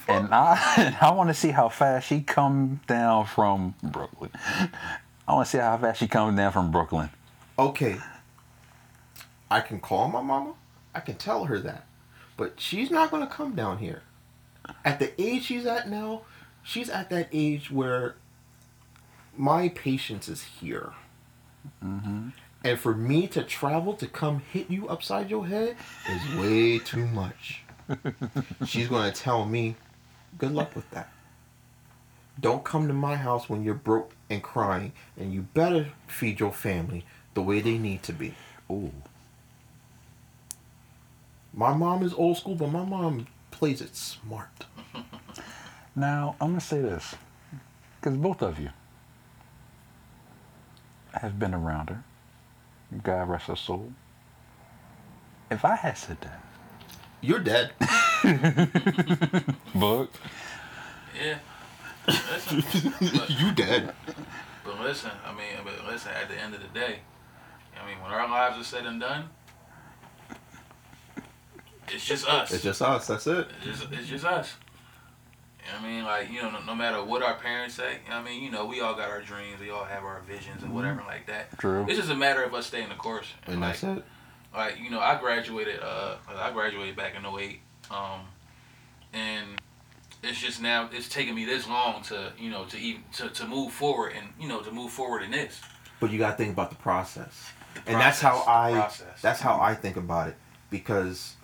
And 0.08 0.28
I 0.32 0.96
I 1.00 1.10
want 1.12 1.28
to 1.28 1.34
see 1.34 1.50
how 1.50 1.68
fast 1.68 2.08
she 2.08 2.20
come 2.20 2.80
down 2.86 3.26
from 3.26 3.74
Brooklyn. 3.82 4.30
I 5.26 5.34
want 5.34 5.46
to 5.46 5.50
see 5.50 5.58
how 5.58 5.76
fast 5.78 6.00
she 6.00 6.08
comes 6.08 6.36
down 6.36 6.52
from 6.52 6.70
Brooklyn. 6.70 7.10
okay, 7.58 7.98
I 9.50 9.60
can 9.60 9.80
call 9.80 10.08
my 10.08 10.22
mama. 10.22 10.54
I 10.94 11.00
can 11.00 11.16
tell 11.16 11.44
her 11.44 11.58
that. 11.60 11.86
But 12.36 12.60
she's 12.60 12.90
not 12.90 13.10
going 13.10 13.22
to 13.26 13.32
come 13.32 13.54
down 13.54 13.78
here. 13.78 14.02
At 14.84 14.98
the 14.98 15.12
age 15.20 15.44
she's 15.44 15.66
at 15.66 15.88
now, 15.88 16.22
she's 16.62 16.88
at 16.90 17.10
that 17.10 17.28
age 17.32 17.70
where 17.70 18.16
my 19.36 19.68
patience 19.70 20.28
is 20.28 20.42
here. 20.42 20.92
Mm-hmm. 21.84 22.28
And 22.64 22.78
for 22.78 22.94
me 22.94 23.26
to 23.28 23.42
travel 23.42 23.94
to 23.94 24.06
come 24.06 24.40
hit 24.52 24.70
you 24.70 24.88
upside 24.88 25.30
your 25.30 25.46
head 25.46 25.76
is 26.08 26.38
way 26.38 26.78
too 26.78 27.06
much. 27.06 27.62
She's 28.66 28.88
going 28.88 29.10
to 29.10 29.16
tell 29.18 29.44
me, 29.44 29.76
good 30.38 30.52
luck 30.52 30.74
with 30.76 30.90
that. 30.90 31.12
Don't 32.40 32.64
come 32.64 32.86
to 32.88 32.94
my 32.94 33.16
house 33.16 33.48
when 33.48 33.64
you're 33.64 33.74
broke 33.74 34.12
and 34.30 34.42
crying, 34.42 34.92
and 35.16 35.32
you 35.32 35.42
better 35.42 35.88
feed 36.06 36.40
your 36.40 36.52
family 36.52 37.04
the 37.34 37.42
way 37.42 37.60
they 37.60 37.78
need 37.78 38.02
to 38.04 38.12
be. 38.12 38.34
Ooh. 38.70 38.92
My 41.52 41.74
mom 41.74 42.02
is 42.04 42.14
old 42.14 42.36
school, 42.36 42.54
but 42.54 42.68
my 42.70 42.84
mom 42.84 43.26
plays 43.50 43.80
it 43.80 43.96
smart. 43.96 44.66
Now 45.96 46.36
I'm 46.40 46.50
gonna 46.50 46.60
say 46.60 46.80
this, 46.80 47.16
because 48.00 48.16
both 48.16 48.40
of 48.40 48.60
you 48.60 48.70
have 51.12 51.38
been 51.40 51.54
around 51.54 51.90
her. 51.90 52.04
God 53.02 53.28
rest 53.28 53.46
her 53.48 53.56
soul. 53.56 53.92
If 55.50 55.64
I 55.64 55.74
had 55.74 55.98
said 55.98 56.20
that, 56.20 56.40
You're 57.20 57.40
dead. 57.40 57.72
Bug, 59.74 60.08
Yeah. 61.20 61.38
Listen, 62.06 62.64
but, 63.00 63.30
you 63.30 63.52
dead. 63.52 63.92
but 64.64 64.80
listen, 64.80 65.10
I 65.26 65.32
mean, 65.32 65.58
but 65.64 65.86
listen. 65.86 66.12
At 66.12 66.28
the 66.28 66.40
end 66.40 66.54
of 66.54 66.62
the 66.62 66.68
day, 66.68 67.00
I 67.80 67.86
mean, 67.86 68.00
when 68.00 68.12
our 68.12 68.28
lives 68.28 68.58
are 68.58 68.64
said 68.64 68.86
and 68.86 69.00
done, 69.00 69.28
it's 71.88 72.06
just 72.06 72.26
us. 72.28 72.52
It's 72.52 72.62
just 72.62 72.80
us. 72.80 73.06
That's 73.08 73.26
it. 73.26 73.48
It's 73.64 73.80
just, 73.80 73.92
it's 73.92 74.08
just 74.08 74.24
us. 74.24 74.54
You 75.66 75.74
know 75.74 75.80
what 75.80 75.86
I 75.86 75.92
mean, 75.92 76.04
like 76.04 76.30
you 76.30 76.40
know, 76.40 76.50
no, 76.50 76.64
no 76.64 76.74
matter 76.74 77.04
what 77.04 77.22
our 77.22 77.34
parents 77.34 77.74
say, 77.74 77.98
you 78.04 78.10
know 78.10 78.16
I 78.16 78.22
mean, 78.22 78.42
you 78.42 78.50
know, 78.50 78.64
we 78.64 78.80
all 78.80 78.94
got 78.94 79.10
our 79.10 79.20
dreams, 79.20 79.60
we 79.60 79.68
all 79.68 79.84
have 79.84 80.02
our 80.02 80.20
visions 80.20 80.62
and 80.62 80.74
whatever 80.74 81.00
mm-hmm. 81.00 81.08
like 81.08 81.26
that. 81.26 81.58
True. 81.58 81.84
It's 81.88 81.98
just 81.98 82.10
a 82.10 82.14
matter 82.14 82.42
of 82.42 82.54
us 82.54 82.66
staying 82.66 82.88
the 82.88 82.94
course. 82.94 83.26
And 83.46 83.60
like, 83.60 83.78
that's 83.78 83.98
it. 83.98 84.04
Like 84.58 84.78
you 84.78 84.90
know, 84.90 85.00
I 85.00 85.18
graduated. 85.18 85.80
Uh, 85.80 86.16
I 86.36 86.50
graduated 86.50 86.96
back 86.96 87.14
in 87.16 87.24
08. 87.24 87.60
Um, 87.90 88.20
and 89.14 89.46
it's 90.22 90.38
just 90.38 90.60
now 90.60 90.90
it's 90.92 91.08
taking 91.08 91.34
me 91.34 91.44
this 91.46 91.66
long 91.66 92.02
to 92.02 92.32
you 92.38 92.50
know 92.50 92.64
to 92.66 92.76
even 92.76 93.02
to, 93.14 93.28
to 93.30 93.46
move 93.46 93.72
forward 93.72 94.12
and 94.18 94.28
you 94.38 94.48
know 94.48 94.60
to 94.60 94.70
move 94.70 94.90
forward 94.90 95.22
in 95.22 95.30
this. 95.30 95.60
But 96.00 96.10
you 96.10 96.18
got 96.18 96.32
to 96.32 96.36
think 96.36 96.52
about 96.52 96.70
the 96.70 96.76
process. 96.76 97.52
The 97.86 97.92
and 97.92 98.00
that's 98.00 98.20
how 98.20 98.44
I 98.46 98.72
process. 98.72 99.22
that's 99.22 99.40
how 99.40 99.58
I 99.60 99.74
think 99.74 99.96
about 99.96 100.28
it 100.28 100.36
because 100.70 101.36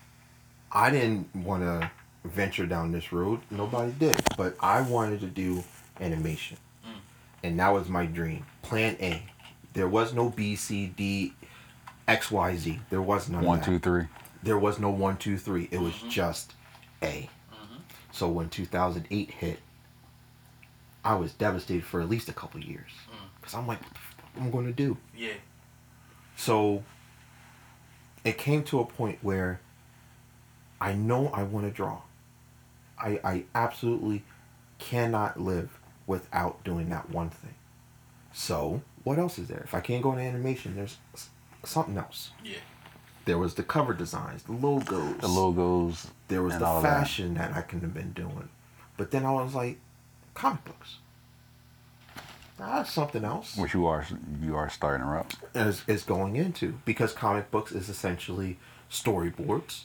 I 0.73 0.91
didn't 0.91 1.35
want 1.35 1.63
to 1.63 1.91
venture 2.25 2.67
down 2.67 2.91
this 2.93 3.13
road. 3.13 3.41
Nobody 3.51 3.93
did, 3.93 4.21
but 4.37 4.57
I 4.61 4.81
wanted 4.83 5.21
to 5.21 5.27
do 5.27 5.63
animation, 6.01 6.57
Mm. 6.85 6.99
and 7.45 7.61
that 7.61 7.69
was 7.73 7.89
my 7.89 8.07
dream. 8.07 8.45
Plan 8.63 8.97
A. 9.01 9.23
There 9.73 9.89
was 9.89 10.13
no 10.15 10.31
B, 10.31 10.57
C, 10.57 10.87
D, 10.87 11.35
X, 12.07 12.31
Y, 12.31 12.57
Z. 12.57 12.81
There 12.91 13.03
was 13.03 13.29
none. 13.29 13.45
one, 13.45 13.59
of 13.61 13.65
that. 13.65 13.71
two, 13.71 13.79
three. 13.79 14.07
There 14.43 14.59
was 14.59 14.79
no 14.79 14.91
one, 14.91 15.17
two, 15.17 15.39
three. 15.39 15.69
It 15.71 15.79
was 15.81 15.95
Mhm. 15.95 16.11
just 16.11 16.55
A. 17.03 17.31
Mhm. 17.53 17.81
So 18.13 18.29
when 18.29 18.51
2008 18.51 19.31
hit, 19.31 19.61
I 21.05 21.15
was 21.17 21.33
devastated 21.33 21.85
for 21.85 22.01
at 22.01 22.09
least 22.09 22.29
a 22.29 22.33
couple 22.33 22.61
years 22.61 22.91
Mm. 23.11 23.17
because 23.41 23.55
I'm 23.55 23.67
like, 23.67 23.83
what 23.83 23.93
the 23.95 24.01
fuck 24.01 24.37
am 24.37 24.47
I 24.47 24.51
going 24.51 24.67
to 24.67 24.73
do? 24.73 24.97
Yeah. 25.17 25.35
So 26.37 26.83
it 28.25 28.39
came 28.39 28.65
to 28.65 28.81
a 28.81 28.85
point 28.87 29.19
where 29.23 29.61
I 30.81 30.93
know 30.93 31.29
I 31.29 31.43
want 31.43 31.67
to 31.67 31.71
draw. 31.73 32.03
I, 32.99 33.21
I 33.25 33.45
absolutely 33.55 34.25
cannot 34.79 35.41
live 35.41 35.79
without 36.07 36.63
doing 36.65 36.89
that 36.91 37.11
one 37.11 37.31
thing. 37.31 37.55
So 38.33 38.83
what 39.05 39.19
else 39.19 39.39
is 39.39 39.49
there? 39.49 39.63
If 39.65 39.75
I 39.75 39.81
can't 39.81 40.03
go 40.03 40.13
into 40.13 40.25
animation, 40.25 40.75
there's 40.75 40.99
s- 41.15 41.29
something 41.67 41.97
else. 41.99 42.31
Yeah. 42.45 42.57
There 43.25 43.39
was 43.39 43.55
the 43.55 43.63
cover 43.63 43.95
designs, 43.95 44.43
the 44.43 44.53
logos. 44.53 45.17
The 45.19 45.29
logos. 45.29 46.09
There 46.29 46.43
was 46.43 46.55
and 46.55 46.63
the 46.63 46.67
all 46.67 46.83
that. 46.83 46.99
fashion 47.01 47.35
that. 47.35 47.53
I 47.55 47.63
could 47.63 47.81
have 47.81 47.95
been 47.95 48.13
doing. 48.13 48.49
But 48.97 49.11
then 49.11 49.25
I 49.25 49.33
was 49.33 49.55
like, 49.55 49.79
comic 50.35 50.65
books. 50.65 50.99
That's 52.59 52.93
something 52.93 53.25
else. 53.25 53.57
Which 53.57 53.75
you 53.75 53.87
are 53.87 54.07
you 54.41 54.55
are 54.57 54.69
starting 54.71 55.05
her 55.07 55.19
up. 55.19 55.33
is, 55.55 55.83
is 55.89 56.03
going 56.05 56.37
into 56.37 56.79
because 56.85 57.13
comic 57.13 57.51
books 57.51 57.73
is 57.73 57.89
essentially 57.89 58.59
storyboards 58.91 59.85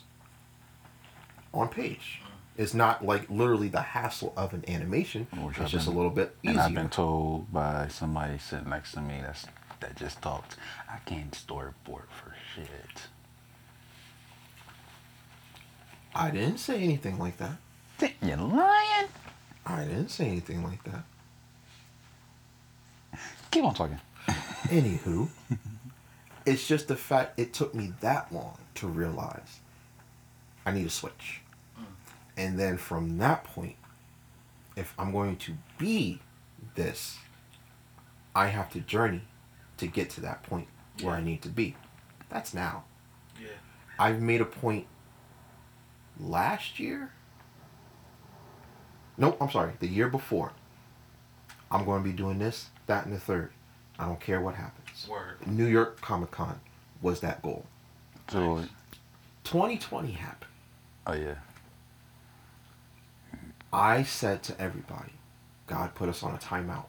on 1.52 1.68
page. 1.68 2.20
Mm-hmm. 2.22 2.62
It's 2.62 2.74
not 2.74 3.04
like 3.04 3.28
literally 3.30 3.68
the 3.68 3.80
hassle 3.80 4.32
of 4.36 4.52
an 4.54 4.64
animation. 4.68 5.26
Which 5.32 5.56
it's 5.56 5.60
I've 5.64 5.70
just 5.70 5.86
been- 5.86 5.94
a 5.94 5.96
little 5.96 6.12
bit 6.12 6.36
easier. 6.42 6.52
And 6.52 6.60
I've 6.60 6.74
been 6.74 6.88
told 6.90 7.52
by 7.52 7.88
somebody 7.88 8.38
sitting 8.38 8.68
next 8.70 8.92
to 8.92 9.00
me 9.00 9.20
that's 9.22 9.46
that 9.80 9.96
just 9.96 10.22
talked. 10.22 10.56
I 10.88 10.98
can't 11.04 11.32
storyboard 11.32 12.08
for 12.10 12.34
shit. 12.54 13.08
I 16.14 16.30
didn't 16.30 16.58
say 16.58 16.82
anything 16.82 17.18
like 17.18 17.36
that. 17.38 17.56
You 18.22 18.36
lying? 18.36 19.08
I 19.66 19.84
didn't 19.84 20.08
say 20.08 20.26
anything 20.26 20.64
like 20.64 20.82
that. 20.84 21.04
Keep 23.50 23.64
on 23.64 23.74
talking. 23.74 24.00
Anywho, 24.68 25.28
it's 26.46 26.66
just 26.66 26.88
the 26.88 26.96
fact 26.96 27.38
it 27.38 27.52
took 27.52 27.74
me 27.74 27.92
that 28.00 28.32
long 28.32 28.58
to 28.76 28.86
realize 28.86 29.60
I 30.64 30.72
need 30.72 30.86
a 30.86 30.90
switch. 30.90 31.40
Mm. 31.78 31.84
And 32.36 32.58
then 32.58 32.76
from 32.78 33.18
that 33.18 33.44
point, 33.44 33.76
if 34.76 34.94
I'm 34.98 35.12
going 35.12 35.36
to 35.36 35.54
be 35.78 36.20
this, 36.74 37.18
I 38.34 38.46
have 38.46 38.70
to 38.70 38.80
journey 38.80 39.22
to 39.80 39.86
get 39.86 40.10
to 40.10 40.20
that 40.22 40.42
point 40.44 40.68
where 41.02 41.14
I 41.14 41.20
need 41.22 41.42
to 41.42 41.48
be. 41.48 41.76
That's 42.30 42.54
now. 42.54 42.84
Yeah. 43.40 43.48
I've 43.98 44.20
made 44.22 44.40
a 44.40 44.44
point 44.44 44.86
last 46.18 46.78
year. 46.78 47.10
Nope, 49.18 49.36
I'm 49.40 49.50
sorry, 49.50 49.72
the 49.80 49.86
year 49.88 50.08
before. 50.08 50.52
I'm 51.70 51.84
going 51.84 52.02
to 52.02 52.08
be 52.08 52.14
doing 52.16 52.38
this, 52.38 52.68
that, 52.86 53.04
and 53.04 53.14
the 53.14 53.20
third. 53.20 53.50
I 53.98 54.06
don't 54.06 54.20
care 54.20 54.40
what 54.40 54.54
happens. 54.54 55.06
Word. 55.08 55.46
New 55.46 55.66
York 55.66 56.00
Comic 56.00 56.30
Con 56.30 56.60
was 57.02 57.20
that 57.20 57.42
goal. 57.42 57.64
So, 58.28 58.56
Nice. 58.56 58.68
2020 59.44 60.12
happened. 60.12 60.50
oh 61.06 61.12
yeah. 61.14 61.34
I 63.72 64.02
said 64.02 64.42
to 64.44 64.60
everybody, 64.60 65.12
God 65.66 65.94
put 65.94 66.08
us 66.08 66.22
on 66.22 66.34
a 66.34 66.38
timeout. 66.38 66.86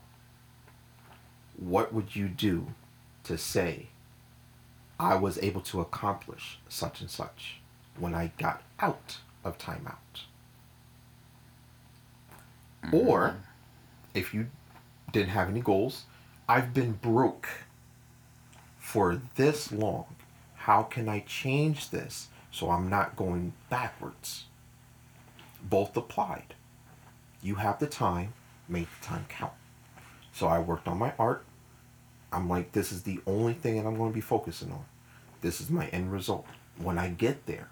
What 1.58 1.94
would 1.94 2.16
you 2.16 2.28
do 2.28 2.68
to 3.24 3.38
say 3.38 3.88
I 5.00 5.16
was 5.16 5.38
able 5.40 5.62
to 5.62 5.82
accomplish 5.82 6.60
such 6.70 7.02
and 7.02 7.10
such 7.10 7.62
when 7.98 8.14
I 8.14 8.32
got 8.38 8.62
out 8.80 9.18
of 9.44 9.58
timeout? 9.58 10.26
Mm-hmm. 12.84 12.96
Or 12.96 13.38
if 14.14 14.34
you 14.34 14.48
didn't 15.12 15.30
have 15.30 15.50
any 15.50 15.62
goals, 15.62 16.06
I've 16.48 16.74
been 16.74 16.94
broke 16.94 17.48
for 18.80 19.22
this 19.36 19.72
long. 19.72 20.06
How 20.56 20.84
can 20.84 21.08
I 21.08 21.22
change 21.22 21.90
this 21.90 22.28
so 22.52 22.70
I'm 22.70 22.90
not 22.90 23.16
going 23.16 23.54
backwards? 23.70 24.46
Both 25.64 25.96
applied. 25.96 26.56
You 27.42 27.56
have 27.56 27.80
the 27.80 27.88
time, 27.88 28.34
make 28.68 28.88
the 29.00 29.06
time 29.06 29.26
count. 29.30 29.54
So 30.34 30.48
I 30.48 30.60
worked 30.60 30.88
on 30.88 30.98
my 30.98 31.14
art. 31.18 31.44
I'm 32.32 32.50
like, 32.50 32.72
this 32.72 32.92
is 32.92 33.04
the 33.04 33.20
only 33.28 33.54
thing 33.54 33.76
that 33.76 33.88
I'm 33.88 33.98
going 33.98 34.12
to 34.12 34.16
be 34.16 34.22
focusing 34.22 34.72
on. 34.72 34.86
This 35.42 35.60
is 35.60 35.70
my 35.70 35.88
end 35.88 36.12
result. 36.12 36.46
When 36.78 36.98
I 36.98 37.10
get 37.10 37.46
there, 37.46 37.70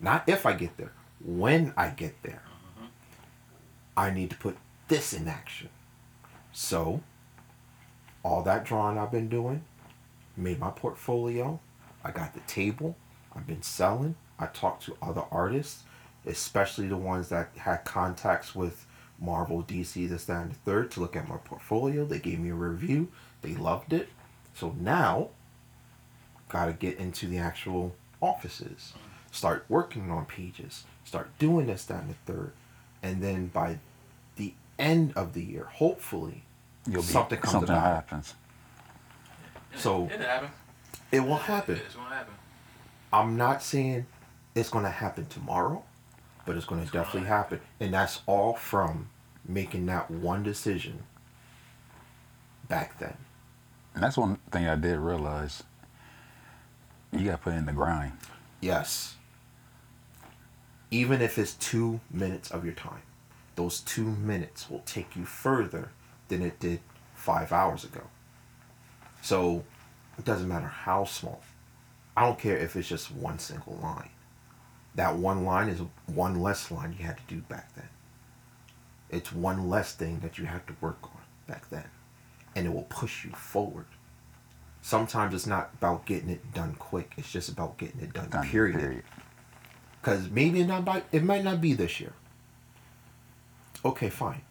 not 0.00 0.28
if 0.28 0.46
I 0.46 0.52
get 0.52 0.76
there, 0.76 0.92
when 1.24 1.72
I 1.76 1.88
get 1.88 2.22
there, 2.22 2.42
mm-hmm. 2.78 2.86
I 3.96 4.10
need 4.10 4.30
to 4.30 4.36
put 4.36 4.56
this 4.88 5.12
in 5.12 5.26
action. 5.26 5.68
So, 6.52 7.02
all 8.22 8.42
that 8.42 8.64
drawing 8.64 8.98
I've 8.98 9.10
been 9.10 9.28
doing, 9.28 9.64
made 10.36 10.58
my 10.58 10.70
portfolio. 10.70 11.58
I 12.04 12.10
got 12.10 12.34
the 12.34 12.40
table. 12.40 12.96
I've 13.34 13.46
been 13.46 13.62
selling. 13.62 14.14
I 14.38 14.46
talked 14.46 14.84
to 14.84 14.96
other 15.02 15.24
artists, 15.30 15.84
especially 16.26 16.88
the 16.88 16.96
ones 16.96 17.28
that 17.30 17.50
had 17.56 17.84
contacts 17.84 18.54
with 18.54 18.86
Marvel, 19.18 19.62
DC, 19.62 20.08
this, 20.08 20.26
that, 20.26 20.42
and 20.42 20.50
the 20.52 20.56
third, 20.56 20.90
to 20.92 21.00
look 21.00 21.16
at 21.16 21.28
my 21.28 21.36
portfolio. 21.38 22.04
They 22.04 22.18
gave 22.18 22.38
me 22.38 22.50
a 22.50 22.54
review. 22.54 23.08
They 23.42 23.54
loved 23.54 23.92
it. 23.92 24.08
So 24.54 24.74
now, 24.80 25.28
got 26.48 26.66
to 26.66 26.72
get 26.72 26.98
into 26.98 27.26
the 27.26 27.38
actual 27.38 27.94
offices, 28.20 28.94
start 29.30 29.64
working 29.68 30.10
on 30.10 30.24
pages, 30.26 30.84
start 31.04 31.30
doing 31.38 31.66
this, 31.66 31.84
that, 31.84 32.02
and 32.02 32.10
the 32.10 32.32
third. 32.32 32.52
And 33.02 33.22
then 33.22 33.48
by 33.48 33.78
the 34.36 34.54
end 34.78 35.12
of 35.16 35.34
the 35.34 35.42
year, 35.44 35.64
hopefully, 35.74 36.42
You'll 36.86 37.02
be, 37.02 37.08
something 37.08 37.38
comes 37.38 37.52
something 37.52 37.70
about. 37.70 37.84
happens. 37.84 38.34
So- 39.76 40.06
it 40.06 40.20
happen. 40.20 40.50
It 41.12 41.20
will 41.20 41.36
happen. 41.36 41.76
It's 41.76 41.94
gonna 41.94 42.14
happen. 42.14 42.34
I'm 43.12 43.36
not 43.36 43.62
saying 43.62 44.06
it's 44.54 44.68
going 44.70 44.84
to 44.84 44.90
happen 44.90 45.26
tomorrow, 45.26 45.84
but 46.44 46.56
it's 46.56 46.64
going 46.66 46.80
to 46.80 46.82
It's 46.84 46.90
gonna 46.90 47.04
definitely 47.04 47.28
happen. 47.28 47.58
happen. 47.58 47.68
And 47.80 47.94
that's 47.94 48.20
all 48.26 48.54
from 48.54 49.08
making 49.46 49.86
that 49.86 50.10
one 50.10 50.42
decision 50.42 51.04
back 52.68 52.98
then. 52.98 53.16
And 53.96 54.04
that's 54.04 54.18
one 54.18 54.36
thing 54.50 54.68
I 54.68 54.76
did 54.76 54.98
realize. 54.98 55.62
You 57.12 57.24
got 57.24 57.32
to 57.32 57.38
put 57.38 57.54
in 57.54 57.64
the 57.64 57.72
grind. 57.72 58.12
Yes. 58.60 59.16
Even 60.90 61.22
if 61.22 61.38
it's 61.38 61.54
two 61.54 62.00
minutes 62.10 62.50
of 62.50 62.62
your 62.62 62.74
time, 62.74 63.00
those 63.54 63.80
two 63.80 64.04
minutes 64.04 64.68
will 64.68 64.82
take 64.84 65.16
you 65.16 65.24
further 65.24 65.88
than 66.28 66.42
it 66.42 66.60
did 66.60 66.80
five 67.14 67.52
hours 67.52 67.84
ago. 67.84 68.02
So 69.22 69.64
it 70.18 70.26
doesn't 70.26 70.46
matter 70.46 70.66
how 70.66 71.04
small. 71.04 71.40
I 72.14 72.22
don't 72.26 72.38
care 72.38 72.58
if 72.58 72.76
it's 72.76 72.88
just 72.88 73.10
one 73.10 73.38
single 73.38 73.78
line. 73.82 74.10
That 74.94 75.16
one 75.16 75.46
line 75.46 75.70
is 75.70 75.80
one 76.04 76.42
less 76.42 76.70
line 76.70 76.94
you 76.98 77.06
had 77.06 77.16
to 77.16 77.34
do 77.34 77.40
back 77.40 77.74
then. 77.74 77.88
It's 79.08 79.32
one 79.32 79.70
less 79.70 79.94
thing 79.94 80.20
that 80.20 80.36
you 80.36 80.44
had 80.44 80.66
to 80.66 80.76
work 80.82 80.98
on 81.02 81.22
back 81.46 81.70
then. 81.70 81.88
And 82.56 82.66
it 82.66 82.72
will 82.72 82.86
push 82.88 83.24
you 83.24 83.30
forward. 83.30 83.86
Sometimes 84.82 85.34
it's 85.34 85.46
not 85.46 85.70
about 85.74 86.06
getting 86.06 86.30
it 86.30 86.52
done 86.52 86.74
quick. 86.74 87.12
It's 87.16 87.30
just 87.30 87.48
about 87.48 87.76
getting 87.76 88.00
it 88.00 88.12
done, 88.12 88.30
Done, 88.30 88.48
period. 88.48 89.04
Because 90.00 90.30
maybe 90.30 90.60
it, 90.60 90.66
not 90.66 90.84
by, 90.84 91.02
it 91.12 91.22
might 91.22 91.44
not 91.44 91.60
be 91.60 91.74
this 91.74 92.00
year. 92.00 92.14
Okay, 93.84 94.08
fine. 94.08 94.42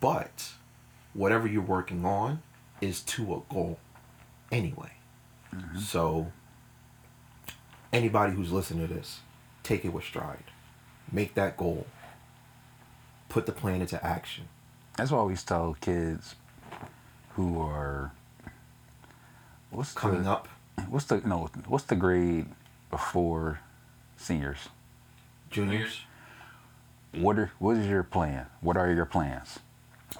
But 0.00 0.52
whatever 1.14 1.46
you're 1.46 1.62
working 1.62 2.04
on 2.04 2.42
is 2.80 3.00
to 3.02 3.34
a 3.34 3.52
goal 3.52 3.78
anyway. 4.50 4.92
Mm-hmm. 5.54 5.78
So, 5.78 6.32
anybody 7.92 8.32
who's 8.32 8.52
listening 8.52 8.86
to 8.86 8.94
this, 8.94 9.20
take 9.62 9.84
it 9.84 9.92
with 9.92 10.04
stride. 10.04 10.44
Make 11.10 11.34
that 11.34 11.56
goal. 11.56 11.86
Put 13.28 13.46
the 13.46 13.52
plan 13.52 13.80
into 13.80 14.04
action. 14.04 14.48
That's 14.96 15.10
why 15.10 15.18
I 15.18 15.20
always 15.20 15.42
tell 15.42 15.76
kids 15.80 16.36
who 17.36 17.60
are 17.60 18.12
what's 19.70 19.92
Coming 19.92 20.24
the, 20.24 20.30
up, 20.30 20.48
What's 20.88 21.04
the 21.04 21.20
no? 21.24 21.48
What's 21.66 21.84
the 21.84 21.96
grade 21.96 22.46
before 22.90 23.60
seniors? 24.16 24.68
juniors. 25.50 26.00
What 27.12 27.38
are 27.38 27.50
what 27.58 27.76
is 27.76 27.86
your 27.86 28.02
plan? 28.02 28.46
What 28.60 28.76
are 28.76 28.90
your 28.90 29.04
plans? 29.04 29.58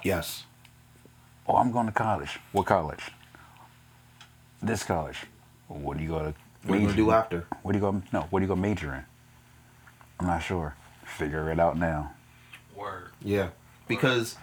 Yes. 0.03 0.45
Oh, 1.47 1.55
I'm 1.57 1.71
going 1.71 1.87
to 1.87 1.91
college. 1.91 2.39
What 2.51 2.65
college? 2.67 3.11
This 4.61 4.83
college. 4.83 5.17
What 5.67 5.97
do 5.97 6.03
you 6.03 6.09
go 6.09 6.19
to? 6.19 6.33
What 6.65 6.77
are 6.77 6.81
you 6.81 6.87
gonna 6.87 6.97
do 6.97 7.11
after? 7.11 7.45
What 7.63 7.71
do 7.71 7.77
you 7.77 7.81
go? 7.81 8.01
No. 8.11 8.27
What 8.29 8.39
do 8.39 8.43
you 8.43 8.47
go 8.47 8.55
major 8.55 8.93
in? 8.93 9.03
I'm 10.19 10.27
not 10.27 10.39
sure. 10.43 10.75
Figure 11.05 11.51
it 11.51 11.59
out 11.59 11.77
now. 11.77 12.11
Word. 12.75 13.09
Yeah. 13.23 13.49
Because 13.87 14.35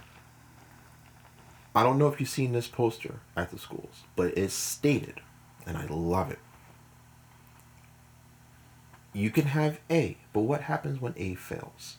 I 1.75 1.83
don't 1.83 1.99
know 1.99 2.07
if 2.09 2.21
you've 2.21 2.29
seen 2.29 2.53
this 2.53 2.69
poster 2.69 3.21
at 3.37 3.51
the 3.51 3.59
schools, 3.59 4.03
but 4.17 4.37
it's 4.39 4.55
stated, 4.55 5.21
and 5.67 5.77
I 5.77 5.87
love 5.87 6.31
it. 6.31 6.39
You 9.13 9.31
can 9.31 9.47
have 9.47 9.81
A, 9.91 10.17
but 10.33 10.41
what 10.41 10.63
happens 10.63 11.01
when 11.01 11.15
A 11.17 11.35
fails? 11.35 11.97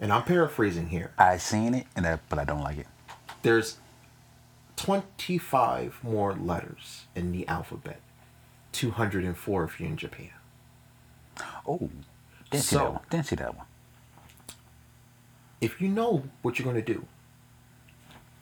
And 0.00 0.12
I'm 0.12 0.24
paraphrasing 0.24 0.88
here. 0.88 1.12
I 1.18 1.36
seen 1.38 1.74
it, 1.74 1.86
and 1.96 2.04
that, 2.04 2.20
but 2.28 2.38
I 2.38 2.44
don't 2.44 2.60
like 2.62 2.78
it. 2.78 2.86
There's 3.42 3.78
25 4.76 6.00
more 6.02 6.34
letters 6.34 7.04
in 7.14 7.32
the 7.32 7.46
alphabet. 7.48 8.00
204 8.72 9.64
if 9.64 9.78
you're 9.80 9.88
in 9.88 9.96
Japan. 9.96 10.30
Oh, 11.66 11.90
didn't 12.50 12.64
see 12.64 12.76
So- 12.76 12.78
that 12.78 12.92
one. 12.92 13.00
Didn't 13.10 13.26
see 13.26 13.36
that 13.36 13.56
one. 13.56 13.66
if 15.60 15.80
you 15.80 15.88
know 15.88 16.24
what 16.42 16.58
you're 16.58 16.64
going 16.70 16.76
to 16.84 16.92
do, 16.92 17.06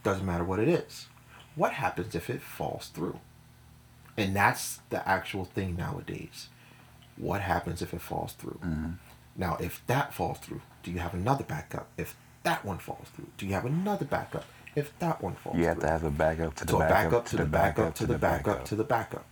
doesn't 0.02 0.26
matter 0.26 0.44
what 0.44 0.58
it 0.58 0.68
is. 0.68 1.06
What 1.54 1.72
happens 1.72 2.14
if 2.14 2.30
it 2.30 2.40
falls 2.40 2.88
through? 2.88 3.18
And 4.16 4.34
that's 4.36 4.80
the 4.90 5.06
actual 5.08 5.44
thing 5.44 5.76
nowadays. 5.76 6.48
What 7.16 7.40
happens 7.40 7.82
if 7.82 7.94
it 7.94 8.00
falls 8.00 8.32
through? 8.32 8.58
Mm-hmm. 8.64 8.90
Now, 9.36 9.56
if 9.60 9.82
that 9.86 10.12
falls 10.12 10.38
through, 10.38 10.60
do 10.82 10.90
you 10.90 10.98
have 10.98 11.14
another 11.14 11.44
backup? 11.44 11.88
If 11.96 12.16
that 12.42 12.64
one 12.64 12.78
falls 12.78 13.08
through, 13.14 13.28
do 13.38 13.46
you 13.46 13.52
have 13.54 13.64
another 13.64 14.04
backup? 14.04 14.44
If 14.74 14.98
that 14.98 15.22
one 15.22 15.34
falls 15.34 15.56
You 15.56 15.66
have 15.66 15.78
through, 15.78 15.86
to 15.86 15.92
have 15.92 16.04
a 16.04 16.10
backup 16.10 16.54
to 16.56 16.66
the 16.66 16.72
to 16.72 16.78
backup, 16.78 17.10
backup 17.10 17.24
to 17.26 17.36
the 17.36 17.44
backup 17.44 17.94
to 17.94 18.06
the 18.06 18.18
backup 18.18 18.64
to 18.64 18.76
the 18.76 18.84
backup. 18.84 19.24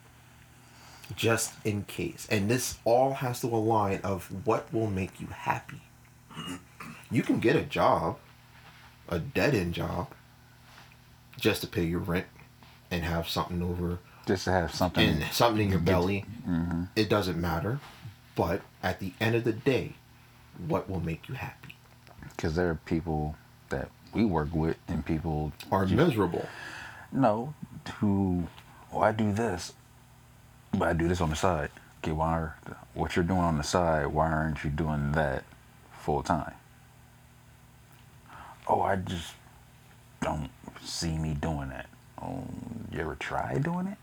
Just 1.16 1.54
in 1.64 1.84
case. 1.84 2.28
And 2.30 2.48
this 2.48 2.78
all 2.84 3.14
has 3.14 3.40
to 3.40 3.48
align 3.48 4.00
of 4.04 4.26
what 4.46 4.72
will 4.72 4.90
make 4.90 5.20
you 5.20 5.28
happy. 5.28 5.82
You 7.12 7.24
can 7.24 7.40
get 7.40 7.56
a 7.56 7.62
job, 7.62 8.18
a 9.08 9.18
dead 9.18 9.52
end 9.52 9.74
job, 9.74 10.12
just 11.40 11.60
to 11.62 11.66
pay 11.66 11.84
your 11.84 11.98
rent 12.00 12.26
and 12.90 13.02
have 13.04 13.28
something 13.28 13.62
over 13.62 13.98
Just 14.26 14.44
to 14.44 14.52
have 14.52 14.74
something. 14.74 15.08
and 15.08 15.24
something 15.32 15.64
in 15.64 15.70
your 15.70 15.80
belly. 15.80 16.24
Mm-hmm. 16.48 16.84
It 16.96 17.08
doesn't 17.08 17.40
matter. 17.40 17.80
But 18.36 18.62
at 18.82 19.00
the 19.00 19.12
end 19.20 19.34
of 19.34 19.44
the 19.44 19.52
day, 19.52 19.94
what 20.68 20.88
will 20.88 21.00
make 21.00 21.28
you 21.28 21.34
happy? 21.34 21.76
Because 22.36 22.54
there 22.54 22.68
are 22.70 22.74
people 22.86 23.36
that 23.70 23.88
we 24.12 24.24
work 24.24 24.54
with 24.54 24.76
and 24.88 25.04
people 25.04 25.52
Are 25.70 25.86
miserable. 25.86 26.46
no 27.12 27.54
who 27.98 28.44
oh 28.92 29.00
I 29.00 29.12
do 29.12 29.32
this, 29.32 29.72
but 30.72 30.82
I 30.88 30.92
do 30.92 31.08
this 31.08 31.20
on 31.20 31.30
the 31.30 31.36
side. 31.36 31.70
Okay, 32.02 32.12
why 32.12 32.32
are 32.32 32.56
what 32.94 33.14
you're 33.16 33.24
doing 33.24 33.40
on 33.40 33.56
the 33.58 33.62
side? 33.64 34.06
Why 34.08 34.30
aren't 34.30 34.64
you 34.64 34.70
doing 34.70 35.12
that 35.12 35.44
full 35.92 36.22
time? 36.22 36.54
Oh, 38.66 38.80
I 38.82 38.96
just 38.96 39.34
don't 40.22 40.50
see 40.82 41.16
me 41.18 41.34
doing 41.34 41.68
that. 41.70 41.86
Oh, 42.22 42.44
you 42.92 43.00
ever 43.00 43.14
try 43.16 43.58
doing 43.58 43.86
it? 43.86 43.98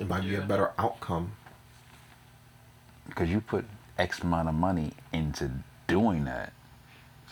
It 0.00 0.08
might 0.08 0.22
be 0.22 0.34
a 0.36 0.42
better 0.42 0.72
outcome. 0.78 1.32
Because 3.08 3.28
you 3.28 3.40
put 3.40 3.64
X 3.98 4.20
amount 4.20 4.48
of 4.48 4.54
money 4.54 4.92
into 5.12 5.50
doing 5.86 6.24
that. 6.24 6.52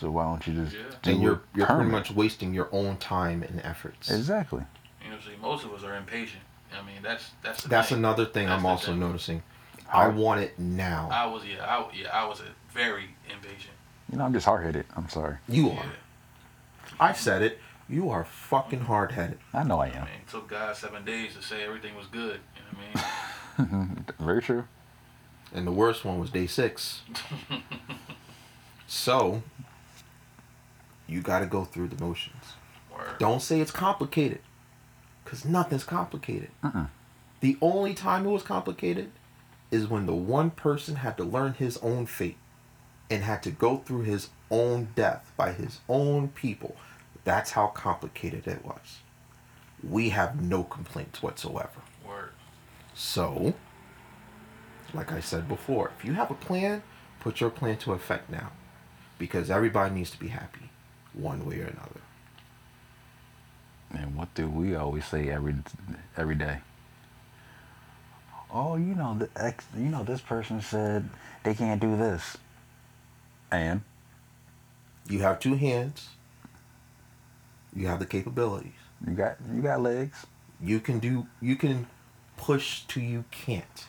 So 0.00 0.10
why 0.10 0.24
don't 0.24 0.46
you 0.46 0.54
just 0.64 0.74
Yeah. 0.76 0.82
do 1.02 1.10
and 1.10 1.22
you're 1.22 1.32
it 1.34 1.40
you're 1.54 1.66
pretty 1.66 1.90
much 1.90 2.10
wasting 2.10 2.54
your 2.54 2.68
own 2.72 2.96
time 2.98 3.42
and 3.42 3.60
efforts. 3.64 4.10
exactly. 4.10 4.64
You 5.04 5.10
know, 5.10 5.16
see, 5.20 5.36
most 5.40 5.64
of 5.64 5.72
us 5.72 5.82
are 5.84 5.96
impatient. 5.96 6.42
I 6.72 6.82
mean, 6.84 6.96
that's 7.02 7.30
that's 7.42 7.62
the 7.62 7.68
That's 7.68 7.88
thing. 7.88 7.98
another 7.98 8.24
thing 8.26 8.46
That's 8.46 8.60
I'm 8.60 8.66
also 8.66 8.88
thing. 8.92 9.00
noticing. 9.00 9.42
I 9.90 10.08
want 10.08 10.40
it 10.42 10.58
now. 10.58 11.08
I 11.10 11.26
was 11.26 11.44
yeah, 11.44 11.64
I 11.64 11.86
yeah, 11.94 12.08
I 12.12 12.26
was 12.26 12.40
a 12.40 12.44
very 12.72 13.08
impatient. 13.28 13.74
You 14.10 14.18
know, 14.18 14.24
I'm 14.24 14.32
just 14.32 14.46
hard 14.46 14.64
headed. 14.64 14.84
I'm 14.96 15.08
sorry. 15.08 15.36
You 15.48 15.68
Yeah. 15.70 15.80
are. 15.80 15.92
I 17.00 17.12
said 17.12 17.42
it. 17.42 17.58
You 17.88 18.10
are 18.10 18.24
fucking 18.24 18.80
hard 18.80 19.12
headed. 19.12 19.38
I 19.54 19.62
know 19.62 19.78
I 19.80 19.86
I 19.86 19.88
am. 19.90 20.04
mean, 20.04 20.14
it 20.26 20.30
took 20.30 20.48
God 20.48 20.76
seven 20.76 21.04
days 21.04 21.34
to 21.36 21.42
say 21.42 21.64
everything 21.64 21.94
was 21.96 22.06
good. 22.06 22.40
You 22.54 22.62
know 22.62 23.02
what 23.56 23.72
I 23.72 23.84
mean? 23.84 24.04
Very 24.20 24.42
true. 24.42 24.64
And 25.54 25.66
the 25.66 25.72
worst 25.72 26.04
one 26.04 26.18
was 26.18 26.30
day 26.30 26.46
six. 26.46 27.00
so 28.86 29.42
you 31.06 31.20
gotta 31.22 31.46
go 31.46 31.64
through 31.64 31.88
the 31.88 32.02
motions. 32.04 32.54
Word. 32.92 33.18
Don't 33.18 33.40
say 33.40 33.60
it's 33.60 33.70
complicated. 33.70 34.40
Cause 35.24 35.44
nothing's 35.44 35.84
complicated. 35.84 36.50
Mm-mm. 36.64 36.88
The 37.40 37.56
only 37.60 37.94
time 37.94 38.26
it 38.26 38.30
was 38.30 38.42
complicated 38.42 39.10
is 39.70 39.86
when 39.88 40.06
the 40.06 40.14
one 40.14 40.50
person 40.50 40.96
had 40.96 41.16
to 41.18 41.24
learn 41.24 41.54
his 41.54 41.76
own 41.78 42.06
fate 42.06 42.38
and 43.10 43.22
had 43.22 43.42
to 43.42 43.50
go 43.50 43.78
through 43.78 44.02
his 44.02 44.28
own 44.50 44.88
death 44.96 45.30
by 45.36 45.52
his 45.52 45.80
own 45.88 46.28
people. 46.28 46.76
That's 47.24 47.52
how 47.52 47.68
complicated 47.68 48.46
it 48.46 48.64
was. 48.64 48.98
We 49.82 50.10
have 50.10 50.42
no 50.42 50.64
complaints 50.64 51.22
whatsoever. 51.22 51.80
Word. 52.06 52.30
So, 52.94 53.54
like 54.94 55.12
I 55.12 55.20
said 55.20 55.48
before, 55.48 55.92
if 55.98 56.04
you 56.04 56.14
have 56.14 56.30
a 56.30 56.34
plan, 56.34 56.82
put 57.20 57.40
your 57.40 57.50
plan 57.50 57.76
to 57.78 57.92
effect 57.92 58.30
now. 58.30 58.52
Because 59.18 59.50
everybody 59.50 59.94
needs 59.94 60.10
to 60.12 60.18
be 60.18 60.28
happy, 60.28 60.70
one 61.12 61.44
way 61.44 61.60
or 61.60 61.66
another. 61.66 62.00
And 63.90 64.14
what 64.16 64.34
do 64.34 64.48
we 64.48 64.74
always 64.74 65.04
say 65.06 65.28
every 65.30 65.56
every 66.16 66.34
day? 66.34 66.58
Oh, 68.50 68.76
you 68.76 68.94
know, 68.94 69.16
the 69.18 69.28
ex, 69.36 69.66
you 69.76 69.86
know, 69.86 70.04
this 70.04 70.20
person 70.20 70.60
said 70.60 71.08
they 71.44 71.54
can't 71.54 71.80
do 71.80 71.96
this. 71.96 72.36
And 73.50 73.82
You 75.08 75.20
have 75.20 75.40
two 75.40 75.54
hands, 75.54 76.08
you 77.74 77.86
have 77.86 77.98
the 77.98 78.06
capabilities. 78.06 78.72
you 79.06 79.14
got 79.14 79.36
you 79.52 79.62
got 79.62 79.80
legs. 79.80 80.26
You 80.60 80.80
can 80.80 80.98
do, 80.98 81.26
you 81.40 81.54
can 81.54 81.86
push 82.36 82.80
to 82.88 83.00
you 83.00 83.24
can't. 83.30 83.86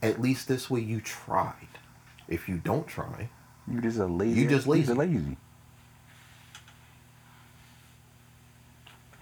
At 0.00 0.20
least 0.20 0.46
this 0.46 0.70
way 0.70 0.80
you 0.80 1.00
tried. 1.00 1.68
If 2.28 2.48
you 2.48 2.58
don't 2.58 2.86
try, 2.86 3.28
You 3.70 3.80
just 3.80 3.98
a 3.98 4.06
lazy. 4.06 4.40
You 4.42 4.48
just 4.48 4.66
lazy. 4.66 4.92
lazy. 4.92 5.36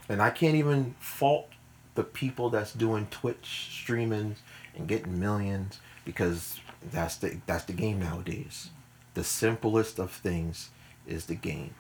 And 0.09 0.20
I 0.22 0.30
can't 0.30 0.54
even 0.54 0.94
fault 1.00 1.48
the 1.94 2.04
people 2.04 2.50
that's 2.50 2.72
doing 2.72 3.07
Twitch 3.11 3.68
streaming 3.72 4.36
and 4.76 4.86
getting 4.86 5.18
millions 5.18 5.80
because 6.04 6.61
that's 6.92 7.16
the 7.16 7.38
that's 7.46 7.64
the 7.64 7.72
game 7.72 8.00
nowadays. 8.00 8.70
The 9.14 9.24
simplest 9.24 9.98
of 9.98 10.11
things 10.12 10.70
is 11.07 11.26
the 11.26 11.34
game. 11.34 11.74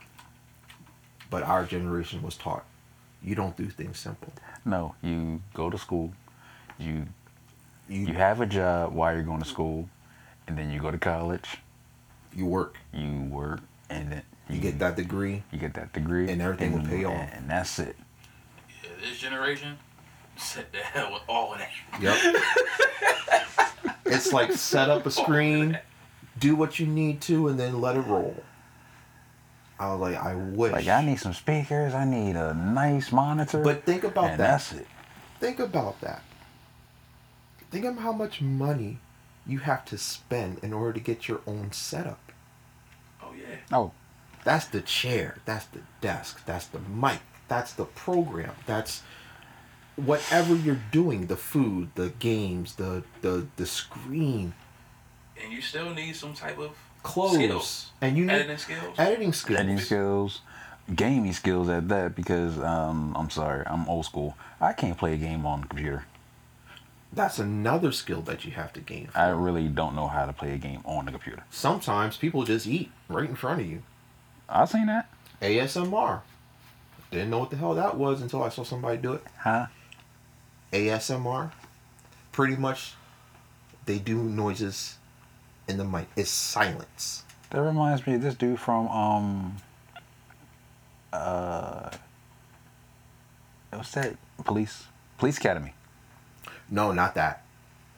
But 1.30 1.42
our 1.42 1.64
generation 1.64 2.22
was 2.22 2.36
taught 2.36 2.64
you 3.22 3.34
don't 3.34 3.56
do 3.56 3.66
things 3.68 3.98
simple. 3.98 4.32
No, 4.64 4.94
you 5.02 5.40
go 5.54 5.70
to 5.70 5.78
school, 5.78 6.12
you 6.78 7.06
You 7.88 8.00
you 8.06 8.14
have 8.14 8.40
a 8.40 8.46
job 8.46 8.92
while 8.94 9.14
you're 9.14 9.22
going 9.24 9.42
to 9.42 9.48
school, 9.48 9.88
and 10.46 10.56
then 10.56 10.70
you 10.70 10.80
go 10.80 10.90
to 10.90 10.98
college, 10.98 11.58
you 12.34 12.46
work, 12.46 12.76
you 12.92 13.22
work, 13.30 13.60
and 13.90 14.12
then 14.12 14.22
you 14.48 14.60
get 14.60 14.78
that 14.78 14.96
degree. 14.96 15.42
you 15.50 15.58
get 15.58 15.74
that 15.74 15.92
degree, 15.92 16.28
And 16.30 16.40
everything 16.42 16.72
will 16.72 16.86
pay 16.86 17.04
off. 17.04 17.28
and 17.32 17.48
that's 17.50 17.78
it. 17.78 17.96
Yeah, 18.82 18.90
this 19.00 19.18
generation, 19.18 19.76
set 20.36 20.70
the 20.72 20.78
hell 20.78 21.12
with 21.12 21.22
all 21.28 21.52
of 21.54 21.58
that. 21.58 21.70
Yep. 22.00 22.36
it's 24.06 24.32
like 24.32 24.52
set 24.52 24.88
up 24.88 25.06
a 25.06 25.10
screen, 25.10 25.78
do 26.38 26.54
what 26.54 26.78
you 26.78 26.86
need 26.86 27.20
to, 27.22 27.48
and 27.48 27.58
then 27.58 27.80
let 27.80 27.96
it 27.96 28.02
roll. 28.06 28.42
I 29.78 29.92
was 29.92 30.00
like, 30.00 30.16
I 30.16 30.34
wish. 30.34 30.72
Like 30.72 30.88
I 30.88 31.04
need 31.04 31.16
some 31.20 31.34
speakers, 31.34 31.94
I 31.94 32.04
need 32.04 32.36
a 32.36 32.54
nice 32.54 33.12
monitor, 33.12 33.62
But 33.62 33.84
think 33.84 34.04
about 34.04 34.30
and 34.30 34.40
that. 34.40 34.50
that's 34.52 34.72
it. 34.72 34.86
Think 35.40 35.60
about 35.60 36.00
that. 36.00 36.22
Think 37.70 37.84
of 37.84 37.98
how 37.98 38.12
much 38.12 38.40
money 38.40 38.98
you 39.46 39.58
have 39.58 39.84
to 39.86 39.98
spend 39.98 40.60
in 40.62 40.72
order 40.72 40.92
to 40.94 41.00
get 41.00 41.28
your 41.28 41.40
own 41.46 41.72
setup. 41.72 42.32
Oh 43.22 43.32
yeah. 43.36 43.56
Oh, 43.70 43.92
That's 44.44 44.66
the 44.66 44.80
chair, 44.80 45.38
that's 45.44 45.66
the 45.66 45.80
desk, 46.00 46.44
that's 46.46 46.66
the 46.66 46.78
mic, 46.78 47.20
that's 47.48 47.72
the 47.72 47.84
program, 47.84 48.54
that's 48.66 49.02
whatever 49.96 50.54
you're 50.54 50.80
doing, 50.92 51.26
the 51.26 51.36
food, 51.36 51.90
the 51.96 52.10
games, 52.18 52.76
the 52.76 53.02
the 53.22 53.46
the 53.56 53.66
screen, 53.66 54.54
And 55.42 55.52
you 55.52 55.60
still 55.60 55.90
need 55.92 56.14
some 56.16 56.32
type 56.34 56.58
of 56.58 56.76
clothes, 57.06 57.34
skills. 57.34 57.90
and 58.00 58.16
you 58.16 58.24
need 58.24 58.32
editing 58.32 58.58
skills. 58.58 58.98
editing 58.98 59.32
skills. 59.32 59.60
editing 59.60 59.78
skills, 59.78 60.40
gaming 60.94 61.32
skills 61.32 61.68
at 61.68 61.88
that. 61.88 62.14
Because 62.14 62.58
um, 62.58 63.14
I'm 63.16 63.30
sorry, 63.30 63.64
I'm 63.66 63.88
old 63.88 64.04
school. 64.04 64.36
I 64.60 64.72
can't 64.72 64.98
play 64.98 65.14
a 65.14 65.16
game 65.16 65.46
on 65.46 65.62
the 65.62 65.68
computer. 65.68 66.04
That's 67.12 67.38
another 67.38 67.92
skill 67.92 68.20
that 68.22 68.44
you 68.44 68.50
have 68.52 68.72
to 68.74 68.80
gain. 68.80 69.08
I 69.14 69.28
really 69.28 69.68
don't 69.68 69.94
know 69.94 70.08
how 70.08 70.26
to 70.26 70.32
play 70.32 70.52
a 70.52 70.58
game 70.58 70.82
on 70.84 71.06
the 71.06 71.12
computer. 71.12 71.44
Sometimes 71.50 72.16
people 72.16 72.44
just 72.44 72.66
eat 72.66 72.90
right 73.08 73.28
in 73.28 73.36
front 73.36 73.60
of 73.60 73.66
you. 73.66 73.82
I've 74.48 74.68
seen 74.68 74.86
that. 74.86 75.08
ASMR. 75.40 76.20
Didn't 77.10 77.30
know 77.30 77.38
what 77.38 77.50
the 77.50 77.56
hell 77.56 77.74
that 77.74 77.96
was 77.96 78.20
until 78.20 78.42
I 78.42 78.48
saw 78.48 78.64
somebody 78.64 78.98
do 78.98 79.14
it. 79.14 79.24
Huh? 79.38 79.66
ASMR. 80.72 81.52
Pretty 82.32 82.56
much, 82.56 82.94
they 83.86 83.98
do 83.98 84.22
noises 84.22 84.96
in 85.68 85.76
the 85.78 85.84
mic. 85.84 86.06
is 86.16 86.30
silence. 86.30 87.24
That 87.50 87.60
reminds 87.62 88.06
me 88.06 88.14
of 88.14 88.22
this 88.22 88.34
dude 88.34 88.58
from 88.60 88.88
um 88.88 89.56
uh 91.12 91.90
what's 93.72 93.92
that? 93.92 94.16
Police 94.44 94.84
Police 95.18 95.38
Academy. 95.38 95.74
No, 96.70 96.92
not 96.92 97.14
that. 97.14 97.42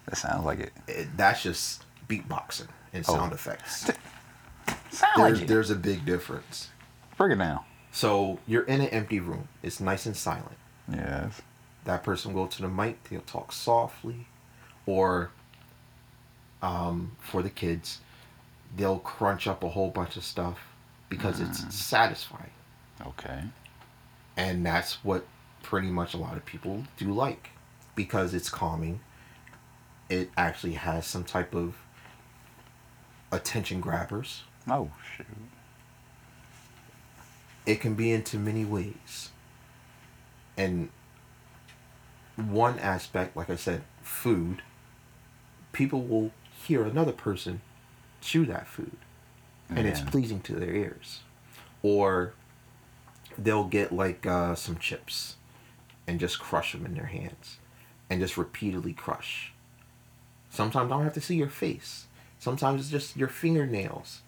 That 0.06 0.16
sounds 0.16 0.44
like 0.44 0.60
it. 0.60 0.72
It- 0.86 1.16
that's 1.16 1.42
just 1.42 1.84
beatboxing 2.08 2.68
and 2.92 3.04
Oh. 3.08 3.14
sound 3.14 3.32
effects. 3.32 3.90
Sound 4.90 5.12
There's, 5.22 5.32
like 5.34 5.42
it. 5.42 5.48
there's 5.48 5.70
a 5.70 5.74
big 5.76 6.04
difference. 6.04 6.68
Break 7.16 7.32
it 7.32 7.38
down. 7.38 7.60
So 7.92 8.38
you're 8.46 8.62
in 8.64 8.80
an 8.80 8.88
empty 8.88 9.20
room. 9.20 9.48
It's 9.62 9.80
nice 9.80 10.06
and 10.06 10.16
silent. 10.16 10.56
Yes. 10.90 11.42
that 11.84 12.02
person 12.02 12.32
will 12.32 12.44
go 12.44 12.48
to 12.50 12.62
the 12.62 12.68
mic 12.68 13.02
they'll 13.04 13.20
talk 13.22 13.50
softly 13.52 14.26
or 14.86 15.30
um, 16.62 17.12
for 17.20 17.42
the 17.42 17.50
kids 17.50 18.00
they'll 18.76 18.98
crunch 18.98 19.46
up 19.46 19.62
a 19.64 19.68
whole 19.68 19.90
bunch 19.90 20.16
of 20.16 20.24
stuff 20.24 20.58
because 21.08 21.40
it's 21.40 21.74
satisfying 21.74 22.50
Okay. 23.06 23.42
and 24.36 24.64
that's 24.66 25.02
what 25.04 25.26
pretty 25.62 25.88
much 25.88 26.14
a 26.14 26.16
lot 26.16 26.36
of 26.36 26.44
people 26.44 26.84
do 26.96 27.12
like 27.12 27.50
because 27.94 28.34
it's 28.34 28.48
calming 28.50 29.00
it 30.10 30.30
actually 30.36 30.72
has 30.74 31.06
some 31.06 31.24
type 31.24 31.54
of 31.54 31.76
attention 33.32 33.80
grabbers 33.80 34.42
Oh 34.68 34.90
shoot. 35.16 35.26
it 37.66 37.80
can 37.80 37.94
be 37.94 38.10
into 38.12 38.36
many 38.38 38.64
ways. 38.64 39.30
And 40.56 40.88
one 42.36 42.78
aspect, 42.78 43.36
like 43.36 43.50
I 43.50 43.56
said, 43.56 43.82
food, 44.02 44.62
people 45.72 46.02
will 46.02 46.32
hear 46.66 46.84
another 46.84 47.12
person 47.12 47.60
chew 48.20 48.44
that 48.46 48.66
food 48.66 48.96
and 49.70 49.86
it's 49.86 50.00
pleasing 50.00 50.40
to 50.40 50.54
their 50.54 50.74
ears. 50.74 51.20
Or 51.82 52.34
they'll 53.36 53.64
get 53.64 53.92
like 53.92 54.26
uh, 54.26 54.54
some 54.54 54.78
chips 54.78 55.36
and 56.06 56.18
just 56.18 56.38
crush 56.38 56.72
them 56.72 56.86
in 56.86 56.94
their 56.94 57.06
hands 57.06 57.58
and 58.10 58.20
just 58.20 58.36
repeatedly 58.36 58.92
crush. 58.92 59.52
Sometimes 60.50 60.90
I 60.90 60.94
don't 60.94 61.04
have 61.04 61.14
to 61.14 61.20
see 61.20 61.36
your 61.36 61.50
face. 61.50 62.06
Sometimes 62.38 62.80
it's 62.80 62.90
just 62.90 63.16
your 63.16 63.28
fingernails 63.28 64.22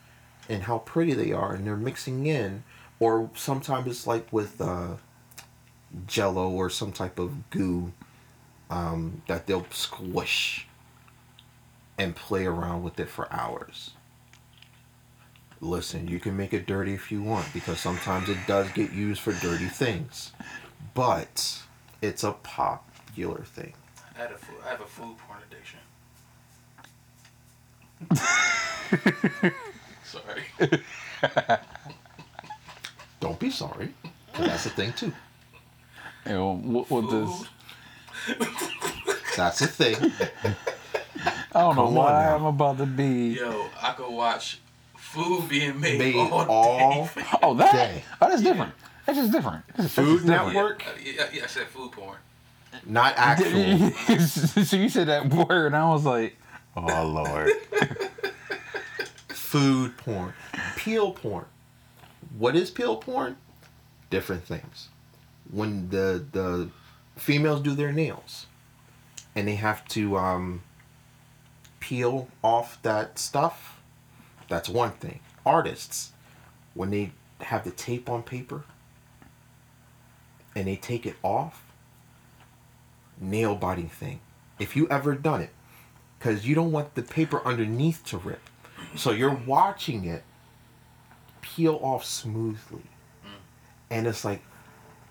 and 0.49 0.65
how 0.65 0.79
pretty 0.79 1.15
they 1.15 1.33
are 1.33 1.55
and 1.55 1.67
they're 1.67 1.77
mixing 1.77 2.27
in. 2.27 2.65
Or 2.99 3.31
sometimes 3.35 3.87
it's 3.87 4.07
like 4.07 4.31
with 4.31 4.61
uh, 4.61 4.97
jello 6.07 6.51
or 6.51 6.69
some 6.69 6.93
type 6.93 7.19
of 7.19 7.49
goo 7.51 7.93
um, 8.69 9.23
that 9.27 9.47
they'll 9.47 9.67
squish 9.71 10.67
and 12.01 12.17
play 12.17 12.47
around 12.47 12.83
with 12.83 12.99
it 12.99 13.11
for 13.11 13.31
hours. 13.31 13.91
Listen, 15.61 16.09
you 16.09 16.19
can 16.19 16.35
make 16.35 16.55
it 16.55 16.67
dirty 16.67 16.95
if 16.95 17.13
you 17.13 17.23
want 17.23 17.53
because 17.53 17.79
sometimes 17.79 18.31
it 18.31 18.39
does 18.47 18.71
get 18.73 18.91
used 18.93 19.21
for 19.21 19.35
dirty 19.35 19.67
things. 19.67 20.33
But 20.95 21.61
it's 22.01 22.25
a 22.25 22.33
popular 22.33 23.45
thing. 23.45 23.75
I, 24.17 24.23
had 24.23 24.33
a 24.33 24.39
food, 24.39 24.57
I 24.65 24.71
have 24.71 24.81
a 24.81 24.87
food 24.87 25.15
porn 25.29 25.41
addiction. 25.51 25.81
Sorry. 30.05 30.45
Don't 33.21 33.39
be 33.39 33.51
sorry. 33.51 33.93
'cause 34.33 34.47
that's 34.47 34.65
a 34.67 34.71
thing 34.71 34.95
too. 34.95 35.13
You 36.25 36.33
know, 36.33 36.55
what, 36.57 36.89
what 36.91 37.11
this? 37.11 37.45
That's 39.37 39.61
a 39.63 39.67
thing. 39.67 39.97
I 41.55 41.61
don't 41.61 41.77
know 41.77 41.85
Come 41.87 41.99
on 41.99 42.05
why 42.05 42.13
now. 42.25 42.37
I'm 42.37 42.45
about 42.45 42.79
to 42.79 42.87
be. 42.87 43.29
Yo, 43.35 43.67
I 43.81 43.93
could 43.93 44.11
watch 44.11 44.59
food 44.97 45.49
being 45.49 45.81
made, 45.81 45.99
Made 45.99 46.15
all, 46.17 46.33
all 46.49 47.05
day. 47.15 47.23
Oh, 47.43 47.55
that. 47.55 47.73
Day. 47.73 48.05
Oh, 48.23 48.29
that's 48.29 48.43
different. 48.43 48.73
That's 49.07 49.19
just 49.19 49.33
different. 49.33 49.65
That's 49.77 49.93
Food 49.95 50.15
just 50.19 50.27
different. 50.27 50.55
Network? 50.55 50.85
Yeah, 51.03 51.13
yeah, 51.13 51.27
yeah, 51.33 51.45
I 51.45 51.47
said 51.49 51.67
food 51.67 51.91
porn. 51.93 52.19
Not 52.87 53.15
actual. 53.17 53.91
so 54.27 54.77
you 54.77 54.89
said 54.89 55.09
that 55.09 55.27
word, 55.33 55.67
and 55.67 55.77
I 55.77 55.89
was 55.91 56.05
like, 56.05 56.37
"Oh 56.77 57.05
Lord." 57.07 57.51
food 59.29 59.97
porn, 59.97 60.33
peel 60.77 61.11
porn. 61.13 61.47
What 62.39 62.55
is 62.55 62.71
peel 62.71 62.97
porn? 62.97 63.37
Different 64.11 64.45
things. 64.45 64.89
When 65.51 65.89
the 65.91 66.25
the 66.31 66.69
females 67.17 67.61
do 67.61 67.75
their 67.75 67.91
nails, 67.93 68.47
and 69.35 69.49
they 69.49 69.57
have 69.57 69.87
to 69.89 70.17
um, 70.17 70.63
peel 71.91 72.29
off 72.45 72.81
that 72.83 73.19
stuff, 73.19 73.83
that's 74.49 74.69
one 74.69 74.93
thing. 74.93 75.19
Artists, 75.45 76.13
when 76.73 76.91
they 76.91 77.11
have 77.41 77.65
the 77.65 77.73
tape 77.73 78.09
on 78.09 78.23
paper, 78.23 78.63
and 80.55 80.69
they 80.69 80.77
take 80.77 81.05
it 81.05 81.17
off, 81.25 81.65
nail 83.21 83.57
biting 83.57 83.89
thing. 83.89 84.21
If 84.61 84.77
you 84.77 84.89
ever 84.89 85.17
done 85.17 85.41
it, 85.41 85.51
because 86.17 86.47
you 86.47 86.55
don't 86.55 86.71
want 86.71 86.95
the 86.95 87.03
paper 87.03 87.43
underneath 87.45 88.05
to 88.07 88.19
rip. 88.19 88.43
So 88.95 89.11
you're 89.11 89.41
watching 89.45 90.05
it 90.05 90.23
peel 91.41 91.81
off 91.83 92.05
smoothly. 92.05 92.85
Mm. 93.27 93.41
And 93.91 94.07
it's 94.07 94.25
like, 94.25 94.43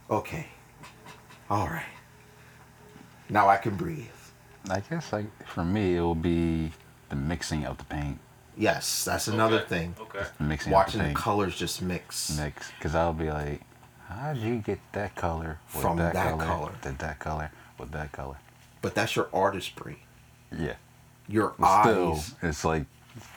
okay, 0.10 0.48
all 1.50 1.68
right. 1.68 1.84
Now 3.28 3.50
I 3.50 3.58
can 3.58 3.76
breathe. 3.76 4.19
I 4.70 4.82
guess 4.82 5.12
like 5.14 5.26
for 5.48 5.64
me, 5.66 5.96
it 5.98 6.02
will 6.02 6.16
be 6.16 6.72
the 7.10 7.16
mixing 7.16 7.66
of 7.66 7.78
the 7.78 7.84
paint, 7.86 8.20
Yes, 8.58 9.06
that's 9.06 9.28
another 9.30 9.60
Okay, 9.60 9.68
thing. 9.68 9.96
Okay. 10.00 10.26
the 10.38 10.44
mixing 10.44 10.74
Watching 10.74 11.00
of 11.02 11.08
the 11.08 11.14
the 11.14 11.20
colors 11.20 11.56
just 11.58 11.82
mix. 11.82 12.38
mix, 12.38 12.70
because 12.78 12.94
I'll 12.94 13.14
be 13.14 13.32
like, 13.32 13.62
"How 14.10 14.34
did 14.34 14.44
you 14.44 14.58
get 14.58 14.80
that 14.92 15.16
color 15.16 15.60
with 15.74 15.82
From 15.82 15.98
that, 15.98 16.14
that 16.14 16.32
color, 16.38 16.46
color." 16.46 16.72
to 16.82 16.92
that 16.98 17.20
color 17.20 17.52
with 17.78 17.92
that 17.92 18.12
color?" 18.12 18.36
But 18.82 18.96
that's 18.96 19.16
your 19.16 19.30
artistry. 19.34 20.00
Yeah, 20.52 20.74
Your 21.28 21.54
but 21.58 21.68
eyes. 21.68 21.84
still, 22.26 22.50
it's 22.50 22.66
like 22.66 22.86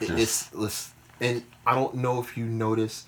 It- 0.01 0.07
just 0.07 0.53
it's, 0.53 0.63
it's 0.63 0.91
and 1.21 1.43
I 1.65 1.73
don't 1.75 1.95
know 1.95 2.19
if 2.19 2.35
you 2.37 2.45
notice 2.45 3.05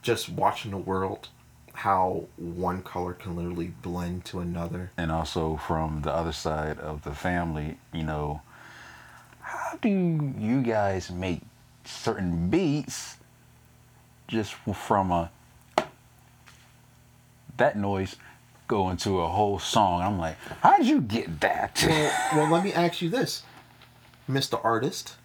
just 0.00 0.28
watching 0.30 0.70
the 0.70 0.78
world 0.78 1.28
how 1.72 2.26
one 2.36 2.82
color 2.82 3.14
can 3.14 3.36
literally 3.36 3.72
blend 3.82 4.24
to 4.26 4.40
another. 4.40 4.90
and 4.96 5.10
also 5.10 5.56
from 5.56 6.02
the 6.02 6.12
other 6.12 6.32
side 6.32 6.78
of 6.78 7.02
the 7.02 7.14
family, 7.14 7.78
you 7.92 8.02
know, 8.02 8.42
how 9.40 9.76
do 9.80 9.88
you 9.88 10.62
guys 10.62 11.10
make 11.10 11.40
certain 11.84 12.48
beats 12.48 13.16
just 14.28 14.54
from 14.54 15.10
a 15.10 15.30
that 17.56 17.76
noise 17.76 18.16
go 18.66 18.88
into 18.88 19.20
a 19.20 19.28
whole 19.28 19.58
song. 19.58 20.00
I'm 20.00 20.18
like, 20.18 20.36
how 20.62 20.78
did 20.78 20.86
you 20.86 21.00
get 21.00 21.40
that? 21.40 21.84
Well, 21.86 22.28
well, 22.36 22.50
let 22.50 22.64
me 22.64 22.72
ask 22.72 23.02
you 23.02 23.10
this, 23.10 23.42
Mr. 24.28 24.58
Artist. 24.64 25.16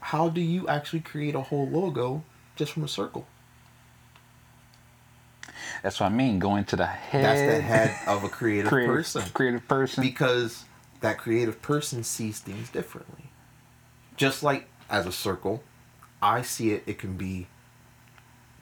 How 0.00 0.28
do 0.28 0.40
you 0.40 0.66
actually 0.66 1.00
create 1.00 1.34
a 1.34 1.40
whole 1.40 1.68
logo 1.68 2.24
just 2.56 2.72
from 2.72 2.82
a 2.82 2.88
circle? 2.88 3.26
That's 5.82 6.00
what 6.00 6.06
I 6.06 6.08
mean. 6.10 6.38
Going 6.38 6.64
to 6.66 6.76
the 6.76 6.86
head. 6.86 7.24
That's 7.24 7.40
the 7.40 7.60
head 7.60 7.96
of 8.06 8.24
a 8.24 8.28
creative, 8.28 8.68
creative 8.70 8.94
person. 8.94 9.22
Creative 9.32 9.66
person. 9.66 10.02
Because 10.02 10.64
that 11.00 11.18
creative 11.18 11.62
person 11.62 12.04
sees 12.04 12.38
things 12.40 12.70
differently. 12.70 13.30
Just 14.16 14.42
like 14.42 14.68
as 14.90 15.06
a 15.06 15.12
circle, 15.12 15.62
I 16.20 16.42
see 16.42 16.72
it, 16.72 16.82
it 16.86 16.98
can 16.98 17.16
be 17.16 17.46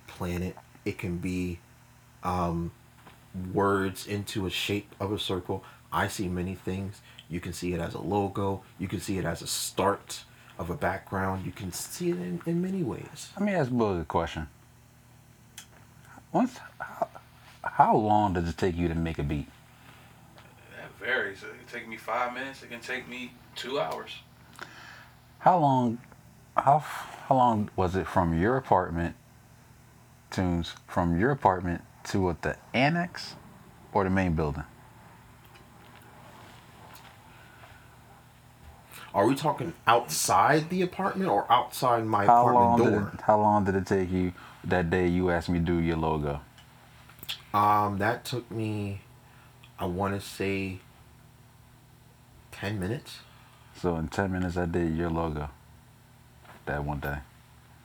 planet, 0.06 0.56
it 0.84 0.98
can 0.98 1.18
be 1.18 1.58
um, 2.22 2.72
words 3.52 4.06
into 4.06 4.46
a 4.46 4.50
shape 4.50 4.94
of 5.00 5.12
a 5.12 5.18
circle. 5.18 5.64
I 5.92 6.08
see 6.08 6.28
many 6.28 6.54
things. 6.54 7.00
You 7.28 7.40
can 7.40 7.52
see 7.52 7.74
it 7.74 7.80
as 7.80 7.94
a 7.94 8.00
logo, 8.00 8.62
you 8.78 8.88
can 8.88 9.00
see 9.00 9.18
it 9.18 9.24
as 9.24 9.42
a 9.42 9.46
start 9.46 10.24
of 10.58 10.70
a 10.70 10.74
background, 10.74 11.44
you 11.44 11.52
can 11.52 11.72
see 11.72 12.10
it 12.10 12.16
in, 12.16 12.40
in 12.46 12.62
many 12.62 12.82
ways. 12.82 13.30
Let 13.36 13.44
me 13.44 13.52
ask 13.52 13.70
Bug 13.70 14.00
a 14.00 14.04
question. 14.04 14.48
Once, 16.32 16.58
how, 16.78 17.07
how 17.62 17.96
long 17.96 18.34
does 18.34 18.48
it 18.48 18.56
take 18.56 18.76
you 18.76 18.88
to 18.88 18.94
make 18.94 19.18
a 19.18 19.22
beat? 19.22 19.46
That 20.76 20.90
varies. 21.04 21.42
It 21.42 21.50
can 21.58 21.80
take 21.80 21.88
me 21.88 21.96
five 21.96 22.32
minutes. 22.34 22.62
It 22.62 22.70
can 22.70 22.80
take 22.80 23.08
me 23.08 23.32
two 23.54 23.80
hours. 23.80 24.10
How 25.40 25.58
long, 25.58 25.98
how 26.56 26.78
how 26.78 27.34
long 27.36 27.70
was 27.76 27.94
it 27.94 28.06
from 28.06 28.38
your 28.38 28.56
apartment, 28.56 29.14
tunes 30.30 30.74
from 30.86 31.18
your 31.18 31.30
apartment 31.30 31.82
to 32.04 32.20
what 32.22 32.42
the 32.42 32.56
annex, 32.72 33.34
or 33.92 34.04
the 34.04 34.10
main 34.10 34.34
building? 34.34 34.64
Are 39.14 39.26
we 39.26 39.34
talking 39.34 39.72
outside 39.86 40.70
the 40.70 40.82
apartment 40.82 41.30
or 41.30 41.50
outside 41.50 42.04
my 42.04 42.26
How 42.26 42.44
long 42.52 42.80
apartment 42.80 42.84
did 42.84 42.98
door? 42.98 43.12
it, 43.14 43.20
how 43.22 43.40
long 43.40 43.64
did 43.64 43.74
it 43.74 43.86
take 43.86 44.10
you 44.10 44.32
that 44.64 44.90
day 44.90 45.08
you 45.08 45.30
asked 45.30 45.48
me 45.48 45.58
to 45.58 45.64
do 45.64 45.78
your 45.78 45.96
logo? 45.96 46.40
Um, 47.54 47.98
that 47.98 48.24
took 48.24 48.50
me, 48.50 49.00
I 49.78 49.86
want 49.86 50.14
to 50.20 50.26
say, 50.26 50.78
ten 52.52 52.78
minutes. 52.80 53.20
So 53.76 53.96
in 53.96 54.08
ten 54.08 54.32
minutes 54.32 54.56
I 54.56 54.66
did 54.66 54.96
your 54.96 55.10
logo. 55.10 55.50
That 56.66 56.84
one 56.84 57.00
day. 57.00 57.18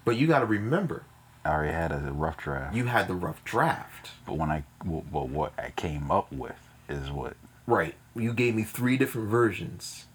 But 0.05 0.17
you 0.17 0.27
got 0.27 0.39
to 0.39 0.45
remember, 0.45 1.03
I 1.45 1.51
already 1.51 1.73
had 1.73 1.91
a 1.93 1.97
rough 2.11 2.37
draft. 2.37 2.75
you 2.75 2.85
had 2.85 3.07
the 3.07 3.13
rough 3.15 3.43
draft. 3.45 4.11
But 4.25 4.37
when 4.37 4.51
I, 4.51 4.63
well, 4.85 5.27
what 5.27 5.53
I 5.57 5.71
came 5.75 6.11
up 6.11 6.31
with 6.31 6.57
is 6.89 7.09
what, 7.11 7.35
Right. 7.65 7.95
You 8.15 8.33
gave 8.33 8.55
me 8.55 8.63
three 8.63 8.97
different 8.97 9.29
versions 9.29 10.05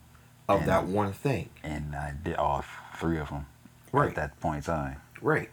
of 0.49 0.61
And- 0.61 0.69
that 0.69 0.85
one 0.85 1.13
thing. 1.15 1.49
and 1.63 1.95
I 1.97 2.13
did 2.23 2.37
all 2.37 2.63
three 2.97 3.19
of 3.19 3.31
them 3.31 3.47
Right. 3.91 4.11
at 4.11 4.15
that 4.17 4.41
point 4.41 4.57
in 4.69 4.75
time. 4.75 4.97
Right. 5.23 5.51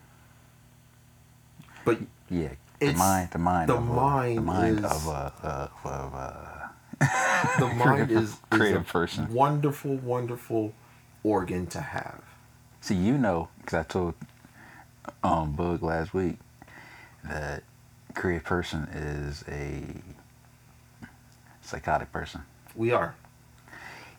But 1.86 1.99
Yeah, 2.30 2.49
the 2.80 2.93
mind, 2.93 3.30
the 3.32 3.38
mind, 3.39 3.69
the 3.69 3.76
of, 3.76 3.84
a- 3.84 3.86
the 3.86 3.91
mind 3.91 4.45
mind 4.45 4.80
is- 4.80 4.86
of 4.86 5.07
a, 5.07 5.34
uh, 5.43 5.67
of 5.89 6.13
a, 6.13 6.71
the 7.59 7.67
mind 7.67 8.11
is, 8.11 8.32
is 8.32 8.38
Creative 8.49 8.82
a 8.82 8.86
person. 8.86 9.34
wonderful, 9.34 9.95
wonderful 9.97 10.73
organ 11.23 11.67
to 11.67 11.82
have. 11.82 12.21
See, 12.82 12.95
you 12.95 13.17
know, 13.17 13.49
because 13.59 13.80
I 13.80 13.84
told 13.84 14.13
um 15.23 15.53
Bug 15.53 15.82
last 15.84 16.13
week 16.13 16.38
that 17.23 17.63
creative 18.13 18.43
person 18.43 18.84
is 18.93 19.43
a 19.47 19.84
psychotic 21.61 22.11
person. 22.11 22.41
We 22.76 22.91
are. 22.91 23.15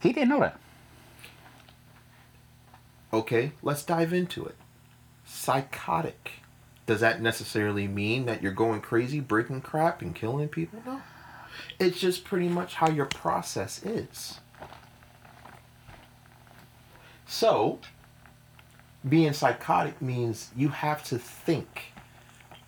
He 0.01 0.13
didn't 0.13 0.29
know 0.31 0.41
that. 0.41 0.59
Okay, 3.13 3.53
let's 3.63 3.85
dive 3.85 4.13
into 4.13 4.45
it. 4.47 4.57
Psychotic. 5.25 6.33
Does 6.87 7.01
that 7.01 7.21
necessarily 7.21 7.89
mean 7.89 8.27
that 8.27 8.43
you're 8.43 8.53
going 8.53 8.81
crazy, 8.81 9.21
breaking 9.21 9.61
crap, 9.63 10.03
and 10.03 10.15
killing 10.15 10.49
people? 10.49 10.81
No. 10.87 11.01
It's 11.81 11.99
just 11.99 12.25
pretty 12.25 12.49
much 12.49 12.75
how 12.75 12.89
your 12.91 13.07
process 13.07 13.83
is. 13.85 14.39
So, 17.27 17.81
being 19.09 19.33
psychotic 19.33 20.01
means 20.01 20.51
you 20.57 20.69
have 20.69 21.03
to 21.05 21.19
think 21.19 21.93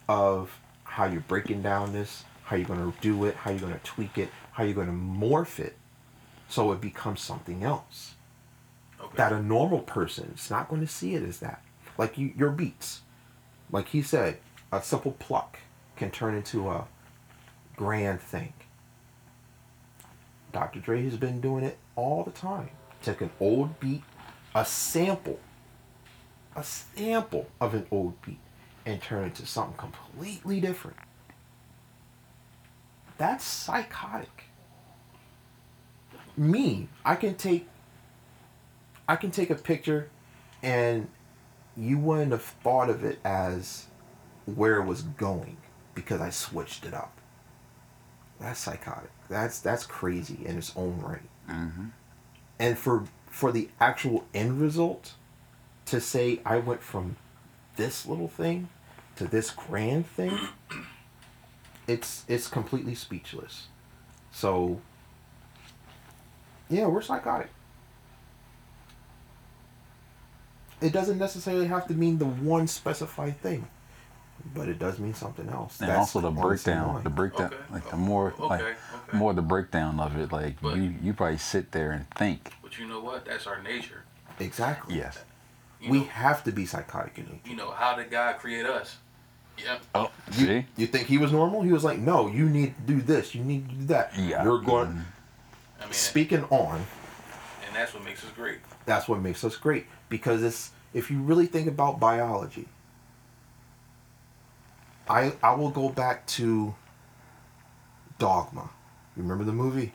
of 0.08 0.58
how 0.84 1.04
you're 1.06 1.20
breaking 1.22 1.62
down 1.62 1.92
this, 1.92 2.24
how 2.44 2.56
you're 2.56 2.66
going 2.66 2.92
to 2.92 2.98
do 3.00 3.24
it, 3.26 3.36
how 3.36 3.50
you're 3.50 3.60
going 3.60 3.72
to 3.72 3.78
tweak 3.84 4.18
it, 4.18 4.30
how 4.52 4.64
you're 4.64 4.74
going 4.74 4.86
to 4.88 4.92
morph 4.92 5.60
it 5.60 5.76
so 6.48 6.72
it 6.72 6.80
becomes 6.80 7.20
something 7.20 7.62
else 7.62 8.14
Okay. 9.00 9.16
that 9.16 9.32
a 9.32 9.40
normal 9.40 9.80
person 9.80 10.32
is 10.34 10.50
not 10.50 10.68
going 10.68 10.80
to 10.80 10.88
see 10.88 11.14
it 11.14 11.22
as 11.22 11.38
that. 11.38 11.62
Like 11.98 12.18
you, 12.18 12.32
your 12.36 12.50
beats, 12.50 13.02
like 13.70 13.88
he 13.88 14.02
said, 14.02 14.38
a 14.72 14.82
simple 14.82 15.12
pluck 15.12 15.58
can 15.96 16.10
turn 16.10 16.34
into 16.34 16.68
a 16.68 16.86
grand 17.76 18.20
thing. 18.20 18.52
Dr. 20.52 20.80
Dre 20.80 21.02
has 21.04 21.16
been 21.16 21.40
doing 21.40 21.64
it 21.64 21.78
all 21.94 22.24
the 22.24 22.30
time. 22.30 22.70
Take 23.02 23.20
an 23.20 23.30
old 23.38 23.78
beat, 23.80 24.02
a 24.54 24.64
sample, 24.64 25.38
a 26.56 26.64
sample 26.64 27.46
of 27.60 27.74
an 27.74 27.86
old 27.90 28.20
beat, 28.22 28.38
and 28.86 29.00
turn 29.00 29.24
it 29.24 29.26
into 29.26 29.46
something 29.46 29.76
completely 29.76 30.60
different. 30.60 30.96
That's 33.18 33.44
psychotic. 33.44 34.44
Me, 36.36 36.88
I 37.04 37.16
can 37.16 37.34
take 37.34 37.68
I 39.08 39.16
can 39.16 39.30
take 39.30 39.50
a 39.50 39.54
picture 39.54 40.08
and 40.62 41.08
you 41.78 41.98
wouldn't 41.98 42.32
have 42.32 42.42
thought 42.42 42.90
of 42.90 43.04
it 43.04 43.20
as 43.24 43.86
where 44.46 44.76
it 44.76 44.84
was 44.84 45.02
going 45.02 45.56
because 45.94 46.20
I 46.20 46.30
switched 46.30 46.84
it 46.84 46.94
up. 46.94 47.12
That's 48.40 48.60
psychotic. 48.60 49.10
That's 49.28 49.60
that's 49.60 49.86
crazy 49.86 50.40
in 50.44 50.58
its 50.58 50.72
own 50.76 51.00
right. 51.00 51.28
Mm-hmm. 51.48 51.86
And 52.58 52.78
for 52.78 53.04
for 53.30 53.52
the 53.52 53.68
actual 53.80 54.26
end 54.34 54.60
result 54.60 55.14
to 55.86 56.00
say 56.00 56.40
I 56.44 56.58
went 56.58 56.82
from 56.82 57.16
this 57.76 58.06
little 58.06 58.28
thing 58.28 58.68
to 59.16 59.26
this 59.26 59.50
grand 59.50 60.06
thing, 60.06 60.38
it's 61.86 62.24
it's 62.28 62.48
completely 62.48 62.94
speechless. 62.94 63.68
So 64.32 64.80
yeah, 66.68 66.86
we're 66.86 67.02
psychotic. 67.02 67.50
It 70.80 70.92
doesn't 70.92 71.18
necessarily 71.18 71.66
have 71.66 71.86
to 71.88 71.94
mean 71.94 72.18
the 72.18 72.24
one 72.26 72.66
specified 72.68 73.40
thing, 73.40 73.66
but 74.54 74.68
it 74.68 74.78
does 74.78 74.98
mean 74.98 75.14
something 75.14 75.48
else. 75.48 75.80
And 75.80 75.88
That's 75.88 75.98
also 75.98 76.20
the 76.20 76.30
breakdown, 76.30 77.02
the 77.02 77.10
breakdown, 77.10 77.46
Okay. 77.52 77.56
like 77.72 77.90
the 77.90 77.96
more, 77.96 78.32
like 78.38 78.60
Okay, 78.60 78.70
okay. 79.08 79.18
more 79.18 79.34
the 79.34 79.42
breakdown 79.42 79.98
of 79.98 80.16
it. 80.16 80.30
Like 80.32 80.60
But- 80.60 80.76
you, 80.76 80.94
you 81.02 81.12
probably 81.14 81.38
sit 81.38 81.72
there 81.72 81.90
and 81.90 82.08
think. 82.10 82.52
But 82.62 82.78
you 82.78 82.86
know 82.86 83.00
what? 83.00 83.24
That's 83.24 83.46
our 83.46 83.60
nature. 83.62 84.04
exactly. 84.38 84.96
Yes. 84.96 85.18
You 85.80 85.90
we 85.90 85.98
know, 86.00 86.04
have 86.06 86.44
to 86.44 86.52
be 86.52 86.64
psychotic 86.66 87.18
in 87.18 87.24
nature. 87.24 87.38
you 87.50 87.56
know 87.56 87.70
how 87.72 87.94
did 87.96 88.10
God 88.10 88.38
create 88.38 88.66
us? 88.66 88.96
Yep. 89.58 89.80
Oh, 89.96 90.10
You, 90.34 90.46
see. 90.46 90.66
you 90.76 90.86
think 90.86 91.08
he 91.08 91.18
was 91.18 91.32
normal? 91.32 91.62
He 91.62 91.72
was 91.72 91.82
like, 91.82 91.98
no, 91.98 92.28
you 92.28 92.48
need 92.48 92.76
to 92.76 92.82
do 92.94 93.00
this, 93.02 93.34
you 93.34 93.42
need 93.42 93.68
to 93.68 93.74
do 93.74 93.84
that. 93.86 94.16
Yeah. 94.16 94.44
You're 94.44 94.60
going. 94.60 94.88
Mhm. 94.88 95.02
I 95.80 95.84
mean, 95.84 95.92
Speaking 95.92 96.44
on, 96.44 96.76
and 97.66 97.74
that's 97.74 97.92
what 97.94 98.04
makes 98.04 98.24
us 98.24 98.30
great. 98.36 98.58
that's 98.86 99.08
what 99.08 99.20
makes 99.20 99.42
us 99.42 99.56
great 99.56 99.86
because 100.08 100.42
it's 100.42 100.70
if 100.94 101.10
you 101.10 101.20
really 101.20 101.46
think 101.46 101.68
about 101.68 102.00
biology. 102.00 102.66
I 105.08 105.32
I 105.42 105.54
will 105.54 105.70
go 105.70 105.88
back 105.88 106.26
to 106.28 106.74
Dogma. 108.18 108.70
You 109.16 109.22
remember 109.22 109.44
the 109.44 109.52
movie? 109.52 109.92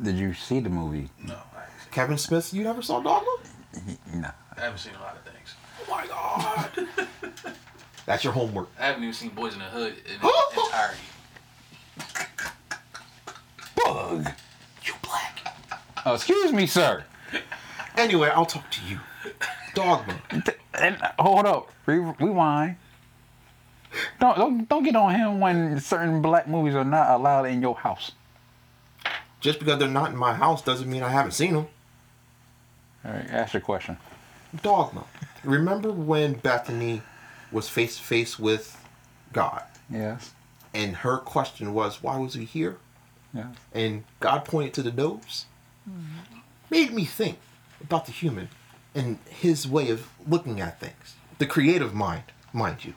Did 0.00 0.16
you 0.16 0.32
see 0.34 0.60
the 0.60 0.70
movie? 0.70 1.10
No, 1.22 1.34
I 1.34 1.64
Kevin 1.90 2.16
Smith. 2.18 2.52
You 2.54 2.64
never 2.64 2.82
saw 2.82 3.00
Dogma? 3.00 3.36
No. 4.14 4.30
I 4.56 4.60
haven't 4.60 4.78
seen 4.78 4.94
a 4.94 5.00
lot 5.00 5.16
of 5.16 5.22
things. 5.32 5.54
Oh 5.80 5.90
my 5.90 6.06
god. 6.06 7.54
That's 8.06 8.24
your 8.24 8.32
homework. 8.32 8.68
I 8.78 8.86
haven't 8.86 9.02
even 9.02 9.14
seen 9.14 9.30
Boyz 9.30 9.52
n 9.52 9.60
the 9.60 9.64
Hood 9.66 9.94
in 10.06 10.20
its 10.20 10.56
entirety. 10.56 10.98
Bug. 13.76 14.32
You 14.84 14.92
black. 15.02 15.38
Oh, 16.04 16.14
excuse 16.14 16.52
me, 16.52 16.66
sir. 16.66 17.04
Anyway, 17.96 18.28
I'll 18.28 18.46
talk 18.46 18.70
to 18.70 18.80
you. 18.86 19.00
Dogma. 19.74 20.20
And 20.74 20.96
uh, 21.02 21.10
hold 21.18 21.46
up, 21.46 21.70
Re- 21.86 21.98
rewind. 22.20 22.76
Don't, 24.20 24.36
don't 24.38 24.68
don't 24.68 24.82
get 24.84 24.96
on 24.96 25.14
him 25.14 25.38
when 25.40 25.78
certain 25.80 26.22
black 26.22 26.48
movies 26.48 26.74
are 26.74 26.84
not 26.84 27.10
allowed 27.10 27.44
in 27.44 27.60
your 27.60 27.74
house. 27.76 28.12
Just 29.40 29.58
because 29.58 29.78
they're 29.78 29.88
not 29.88 30.10
in 30.10 30.16
my 30.16 30.32
house 30.34 30.62
doesn't 30.62 30.90
mean 30.90 31.02
I 31.02 31.10
haven't 31.10 31.32
seen 31.32 31.52
them. 31.54 31.66
All 33.04 33.12
right, 33.12 33.28
ask 33.30 33.52
your 33.52 33.60
question. 33.60 33.98
Dogma. 34.62 35.04
Remember 35.44 35.90
when 35.92 36.34
Bethany 36.34 37.02
was 37.50 37.68
face 37.68 37.96
to 37.98 38.02
face 38.02 38.38
with 38.38 38.78
God? 39.32 39.62
Yes. 39.90 40.32
and 40.72 40.96
her 40.96 41.18
question 41.18 41.74
was, 41.74 42.02
"Why 42.02 42.16
was 42.16 42.32
he 42.34 42.44
here?" 42.46 42.78
Yeah. 43.34 43.48
and 43.74 44.04
God 44.20 44.44
pointed 44.44 44.74
to 44.74 44.82
the 44.82 44.92
nose, 44.92 45.46
mm-hmm. 45.88 46.38
made 46.70 46.92
me 46.92 47.04
think 47.04 47.38
about 47.82 48.06
the 48.06 48.12
human 48.12 48.48
and 48.94 49.18
his 49.28 49.66
way 49.66 49.90
of 49.90 50.08
looking 50.26 50.60
at 50.60 50.80
things. 50.80 51.16
The 51.38 51.46
creative 51.46 51.94
mind, 51.94 52.24
mind 52.52 52.84
you. 52.84 52.94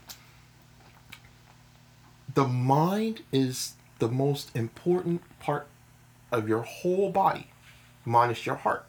The 2.33 2.47
mind 2.47 3.21
is 3.31 3.73
the 3.99 4.09
most 4.09 4.55
important 4.55 5.21
part 5.39 5.67
of 6.31 6.49
your 6.49 6.63
whole 6.63 7.11
body, 7.11 7.47
minus 8.03 8.45
your 8.45 8.55
heart, 8.55 8.85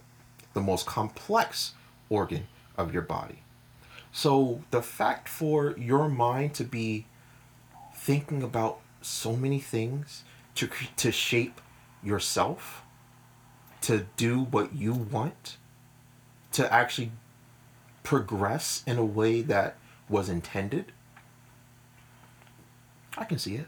the 0.53 0.61
most 0.61 0.86
complex 0.86 1.74
organ 2.09 2.49
of 2.76 2.92
your 2.92 3.03
body. 3.03 3.42
So 4.11 4.62
the 4.70 4.82
fact 4.82 5.28
for 5.28 5.76
your 5.78 6.09
mind 6.09 6.55
to 6.55 6.64
be 6.64 7.07
thinking 7.94 8.42
about 8.42 8.80
so 9.01 9.36
many 9.36 9.61
things 9.61 10.24
to 10.57 10.68
to 10.97 11.12
shape 11.12 11.61
yourself 12.03 12.82
to 13.82 14.07
do 14.16 14.40
what 14.40 14.74
you 14.74 14.92
want 14.92 15.59
to 16.53 16.72
actually 16.72 17.12
progress 18.03 18.82
in 18.86 18.99
a 18.99 19.05
way 19.05 19.42
that 19.42 19.76
was 20.09 20.28
intended? 20.28 20.92
I 23.18 23.24
can 23.24 23.38
see 23.38 23.57
it. 23.57 23.66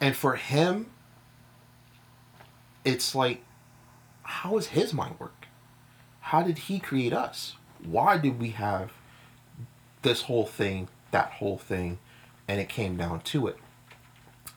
And 0.00 0.16
for 0.16 0.36
him 0.36 0.90
it's 2.84 3.14
like 3.14 3.42
how 4.22 4.56
is 4.56 4.68
his 4.68 4.92
mind 4.92 5.18
work? 5.18 5.46
How 6.20 6.42
did 6.42 6.58
he 6.58 6.78
create 6.78 7.12
us? 7.12 7.56
Why 7.82 8.16
did 8.18 8.38
we 8.38 8.50
have 8.50 8.92
this 10.02 10.22
whole 10.22 10.46
thing 10.46 10.88
that 11.10 11.32
whole 11.32 11.58
thing 11.58 11.98
and 12.48 12.60
it 12.60 12.68
came 12.68 12.96
down 12.96 13.20
to 13.20 13.46
it? 13.46 13.58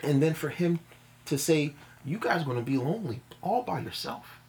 And 0.02 0.22
then 0.22 0.34
for 0.34 0.50
him 0.50 0.80
to 1.26 1.38
say 1.38 1.74
you 2.06 2.18
guys 2.18 2.42
are 2.42 2.46
going 2.46 2.58
to 2.58 2.64
be 2.64 2.78
lonely 2.78 3.22
all 3.42 3.64
by 3.64 3.80
yourself. 3.80 4.40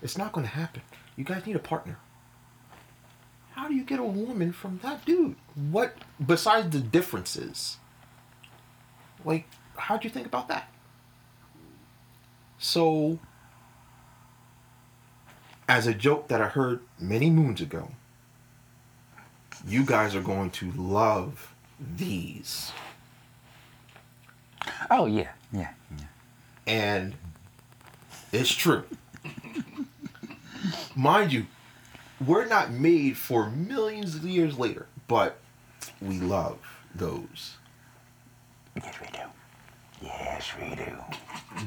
It's 0.00 0.16
not 0.16 0.32
going 0.32 0.46
to 0.46 0.52
happen 0.52 0.82
you 1.18 1.24
guys 1.24 1.44
need 1.44 1.56
a 1.56 1.58
partner. 1.60 1.98
How 3.52 3.68
do 3.68 3.74
you 3.74 3.82
get 3.82 3.98
a 3.98 4.04
woman 4.04 4.52
from 4.52 4.80
that 4.82 5.04
dude? 5.04 5.36
What 5.54 5.94
besides 6.24 6.70
the 6.70 6.80
differences? 6.80 7.76
Like 9.24 9.46
how'd 9.76 10.04
you 10.04 10.10
think 10.10 10.26
about 10.26 10.48
that? 10.48 10.70
So 12.58 13.18
as 15.68 15.86
a 15.86 15.92
joke 15.92 16.28
that 16.28 16.40
i 16.40 16.48
heard 16.48 16.80
many 16.98 17.28
moons 17.28 17.60
ago 17.60 17.90
you 19.66 19.84
guys 19.84 20.14
are 20.14 20.22
going 20.22 20.50
to 20.50 20.70
love 20.72 21.54
these. 21.96 22.72
Oh 24.90 25.06
yeah, 25.06 25.30
yeah, 25.52 25.70
yeah. 25.98 26.04
and 26.66 27.14
it's 28.32 28.50
true. 28.50 28.84
Mind 30.98 31.32
you, 31.32 31.46
we're 32.26 32.46
not 32.46 32.72
made 32.72 33.16
for 33.16 33.48
millions 33.50 34.16
of 34.16 34.24
years 34.24 34.58
later, 34.58 34.86
but 35.06 35.38
we 36.02 36.18
love 36.18 36.58
those. 36.92 37.56
Yes, 38.74 38.94
we 39.00 39.06
do. 39.06 39.20
Yes, 40.02 40.52
we 40.60 40.74
do. 40.74 40.96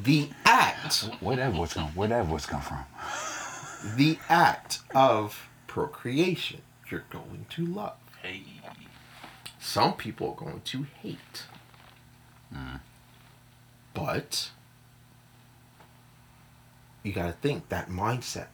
The 0.04 0.30
act, 0.44 1.10
that 1.22 1.54
voice 1.54 1.74
come? 1.74 1.94
That 1.96 2.26
voice 2.26 2.46
come 2.46 2.62
from? 2.62 2.84
the 3.96 4.20
act 4.28 4.80
of 4.94 5.48
procreation, 5.66 6.62
you're 6.90 7.06
going 7.10 7.46
to 7.52 7.66
love. 7.66 7.96
Hey, 8.22 8.44
Some 9.62 9.94
people 9.94 10.32
are 10.32 10.46
going 10.46 10.62
to 10.66 10.86
hate. 11.02 11.46
Mm. 12.54 12.82
But 13.94 14.52
you 17.02 17.14
got 17.14 17.28
to 17.28 17.32
think 17.32 17.70
that 17.70 17.90
mindset, 17.90 18.48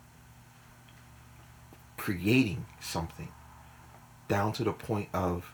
creating 1.97 2.65
something 2.79 3.29
down 4.27 4.53
to 4.53 4.63
the 4.63 4.71
point 4.71 5.09
of 5.13 5.53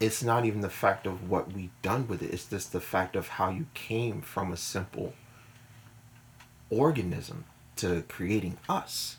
it's 0.00 0.22
not 0.22 0.46
even 0.46 0.62
the 0.62 0.70
fact 0.70 1.06
of 1.06 1.28
what 1.28 1.52
we 1.52 1.70
done 1.82 2.08
with 2.08 2.22
it, 2.22 2.32
it's 2.32 2.46
just 2.46 2.72
the 2.72 2.80
fact 2.80 3.14
of 3.14 3.28
how 3.28 3.50
you 3.50 3.66
came 3.74 4.22
from 4.22 4.50
a 4.50 4.56
simple 4.56 5.12
organism 6.70 7.44
to 7.76 8.02
creating 8.08 8.56
us. 8.68 9.18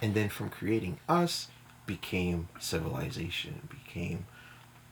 And 0.00 0.14
then 0.14 0.28
from 0.28 0.50
creating 0.50 0.98
us 1.08 1.48
became 1.86 2.48
civilization, 2.60 3.68
became 3.70 4.26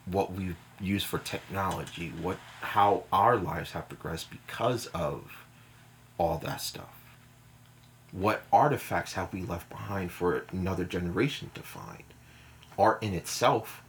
what 0.06 0.32
we 0.32 0.56
use 0.80 1.04
for 1.04 1.18
technology, 1.18 2.12
what 2.20 2.38
how 2.60 3.04
our 3.12 3.36
lives 3.36 3.72
have 3.72 3.88
progressed 3.88 4.30
because 4.30 4.86
of 4.86 5.44
all 6.18 6.38
that 6.38 6.60
stuff. 6.60 6.95
What 8.16 8.44
artifacts 8.50 9.12
have 9.12 9.30
we 9.30 9.42
left 9.42 9.68
behind 9.68 10.10
for 10.10 10.46
another 10.50 10.84
generation 10.84 11.50
to 11.54 11.60
find? 11.60 12.02
Art 12.78 13.02
in 13.02 13.12
itself, 13.12 13.82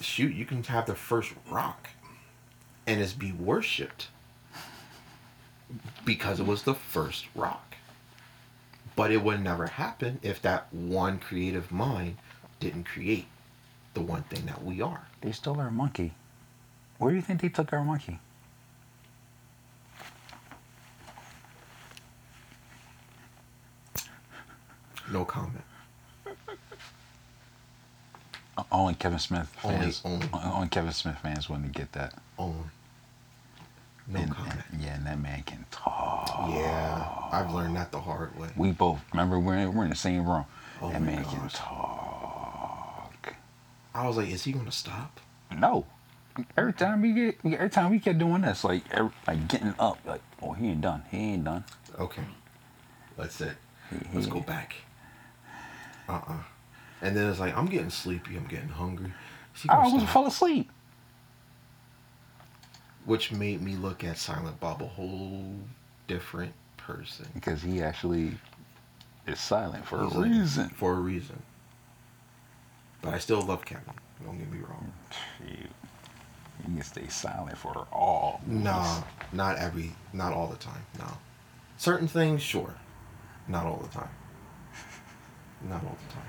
shoot, 0.00 0.34
you 0.34 0.44
can 0.44 0.64
have 0.64 0.86
the 0.86 0.96
first 0.96 1.32
rock 1.48 1.90
and 2.88 3.00
it's 3.00 3.12
be 3.12 3.30
worshipped 3.30 4.08
because 6.04 6.40
it 6.40 6.46
was 6.46 6.64
the 6.64 6.74
first 6.74 7.26
rock. 7.36 7.76
But 8.96 9.12
it 9.12 9.22
would 9.22 9.44
never 9.44 9.68
happen 9.68 10.18
if 10.22 10.42
that 10.42 10.66
one 10.72 11.18
creative 11.18 11.70
mind 11.70 12.16
didn't 12.58 12.84
create 12.84 13.26
the 13.94 14.00
one 14.00 14.24
thing 14.24 14.46
that 14.46 14.64
we 14.64 14.82
are. 14.82 15.06
They 15.20 15.30
stole 15.30 15.60
our 15.60 15.70
monkey. 15.70 16.14
Where 16.98 17.12
do 17.12 17.16
you 17.16 17.22
think 17.22 17.42
they 17.42 17.48
took 17.48 17.72
our 17.72 17.84
monkey? 17.84 18.18
No 25.10 25.24
comment. 25.24 25.64
Only 28.72 28.94
Kevin 28.94 29.18
Smith 29.20 29.48
fans. 29.62 30.02
only. 30.04 30.28
o- 30.32 30.52
only 30.56 30.68
Kevin 30.68 30.92
Smith 30.92 31.16
fans 31.22 31.48
wouldn't 31.48 31.72
get 31.72 31.92
that. 31.92 32.14
Only. 32.38 32.64
No 34.08 34.20
And- 34.20 34.34
comment. 34.34 34.62
and- 34.72 34.80
yeah, 34.80 34.94
and 34.96 35.06
that 35.06 35.18
man 35.20 35.42
can 35.44 35.64
talk. 35.70 36.50
Yeah, 36.50 37.08
I've 37.30 37.52
learned 37.52 37.76
that 37.76 37.92
the 37.92 38.00
hard 38.00 38.36
way. 38.38 38.48
We 38.56 38.72
both 38.72 39.00
remember 39.12 39.38
we're 39.38 39.56
in, 39.56 39.74
we're 39.74 39.84
in 39.84 39.90
the 39.90 39.96
same 39.96 40.26
room. 40.28 40.44
Oh 40.82 40.90
that 40.90 41.00
man 41.02 41.24
can 41.24 41.48
talk. 41.48 43.34
I 43.94 44.06
was 44.06 44.16
like, 44.16 44.28
is 44.28 44.42
he 44.44 44.52
gonna 44.52 44.72
stop? 44.72 45.20
No. 45.56 45.86
Every 46.56 46.72
time 46.72 47.00
we 47.02 47.12
get, 47.12 47.38
every 47.44 47.70
time 47.70 47.90
we 47.90 47.98
kept 48.00 48.18
doing 48.18 48.42
this, 48.42 48.62
like, 48.64 48.82
every, 48.92 49.10
like 49.26 49.46
getting 49.48 49.74
up, 49.78 49.98
like, 50.04 50.20
oh, 50.42 50.52
he 50.52 50.68
ain't 50.68 50.80
done. 50.80 51.02
He 51.10 51.16
ain't 51.34 51.44
done. 51.44 51.64
Okay, 51.98 52.22
that's 53.16 53.40
it. 53.40 53.56
He- 53.90 53.96
Let's 54.14 54.26
he- 54.26 54.32
go 54.32 54.40
back. 54.40 54.74
Uh 56.08 56.20
uh 56.26 56.42
And 57.02 57.16
then 57.16 57.30
it's 57.30 57.40
like, 57.40 57.56
I'm 57.56 57.66
getting 57.66 57.90
sleepy. 57.90 58.36
I'm 58.36 58.46
getting 58.46 58.68
hungry. 58.68 59.12
I 59.68 59.76
almost 59.76 60.04
stop? 60.04 60.12
fell 60.12 60.26
asleep. 60.26 60.70
Which 63.04 63.32
made 63.32 63.62
me 63.62 63.76
look 63.76 64.04
at 64.04 64.18
Silent 64.18 64.60
Bob 64.60 64.82
a 64.82 64.86
whole 64.86 65.54
different 66.06 66.52
person. 66.76 67.26
because 67.34 67.62
he 67.62 67.82
actually 67.82 68.32
is 69.26 69.38
silent 69.40 69.84
for 69.86 70.04
He's 70.04 70.14
a 70.14 70.20
reason. 70.20 70.68
For 70.70 70.92
a 70.92 71.00
reason. 71.00 71.42
But 73.02 73.14
I 73.14 73.18
still 73.18 73.42
love 73.42 73.64
Kevin. 73.64 73.94
Don't 74.24 74.38
get 74.38 74.50
me 74.50 74.58
wrong. 74.58 74.92
Shoot. 75.38 75.70
He 76.66 76.72
can 76.74 76.82
stay 76.82 77.06
silent 77.08 77.56
for 77.56 77.86
all. 77.92 78.40
No, 78.46 79.04
not 79.32 79.56
every, 79.58 79.92
not 80.12 80.32
all 80.32 80.48
the 80.48 80.56
time. 80.56 80.84
No, 80.98 81.06
certain 81.76 82.08
things, 82.08 82.42
sure, 82.42 82.74
not 83.46 83.64
all 83.64 83.76
the 83.78 83.88
time. 83.96 84.08
Not 85.62 85.82
all 85.84 85.96
the 86.06 86.12
time. 86.14 86.22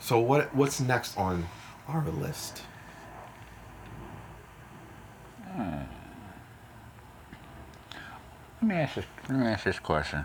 So 0.00 0.18
what 0.18 0.54
what's 0.54 0.80
next 0.80 1.16
on 1.16 1.46
our 1.88 2.04
list? 2.08 2.62
Let 8.64 8.68
me 8.68 8.74
ask 8.76 8.94
this. 8.94 9.04
Let 9.28 9.38
me 9.38 9.46
ask 9.46 9.64
this 9.64 9.78
question, 9.78 10.24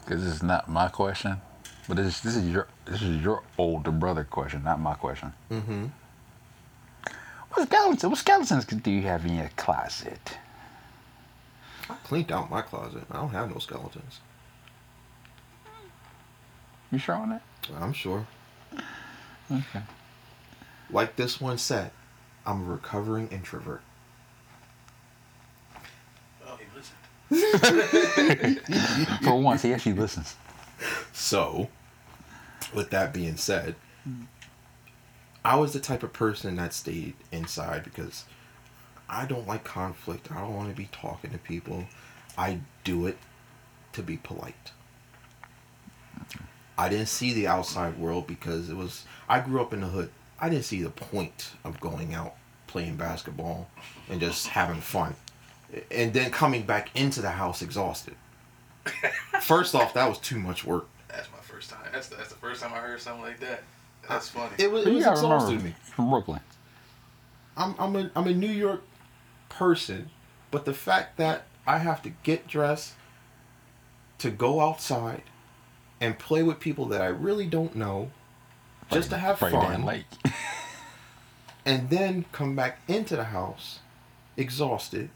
because 0.00 0.24
this 0.24 0.34
is 0.34 0.42
not 0.42 0.68
my 0.68 0.88
question, 0.88 1.40
but 1.86 1.96
this 1.98 2.20
this 2.20 2.36
is 2.36 2.48
your 2.48 2.68
this 2.84 3.02
is 3.02 3.22
your 3.22 3.42
older 3.58 3.90
brother 3.90 4.24
question, 4.24 4.64
not 4.64 4.80
my 4.80 4.94
question. 4.94 5.32
Mm-hmm. 5.50 5.86
What 7.52 7.68
skeletons? 7.68 8.04
What 8.04 8.18
skeletons 8.18 8.64
do 8.64 8.90
you 8.90 9.02
have 9.02 9.24
in 9.24 9.36
your 9.36 9.50
closet? 9.56 10.38
I 11.88 11.94
cleaned 12.04 12.32
out 12.32 12.50
my 12.50 12.62
closet. 12.62 13.04
I 13.10 13.16
don't 13.16 13.30
have 13.30 13.50
no 13.50 13.58
skeletons. 13.58 14.20
You 16.90 16.98
sure 16.98 17.14
on 17.16 17.30
that? 17.30 17.42
I'm 17.78 17.92
sure. 17.92 18.26
Okay. 19.50 19.82
Like 20.90 21.16
this 21.16 21.40
one 21.40 21.58
said, 21.58 21.90
I'm 22.44 22.62
a 22.62 22.64
recovering 22.64 23.28
introvert. 23.28 23.82
oh, 26.46 26.58
he 26.58 26.66
listened. 26.76 28.60
For 29.24 29.40
once, 29.40 29.62
he 29.62 29.72
actually 29.74 29.94
listens. 29.94 30.36
So, 31.12 31.68
with 32.72 32.90
that 32.90 33.12
being 33.12 33.36
said, 33.36 33.74
I 35.44 35.56
was 35.56 35.72
the 35.72 35.80
type 35.80 36.02
of 36.02 36.12
person 36.12 36.56
that 36.56 36.72
stayed 36.72 37.14
inside 37.32 37.82
because 37.84 38.24
I 39.08 39.26
don't 39.26 39.46
like 39.46 39.64
conflict. 39.64 40.30
I 40.32 40.40
don't 40.40 40.54
want 40.54 40.70
to 40.70 40.76
be 40.76 40.88
talking 40.92 41.30
to 41.30 41.38
people. 41.38 41.84
I 42.36 42.60
do 42.84 43.06
it 43.06 43.18
to 43.92 44.02
be 44.02 44.16
polite. 44.16 44.72
I 46.78 46.88
didn't 46.88 47.08
see 47.08 47.32
the 47.32 47.46
outside 47.46 47.98
world 47.98 48.26
because 48.26 48.68
it 48.68 48.76
was 48.76 49.04
I 49.28 49.40
grew 49.40 49.60
up 49.60 49.72
in 49.72 49.80
the 49.80 49.86
hood. 49.86 50.10
I 50.38 50.50
didn't 50.50 50.64
see 50.64 50.82
the 50.82 50.90
point 50.90 51.52
of 51.64 51.80
going 51.80 52.12
out 52.12 52.34
playing 52.66 52.96
basketball 52.96 53.68
and 54.10 54.20
just 54.20 54.48
having 54.48 54.80
fun. 54.80 55.14
And 55.90 56.12
then 56.12 56.30
coming 56.30 56.62
back 56.62 56.90
into 56.94 57.22
the 57.22 57.30
house 57.30 57.62
exhausted. 57.62 58.14
First 59.40 59.74
off, 59.74 59.94
that 59.94 60.08
was 60.08 60.18
too 60.18 60.38
much 60.38 60.64
work. 60.64 60.88
That's 61.08 61.28
my 61.32 61.38
first 61.38 61.70
time. 61.70 61.80
That's 61.92 62.08
the, 62.08 62.16
that's 62.16 62.28
the 62.28 62.36
first 62.36 62.62
time 62.62 62.72
I 62.74 62.78
heard 62.78 63.00
something 63.00 63.22
like 63.22 63.40
that. 63.40 63.62
That's 64.08 64.28
funny. 64.28 64.52
It 64.58 64.70
was, 64.70 64.86
it 64.86 64.90
you 64.90 64.96
was 64.96 65.04
gotta 65.04 65.16
exhausting 65.16 65.56
remember, 65.56 65.68
me. 65.68 65.74
from 65.94 66.10
Brooklyn. 66.10 66.40
I'm 67.56 67.74
I'm 67.78 67.96
a 67.96 68.10
I'm 68.14 68.26
a 68.26 68.34
New 68.34 68.50
York 68.50 68.82
person, 69.56 70.10
but 70.50 70.64
the 70.64 70.74
fact 70.74 71.16
that 71.18 71.44
I 71.66 71.78
have 71.78 72.02
to 72.02 72.10
get 72.22 72.46
dressed 72.46 72.94
to 74.18 74.30
go 74.30 74.60
outside 74.60 75.22
and 76.00 76.18
play 76.18 76.42
with 76.42 76.60
people 76.60 76.86
that 76.86 77.00
I 77.00 77.06
really 77.06 77.46
don't 77.46 77.74
know, 77.74 78.10
just 78.90 79.10
to 79.10 79.18
have 79.18 79.40
Right 79.42 79.52
fun, 79.52 79.84
down 79.84 80.04
and 81.64 81.90
then 81.90 82.24
come 82.32 82.54
back 82.54 82.78
into 82.86 83.16
the 83.16 83.24
house 83.24 83.80
exhausted 84.36 85.10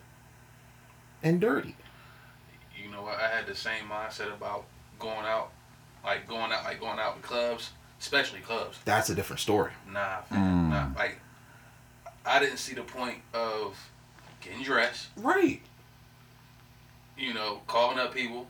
and 1.23 1.41
dirty. 1.41 1.77
you 2.83 2.91
know, 2.91 3.05
I 3.07 3.29
had 3.29 3.47
the 3.47 3.55
same 3.55 3.85
mindset 3.91 4.33
about 4.35 4.65
going 4.99 5.27
out, 5.27 5.51
like 6.05 6.27
going 6.27 6.51
out, 6.51 6.65
like 6.65 6.81
going 6.81 6.99
out 6.99 7.17
with 7.17 7.25
clubs, 7.25 7.71
especially 8.01 8.41
clubs. 8.41 8.79
That's 8.85 9.11
a 9.11 9.15
different 9.15 9.41
story. 9.41 9.73
Nah, 9.91 10.23
Mm. 10.33 10.71
nah, 10.71 10.89
like 10.97 11.21
I 12.25 12.39
didn't 12.39 12.59
see 12.59 12.75
the 12.75 12.83
point 12.83 13.19
of 13.35 13.77
getting 14.41 14.63
dressed. 14.63 15.09
Right. 15.17 15.61
You 17.17 17.35
know, 17.35 17.61
calling 17.67 17.99
up 17.99 18.15
people, 18.15 18.47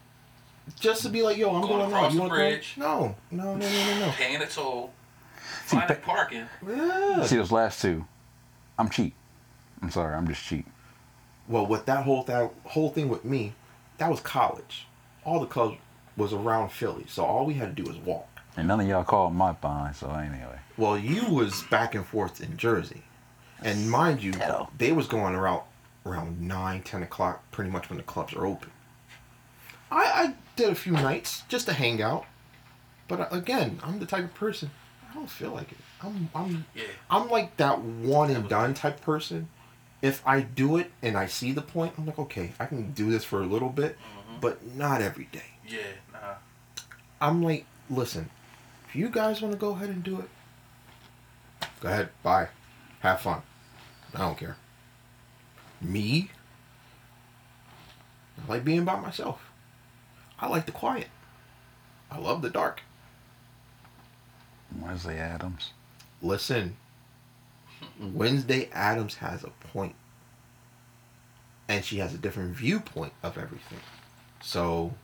Just 0.79 1.03
to 1.03 1.09
be 1.09 1.23
like, 1.23 1.37
yo, 1.37 1.49
I'm 1.55 1.63
Going 1.63 1.79
going, 1.79 1.87
across 1.91 2.05
out. 2.07 2.13
You 2.13 2.17
the 2.17 2.21
want 2.23 2.33
to 2.33 2.39
bridge. 2.39 2.75
No, 2.77 3.17
no, 3.31 3.57
no, 3.57 3.69
no, 3.69 3.99
no, 4.01 4.13
paying 4.17 4.41
a 4.41 4.47
toll, 4.47 4.93
See, 5.67 5.77
finding 5.77 5.97
pa- 5.97 6.03
parking. 6.13 6.47
no. 6.63 6.75
Yeah. 7.19 7.25
See 7.25 7.37
those 7.37 7.51
last 7.53 7.83
two. 7.83 8.05
I'm 8.79 8.89
cheap. 8.89 9.15
I'm 9.83 9.91
sorry, 9.91 10.15
I'm 10.15 10.29
just 10.29 10.45
cheap. 10.45 10.67
Well, 11.49 11.67
with 11.67 11.87
that 11.87 12.05
whole 12.05 12.23
that 12.25 12.51
whole 12.65 12.91
thing 12.91 13.09
with 13.09 13.25
me, 13.25 13.55
that 13.99 14.09
was 14.11 14.21
college. 14.21 14.87
All 15.25 15.41
the 15.41 15.47
clubs 15.47 15.77
was 16.17 16.33
around 16.33 16.71
Philly, 16.71 17.05
so 17.09 17.25
all 17.25 17.45
we 17.45 17.55
had 17.55 17.75
to 17.77 17.83
do 17.83 17.89
was 17.91 17.99
walk. 17.99 18.29
And 18.57 18.69
none 18.69 18.81
of 18.81 18.87
y'all 18.87 19.05
called 19.05 19.35
my 19.35 19.53
behind, 19.53 19.97
so 19.97 20.11
anyway. 20.11 20.59
Well, 20.77 20.97
you 20.99 21.27
was 21.29 21.63
back 21.65 21.95
and 21.95 22.07
forth 22.07 22.41
in 22.41 22.57
Jersey, 22.57 23.03
and 23.63 23.91
mind 23.91 24.23
you, 24.23 24.33
Ditto. 24.33 24.71
they 24.79 24.93
was 24.93 25.07
going 25.09 25.35
around 25.35 25.63
around 26.07 26.41
nine, 26.41 26.83
ten 26.83 27.03
o'clock, 27.03 27.51
pretty 27.51 27.71
much 27.71 27.89
when 27.91 27.97
the 27.97 28.05
clubs 28.05 28.35
are 28.35 28.47
open. 28.47 28.71
I, 29.91 30.05
I 30.05 30.35
did 30.57 30.69
a 30.71 30.75
few 30.75 30.93
nights 30.93 31.43
just 31.49 31.67
to 31.67 31.73
hang 31.73 32.01
out, 32.01 32.25
but 33.09 33.21
uh, 33.21 33.27
again, 33.31 33.81
I'm 33.83 33.99
the 33.99 34.07
type 34.07 34.25
of 34.25 34.35
person 34.35 34.71
I 35.11 35.15
don't 35.15 35.29
feel 35.31 35.51
like 35.51 35.73
it. 35.73 35.79
I'm 36.03 36.31
I'm 36.35 36.65
Yeah, 36.75 36.85
I'm 37.11 37.29
like 37.29 37.57
that 37.57 37.81
one 37.81 38.31
and 38.31 38.49
done 38.49 38.75
type 38.75 39.01
person. 39.01 39.49
If 40.03 40.27
I 40.27 40.41
do 40.41 40.77
it 40.77 40.91
and 41.03 41.17
I 41.17 41.27
see 41.27 41.53
the 41.53 41.63
point, 41.63 41.95
I'm 41.99 42.07
like, 42.07 42.19
okay, 42.19 42.53
I 42.59 42.67
can 42.67 42.93
do 42.93 43.11
this 43.11 43.25
for 43.25 43.41
a 43.41 43.47
little 43.47 43.69
bit, 43.69 43.99
but 44.41 44.65
not 44.75 45.03
every 45.03 45.27
day. 45.27 45.43
yeah, 45.67 45.81
nah. 46.13 46.35
I'm 47.21 47.43
like, 47.43 47.67
listen, 47.91 48.31
if 48.89 48.97
you 48.97 49.11
guys 49.11 49.43
want 49.43 49.53
to 49.53 49.59
go 49.59 49.71
ahead 49.73 49.91
and 49.91 50.03
do 50.03 50.21
it, 50.21 50.29
go 51.81 51.89
ahead, 51.89 52.09
bye. 52.23 52.49
Have 53.01 53.21
fun. 53.21 53.43
I 54.15 54.19
don't 54.19 54.39
care. 54.39 54.57
Me, 55.81 56.31
I 58.39 58.51
like 58.51 58.65
being 58.65 58.85
by 58.85 58.99
myself. 59.01 59.51
I 60.39 60.49
like 60.49 60.67
the 60.67 60.73
quiet. 60.73 61.09
I 62.11 62.19
love 62.19 62.43
the 62.43 62.51
dark. 62.51 62.83
Wednesday 64.79 65.19
Addams. 65.19 65.73
Listen, 66.23 66.77
Wednesday 68.01 68.69
Addams 68.73 69.17
has 69.17 69.45
a 69.45 69.51
point, 69.73 69.95
and 71.69 71.85
she 71.85 71.99
has 71.99 72.15
a 72.15 72.19
different 72.19 72.55
viewpoint 72.55 73.13
of 73.23 73.39
everything. 73.39 73.81
So, 74.43 74.95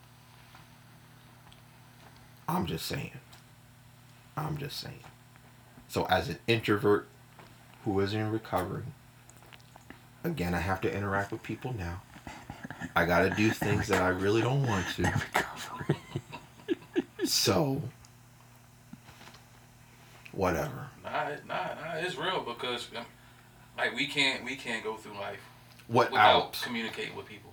I'm 2.49 2.67
just 2.67 2.87
saying. 2.87 3.13
I'm 4.37 4.57
just 4.59 4.79
saying. 4.79 5.01
So, 5.89 6.05
as 6.07 6.29
an 6.29 6.39
introvert 6.47 7.09
who 7.85 7.99
is 8.01 8.13
in 8.15 8.31
recovery, 8.31 8.85
again, 10.27 10.55
I 10.55 10.61
have 10.61 10.81
to 10.83 10.95
interact 10.95 11.33
with 11.33 11.43
people 11.43 11.75
now. 11.79 12.03
I 12.95 13.05
got 13.07 13.21
to 13.21 13.31
do 13.31 13.51
things 13.51 13.89
that 13.89 14.03
I 14.03 14.09
really 14.09 14.43
don't 14.43 14.67
want 14.67 14.87
to. 14.97 15.03
Recovery. 15.03 15.97
So, 17.25 17.83
whatever. 20.33 20.89
Nah, 21.03 21.31
nah, 21.47 21.75
nah, 21.75 21.95
it's 21.97 22.17
real 22.17 22.41
because 22.43 22.89
um, 22.97 23.05
like 23.79 23.95
we 23.95 24.07
can't 24.07 24.45
we 24.45 24.57
can't 24.57 24.85
go 24.85 24.97
through 24.97 25.15
life 25.15 25.41
What 25.89 26.11
without 26.11 26.37
out? 26.43 26.61
communicating 26.63 27.17
with 27.17 27.27
people. 27.27 27.53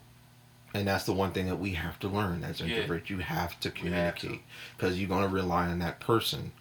And 0.76 0.88
that's 0.88 1.04
the 1.06 1.14
one 1.14 1.32
thing 1.32 1.46
that 1.48 1.58
we 1.60 1.74
have 1.74 2.00
to 2.00 2.08
learn 2.08 2.44
as 2.44 2.60
Yeah. 2.60 2.68
introverts. 2.78 3.10
You 3.10 3.20
have 3.20 3.60
to 3.62 3.70
We 3.84 3.92
have 3.92 4.16
to. 4.16 4.22
communicate 4.28 4.42
because 4.76 5.00
you're 5.00 5.10
going 5.10 5.28
to 5.28 5.34
rely 5.34 5.68
on 5.68 5.80
that 5.80 6.00
person 6.00 6.52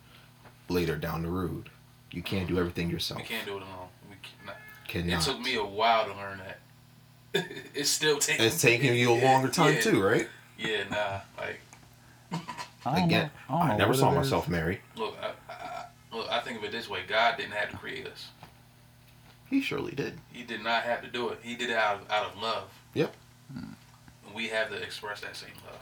later 0.69 0.97
down 0.97 1.23
the 1.23 1.31
road. 1.31 1.71
You 2.11 2.23
can't 2.23 2.47
do 2.47 2.59
everything 2.59 2.91
yourself. 2.91 3.21
We 3.23 3.27
can't 3.27 3.47
do 3.47 3.57
it 3.57 3.63
alone. 3.63 3.89
We 4.11 4.17
cannot. 4.23 4.57
Cannot. 4.93 5.23
It 5.23 5.25
took 5.25 5.41
me 5.41 5.57
a 5.57 5.65
while 5.65 6.05
to 6.05 6.15
learn 6.15 6.39
that. 7.33 7.47
it's 7.75 7.89
still 7.89 8.19
taking. 8.19 8.45
it's 8.45 8.61
taking 8.61 8.95
you 8.95 9.11
a 9.11 9.15
longer 9.25 9.49
time 9.49 9.73
yeah, 9.77 9.81
too, 9.81 10.03
right? 10.03 10.29
Yeah, 10.59 10.85
nah. 10.91 11.21
Like, 11.39 11.61
I 12.85 12.97
don't 12.97 13.05
Again, 13.07 13.31
know- 13.49 13.57
I, 13.57 13.71
I, 13.71 13.77
never 13.79 13.95
saw 13.95 14.09
it 14.09 14.13
is. 14.13 14.17
myself 14.27 14.49
married. 14.51 14.81
look, 14.97 15.17
I, 15.23 15.29
I, 15.51 15.55
I- 15.55 15.87
look. 16.15 16.31
I 16.31 16.41
think 16.41 16.59
of 16.59 16.65
it 16.65 16.73
this 16.73 16.91
way: 16.91 17.01
God 17.09 17.39
didn't 17.39 17.53
have 17.53 17.71
to 17.71 17.77
create 17.79 18.07
us. 18.07 18.29
He 19.49 19.63
surely 19.63 19.93
did. 19.93 20.19
He 20.31 20.43
did 20.43 20.63
not 20.63 20.83
have 20.83 21.01
to 21.01 21.09
do 21.09 21.31
it. 21.31 21.39
He 21.43 21.55
did 21.55 21.71
it 21.71 21.77
out 21.77 22.03
of, 22.03 22.11
out 22.11 22.27
of 22.27 22.43
love. 22.43 22.65
Yep. 22.93 23.15
And 23.55 23.77
we 24.35 24.49
have 24.49 24.69
to 24.69 24.77
express 24.77 25.23
that 25.23 25.37
same 25.37 25.51
love 25.67 25.81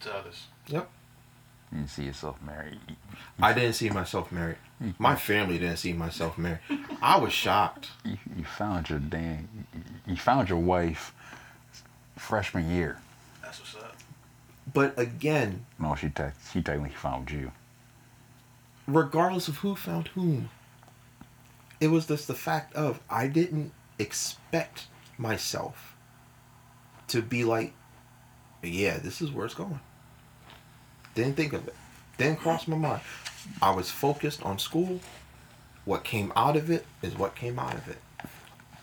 to 0.00 0.12
others. 0.14 0.46
Yep. 0.66 0.90
You 1.72 1.78
didn't 1.78 1.90
see 1.90 2.04
yourself 2.04 2.40
married. 2.42 2.78
I 3.40 3.52
didn't 3.52 3.74
see 3.74 3.90
myself 3.90 4.30
married. 4.32 4.56
My 4.98 5.16
family 5.16 5.58
didn't 5.58 5.78
see 5.78 5.92
myself 5.92 6.38
married. 6.38 6.60
I 7.02 7.18
was 7.18 7.32
shocked. 7.32 7.88
You, 8.04 8.16
you 8.36 8.44
found 8.44 8.88
your 8.90 8.98
damn. 9.00 9.48
You 10.06 10.16
found 10.16 10.48
your 10.48 10.58
wife 10.60 11.12
freshman 12.16 12.70
year. 12.70 12.98
That's 13.42 13.58
what's 13.58 13.74
up. 13.76 13.96
But 14.72 14.98
again, 14.98 15.66
No, 15.78 15.94
she 15.94 16.08
tech 16.10 16.34
she 16.52 16.62
technically 16.62 16.94
found 16.94 17.30
you. 17.30 17.52
regardless 18.86 19.48
of 19.48 19.56
who 19.58 19.74
found 19.74 20.08
whom, 20.08 20.48
it 21.80 21.88
was 21.88 22.06
just 22.06 22.26
the 22.28 22.34
fact 22.34 22.74
of 22.74 23.00
I 23.10 23.26
didn't 23.26 23.72
expect 23.98 24.86
myself 25.18 25.96
to 27.08 27.22
be 27.22 27.44
like, 27.44 27.72
yeah, 28.62 28.98
this 28.98 29.20
is 29.20 29.30
where 29.30 29.46
it's 29.46 29.54
going. 29.54 29.80
Didn't 31.16 31.34
think 31.34 31.54
of 31.54 31.66
it. 31.66 31.74
Didn't 32.18 32.38
cross 32.38 32.68
my 32.68 32.76
mind. 32.76 33.00
I 33.62 33.70
was 33.70 33.90
focused 33.90 34.42
on 34.42 34.58
school. 34.58 35.00
What 35.86 36.04
came 36.04 36.30
out 36.36 36.56
of 36.56 36.70
it 36.70 36.84
is 37.00 37.16
what 37.16 37.34
came 37.34 37.58
out 37.58 37.74
of 37.74 37.88
it. 37.88 37.98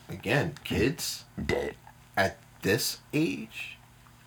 Again, 0.09 0.55
kids 0.63 1.25
Dead. 1.45 1.75
at 2.17 2.39
this 2.63 2.97
age, 3.13 3.77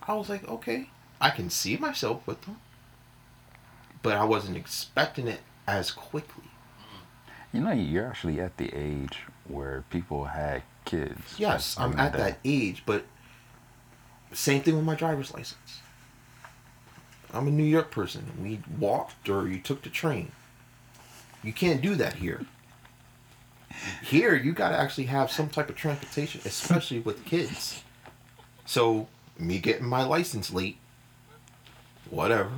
I 0.07 0.15
was 0.15 0.29
like, 0.29 0.49
okay, 0.49 0.91
I 1.21 1.31
can 1.31 1.51
see 1.51 1.77
myself 1.77 2.25
with 2.27 2.43
them. 2.43 2.59
But 4.03 4.17
I 4.17 4.25
wasn't 4.25 4.57
expecting 4.57 5.27
it 5.27 5.41
as 5.67 5.91
quickly. 5.91 6.45
You 7.53 7.63
know, 7.63 7.73
you're 7.73 8.07
actually 8.07 8.41
at 8.41 8.57
the 8.57 8.73
age 8.73 9.19
where 9.49 9.83
people 9.91 10.27
had 10.27 10.63
kids. 10.85 11.35
Yes, 11.39 11.75
I'm 11.77 11.99
at 11.99 12.13
day. 12.13 12.19
that 12.19 12.39
age, 12.45 12.85
but 12.87 13.05
same 14.33 14.63
thing 14.63 14.77
with 14.77 14.85
my 14.85 14.95
driver's 14.95 15.35
license. 15.35 15.81
I'm 17.37 17.47
a 17.47 17.51
New 17.51 17.65
York 17.65 17.91
person. 17.91 18.25
We 18.43 18.61
walked 18.79 19.29
or 19.29 19.47
you 19.49 19.59
took 19.59 19.83
the 19.83 19.91
train. 19.91 20.33
You 21.43 21.53
can't 21.53 21.81
do 21.83 21.95
that 21.97 22.15
here. 22.15 22.45
Here, 24.03 24.35
you 24.35 24.53
got 24.53 24.71
to 24.71 24.77
actually 24.79 25.05
have 25.07 25.31
some 25.31 25.49
type 25.51 25.69
of 25.69 25.77
transportation, 25.77 26.41
especially 26.45 27.01
with 27.01 27.25
kids. 27.25 27.83
So, 28.65 29.09
me 29.39 29.59
getting 29.59 29.87
my 29.87 30.03
license 30.03 30.51
late, 30.53 30.79
whatever. 32.09 32.51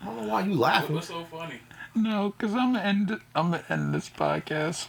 I 0.00 0.04
don't 0.06 0.16
know 0.22 0.32
why 0.32 0.40
you 0.42 0.50
What, 0.50 0.58
laughing. 0.58 0.94
what's 0.96 1.08
so 1.08 1.24
funny? 1.24 1.60
No, 1.94 2.34
cause 2.36 2.52
I'm 2.52 2.74
gonna 2.74 2.80
end. 2.84 3.20
I'm 3.34 3.52
gonna 3.52 3.64
end 3.70 3.94
this 3.94 4.10
podcast 4.10 4.88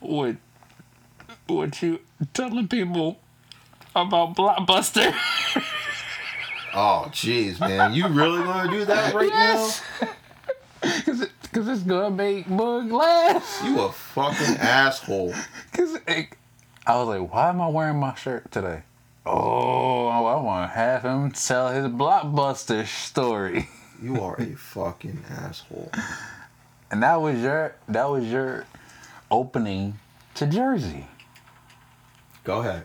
with 0.00 0.36
with 1.48 1.82
you 1.82 1.98
telling 2.32 2.68
people 2.68 3.18
about 3.96 4.36
Blockbuster. 4.36 5.12
Oh, 6.74 7.06
jeez, 7.10 7.60
man. 7.60 7.94
You 7.94 8.08
really 8.08 8.40
want 8.40 8.70
to 8.70 8.76
do 8.78 8.84
that 8.86 9.14
right 9.14 9.28
Yes. 9.28 9.82
Cause 11.04 11.20
it, 11.22 11.30
Cause 11.52 11.68
it's 11.68 11.82
gonna 11.82 12.10
make 12.10 12.46
Boog 12.46 12.92
laugh. 12.92 13.62
You 13.64 13.80
a 13.82 13.92
fucking 13.92 14.56
asshole. 14.56 15.32
Cause 15.72 15.98
it, 16.06 16.28
I 16.86 16.96
was 16.98 17.08
like, 17.08 17.32
why 17.32 17.48
am 17.48 17.60
I 17.60 17.68
wearing 17.68 17.98
my 17.98 18.14
shirt 18.14 18.50
today? 18.50 18.82
Oh, 19.24 20.08
I 20.08 20.40
want 20.40 20.70
to 20.70 20.74
have 20.74 21.02
him 21.02 21.30
tell 21.30 21.70
his 21.70 21.86
blockbuster 21.86 22.86
story. 22.86 23.68
You 24.02 24.20
are 24.20 24.34
a 24.38 24.54
fucking 24.56 25.24
asshole. 25.30 25.90
And 26.90 27.02
that 27.02 27.22
was 27.22 27.40
your 27.40 27.76
that 27.88 28.10
was 28.10 28.26
your 28.26 28.66
opening 29.30 29.98
to 30.34 30.46
Jersey. 30.46 31.06
Go 32.42 32.58
ahead. 32.60 32.84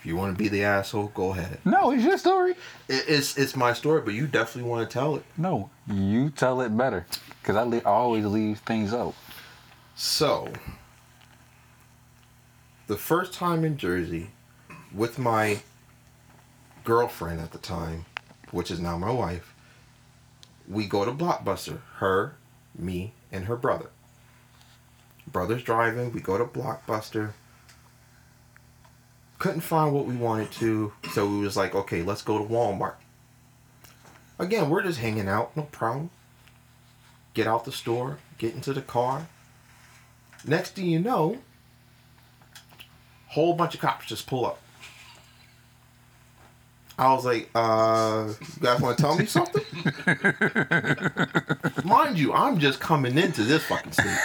If 0.00 0.06
you 0.06 0.16
want 0.16 0.34
to 0.34 0.42
be 0.42 0.48
the 0.48 0.64
asshole, 0.64 1.08
go 1.08 1.32
ahead. 1.32 1.58
No, 1.66 1.90
it's 1.90 2.02
your 2.02 2.16
story. 2.16 2.52
It, 2.88 3.04
it's 3.06 3.36
it's 3.36 3.54
my 3.54 3.74
story, 3.74 4.00
but 4.00 4.14
you 4.14 4.26
definitely 4.26 4.70
want 4.70 4.88
to 4.88 4.92
tell 4.92 5.14
it. 5.16 5.24
No, 5.36 5.68
you 5.86 6.30
tell 6.30 6.62
it 6.62 6.74
better. 6.74 7.06
Cause 7.42 7.54
I, 7.54 7.62
le- 7.62 7.78
I 7.78 7.90
always 7.90 8.24
leave 8.24 8.60
things 8.60 8.94
out. 8.94 9.14
So, 9.94 10.50
the 12.86 12.96
first 12.96 13.34
time 13.34 13.62
in 13.62 13.76
Jersey 13.76 14.30
with 14.94 15.18
my 15.18 15.60
girlfriend 16.84 17.40
at 17.40 17.52
the 17.52 17.58
time, 17.58 18.06
which 18.52 18.70
is 18.70 18.80
now 18.80 18.96
my 18.96 19.10
wife, 19.10 19.54
we 20.66 20.86
go 20.86 21.04
to 21.04 21.12
Blockbuster. 21.12 21.80
Her, 21.96 22.36
me, 22.74 23.12
and 23.30 23.44
her 23.44 23.56
brother. 23.56 23.90
Brother's 25.30 25.62
driving. 25.62 26.12
We 26.12 26.20
go 26.20 26.38
to 26.38 26.44
Blockbuster. 26.46 27.32
Couldn't 29.40 29.62
find 29.62 29.92
what 29.92 30.06
we 30.06 30.14
wanted 30.14 30.52
to, 30.52 30.92
so 31.12 31.26
we 31.26 31.40
was 31.40 31.56
like, 31.56 31.74
okay, 31.74 32.02
let's 32.02 32.22
go 32.22 32.38
to 32.38 32.44
Walmart. 32.44 32.94
Again, 34.38 34.70
we're 34.70 34.82
just 34.82 35.00
hanging 35.00 35.28
out, 35.28 35.56
no 35.56 35.62
problem. 35.64 36.10
Get 37.34 37.46
out 37.46 37.64
the 37.64 37.72
store, 37.72 38.18
get 38.38 38.54
into 38.54 38.72
the 38.72 38.82
car. 38.82 39.26
Next 40.46 40.76
thing 40.76 40.86
you 40.86 41.00
know, 41.00 41.38
whole 43.28 43.54
bunch 43.54 43.74
of 43.74 43.80
cops 43.80 44.06
just 44.06 44.26
pull 44.26 44.44
up. 44.44 44.60
I 46.98 47.14
was 47.14 47.24
like, 47.24 47.48
uh, 47.54 48.28
you 48.38 48.62
guys 48.62 48.78
want 48.78 48.98
to 48.98 49.02
tell 49.02 49.16
me 49.16 49.24
something? 49.24 49.64
Mind 51.88 52.18
you, 52.18 52.34
I'm 52.34 52.58
just 52.58 52.78
coming 52.78 53.16
into 53.16 53.42
this 53.44 53.64
fucking 53.64 53.92
state. 53.92 54.18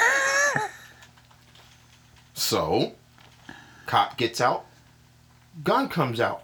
So, 2.34 2.92
cop 3.86 4.18
gets 4.18 4.42
out, 4.42 4.66
gun 5.64 5.90
comes 5.90 6.20
out. 6.20 6.44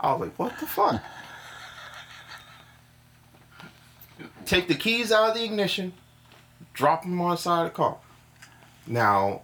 I 0.00 0.12
was 0.12 0.20
like, 0.20 0.38
what 0.38 0.58
the 0.58 0.66
fuck? 0.66 1.02
Take 4.44 4.68
the 4.68 4.74
keys 4.74 5.12
out 5.12 5.30
of 5.30 5.34
the 5.34 5.44
ignition, 5.44 5.92
drop 6.72 7.02
them 7.02 7.20
on 7.20 7.32
the 7.32 7.36
side 7.36 7.66
of 7.66 7.72
the 7.72 7.76
car. 7.76 7.98
Now, 8.86 9.42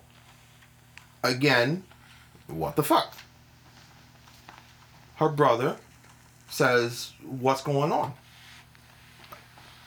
again, 1.23 1.85
what 2.47 2.77
the 2.77 2.83
fuck? 2.83 3.15
Her 5.17 5.29
brother 5.29 5.77
says, 6.49 7.13
What's 7.23 7.63
going 7.63 7.93
on? 7.93 8.15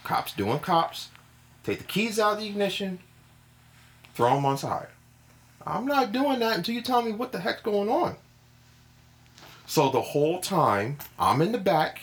Cops 0.03 0.33
doing 0.33 0.59
cops. 0.59 1.09
Take 1.63 1.79
the 1.79 1.83
keys 1.83 2.19
out 2.19 2.33
of 2.33 2.39
the 2.39 2.47
ignition, 2.47 2.99
throw 4.13 4.35
them 4.35 4.45
on 4.45 4.57
side. 4.57 4.87
I'm 5.65 5.85
not 5.85 6.13
doing 6.13 6.39
that 6.39 6.57
until 6.57 6.75
you 6.75 6.81
tell 6.81 7.01
me 7.01 7.11
what 7.11 7.33
the 7.33 7.39
heck's 7.39 7.61
going 7.61 7.89
on. 7.89 8.15
So 9.67 9.89
the 9.89 10.01
whole 10.01 10.39
time, 10.39 10.97
I'm 11.19 11.41
in 11.41 11.51
the 11.51 11.57
back. 11.57 11.99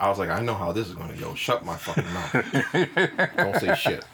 I 0.00 0.08
was 0.08 0.18
like, 0.18 0.30
I 0.30 0.40
know 0.40 0.54
how 0.54 0.72
this 0.72 0.88
is 0.88 0.94
going 0.94 1.10
to 1.10 1.18
go. 1.18 1.34
Shut 1.34 1.64
my 1.64 1.76
fucking 1.76 2.12
mouth. 2.12 3.32
Don't 3.36 3.56
say 3.56 3.74
shit. 3.74 4.04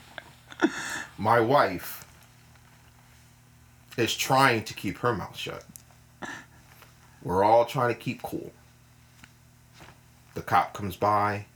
My 1.16 1.38
wife 1.38 2.04
is 3.96 4.16
trying 4.16 4.64
to 4.64 4.74
keep 4.74 4.98
her 4.98 5.14
mouth 5.14 5.36
shut. 5.36 5.64
We're 7.22 7.44
all 7.44 7.64
trying 7.66 7.94
to 7.94 8.00
keep 8.00 8.20
cool. 8.22 8.52
The 10.34 10.42
cop 10.42 10.74
comes 10.74 10.96
by, 10.96 11.46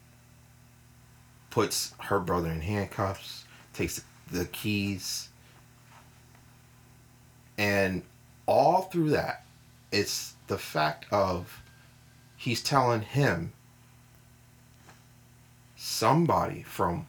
puts 1.50 1.92
her 1.98 2.20
brother 2.20 2.50
in 2.50 2.60
handcuffs, 2.60 3.44
takes 3.72 4.04
the 4.30 4.44
keys, 4.44 5.28
and 7.56 8.02
all 8.46 8.82
through 8.82 9.10
that, 9.10 9.44
it's 9.90 10.34
the 10.48 10.58
fact 10.58 11.06
of 11.10 11.62
he's 12.36 12.62
telling 12.62 13.02
him 13.02 13.52
somebody 15.76 16.62
from 16.62 17.06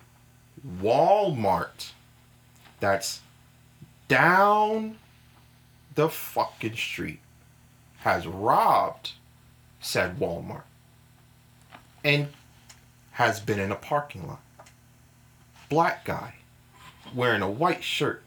Walmart 0.81 1.91
that's 2.79 3.21
down 4.07 4.97
the 5.95 6.09
fucking 6.09 6.75
street 6.75 7.19
has 7.99 8.25
robbed 8.27 9.13
said 9.81 10.17
Walmart 10.19 10.63
and 12.03 12.27
has 13.11 13.39
been 13.39 13.59
in 13.59 13.71
a 13.71 13.75
parking 13.75 14.27
lot. 14.27 14.41
Black 15.69 16.05
guy 16.05 16.35
wearing 17.13 17.41
a 17.41 17.49
white 17.49 17.83
shirt 17.83 18.23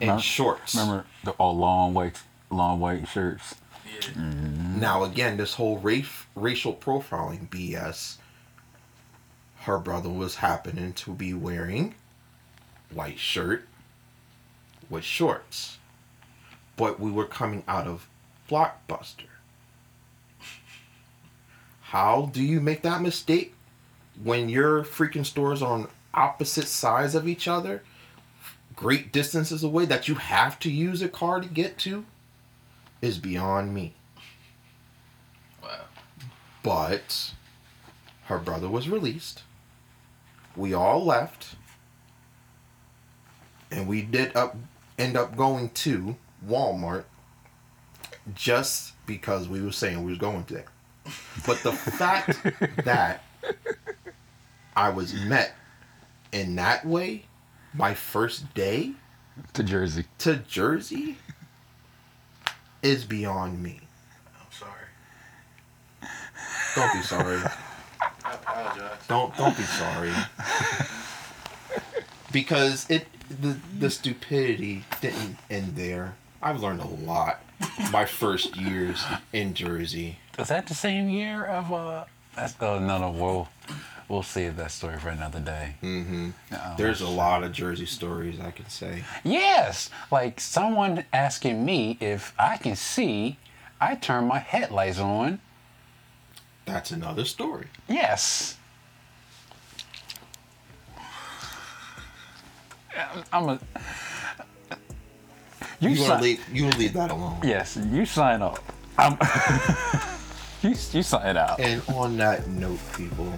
and 0.00 0.10
Huh? 0.10 0.18
shorts. 0.18 0.74
Remember 0.74 1.04
the 1.24 1.30
all 1.32 1.56
long 1.56 1.94
white 1.94 2.20
long 2.50 2.80
white 2.80 3.06
shirts? 3.08 3.54
Yeah. 3.92 4.22
Now 4.78 5.04
again, 5.04 5.36
this 5.36 5.54
whole 5.54 5.78
race, 5.78 6.24
racial 6.34 6.74
profiling 6.74 7.48
BS. 7.48 8.16
Her 9.60 9.78
brother 9.78 10.08
was 10.08 10.36
happening 10.36 10.92
to 10.94 11.12
be 11.12 11.34
wearing 11.34 11.94
white 12.92 13.18
shirt 13.18 13.68
with 14.90 15.04
shorts, 15.04 15.78
but 16.76 16.98
we 16.98 17.10
were 17.10 17.26
coming 17.26 17.62
out 17.68 17.86
of 17.86 18.08
Blockbuster. 18.50 19.28
How 21.82 22.30
do 22.32 22.42
you 22.42 22.60
make 22.60 22.82
that 22.82 23.02
mistake 23.02 23.54
when 24.22 24.48
your 24.48 24.82
freaking 24.82 25.26
stores 25.26 25.62
are 25.62 25.72
on 25.72 25.88
opposite 26.14 26.66
sides 26.66 27.14
of 27.14 27.28
each 27.28 27.46
other, 27.46 27.82
great 28.74 29.12
distances 29.12 29.62
away 29.62 29.84
that 29.84 30.08
you 30.08 30.16
have 30.16 30.58
to 30.60 30.70
use 30.70 31.02
a 31.02 31.08
car 31.08 31.40
to 31.40 31.48
get 31.48 31.78
to? 31.78 32.04
Is 33.02 33.18
beyond 33.18 33.74
me. 33.74 33.94
Wow. 35.62 35.80
But 36.62 37.32
her 38.26 38.38
brother 38.38 38.68
was 38.68 38.88
released. 38.88 39.42
We 40.56 40.72
all 40.72 41.04
left. 41.04 41.56
And 43.70 43.88
we 43.88 44.02
did 44.02 44.36
up 44.36 44.56
end 44.98 45.16
up 45.16 45.36
going 45.36 45.70
to 45.70 46.16
Walmart 46.46 47.04
just 48.34 48.92
because 49.06 49.48
we 49.48 49.60
were 49.62 49.72
saying 49.72 50.04
we 50.04 50.10
was 50.10 50.18
going 50.18 50.44
there. 50.48 50.66
But 51.46 51.60
the 51.64 51.72
fact 51.72 52.38
that 52.84 53.24
I 54.76 54.90
was 54.90 55.12
met 55.14 55.54
in 56.30 56.54
that 56.56 56.86
way 56.86 57.24
my 57.74 57.94
first 57.94 58.54
day 58.54 58.92
To 59.54 59.62
Jersey. 59.64 60.04
to 60.18 60.36
Jersey 60.36 61.16
is 62.82 63.04
beyond 63.04 63.62
me. 63.62 63.80
I'm 64.38 64.50
sorry. 64.50 66.10
Don't 66.74 66.92
be 66.92 67.02
sorry. 67.02 67.38
I 68.24 68.34
apologize. 68.34 68.98
Don't 69.08 69.36
don't 69.36 69.56
be 69.56 69.62
sorry. 69.62 70.12
because 72.32 72.88
it 72.90 73.06
the 73.28 73.56
the 73.78 73.90
stupidity 73.90 74.84
didn't 75.00 75.36
end 75.50 75.76
there. 75.76 76.14
I've 76.42 76.60
learned 76.60 76.80
a 76.80 76.86
lot 76.86 77.40
my 77.92 78.04
first 78.04 78.56
years 78.56 79.04
in 79.32 79.54
Jersey. 79.54 80.18
Was 80.38 80.48
that 80.48 80.66
the 80.66 80.74
same 80.74 81.08
year 81.08 81.44
of 81.44 81.72
uh? 81.72 82.04
That's 82.34 82.54
oh 82.60 82.78
no 82.78 82.98
no 82.98 83.48
we'll 84.08 84.22
save 84.22 84.56
that 84.56 84.70
story 84.70 84.98
for 84.98 85.08
another 85.08 85.40
day. 85.40 85.74
hmm 85.80 86.30
Uh-oh. 86.52 86.74
There's 86.76 87.00
a 87.00 87.08
lot 87.08 87.42
of 87.42 87.52
Jersey 87.52 87.86
stories 87.86 88.38
I 88.40 88.50
can 88.50 88.68
say. 88.68 89.04
Yes, 89.24 89.90
like 90.10 90.40
someone 90.40 91.04
asking 91.12 91.64
me 91.64 91.96
if 92.00 92.32
I 92.38 92.56
can 92.56 92.76
see. 92.76 93.38
I 93.80 93.94
turn 93.96 94.26
my 94.26 94.38
headlights 94.38 94.98
on. 94.98 95.40
That's 96.64 96.90
another 96.92 97.24
story. 97.24 97.66
Yes. 97.88 98.56
I'm 103.32 103.48
a. 103.48 103.58
You, 105.80 105.90
You 105.90 105.96
sign, 105.96 106.22
leave 106.22 106.48
you 106.52 106.68
leave 106.70 106.92
that 106.92 107.10
alone. 107.10 107.40
Yes, 107.42 107.76
you 107.90 108.06
sign 108.06 108.42
up. 108.42 108.58
I'm. 108.96 109.16
you 110.62 110.70
you 110.70 111.02
sign 111.02 111.36
out. 111.36 111.60
And 111.60 111.82
on 111.88 112.16
that 112.18 112.46
note, 112.48 112.78
people, 112.96 113.32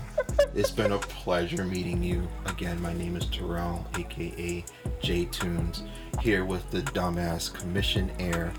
it's 0.54 0.70
been 0.70 0.92
a 0.92 0.98
pleasure 0.98 1.64
meeting 1.64 2.02
you. 2.02 2.28
Again, 2.46 2.80
my 2.82 2.92
name 2.92 3.16
is 3.16 3.26
Terrell, 3.26 3.86
aka 3.96 4.64
J 5.00 5.24
Tunes, 5.26 5.82
here 6.20 6.44
with 6.44 6.68
the 6.70 6.82
dumbass 6.82 7.52
commission 7.52 8.10
air. 8.18 8.52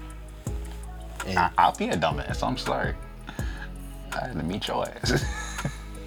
And 1.25 1.39
I, 1.39 1.51
I'll 1.57 1.75
be 1.75 1.89
a 1.89 1.97
dumbass. 1.97 2.43
I'm 2.43 2.57
sorry. 2.57 2.93
I 4.13 4.27
had 4.27 4.37
to 4.37 4.43
meet 4.43 4.67
your 4.67 4.87
ass. 4.87 5.25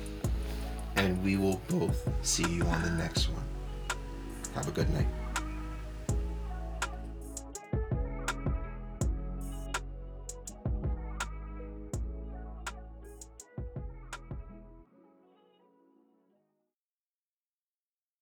and 0.96 1.22
we 1.22 1.36
will 1.36 1.60
both 1.68 2.08
see 2.22 2.48
you 2.48 2.62
on 2.64 2.82
the 2.82 2.90
next 2.90 3.28
one. 3.28 3.44
Have 4.54 4.68
a 4.68 4.72
good 4.72 4.88
night. 4.90 5.06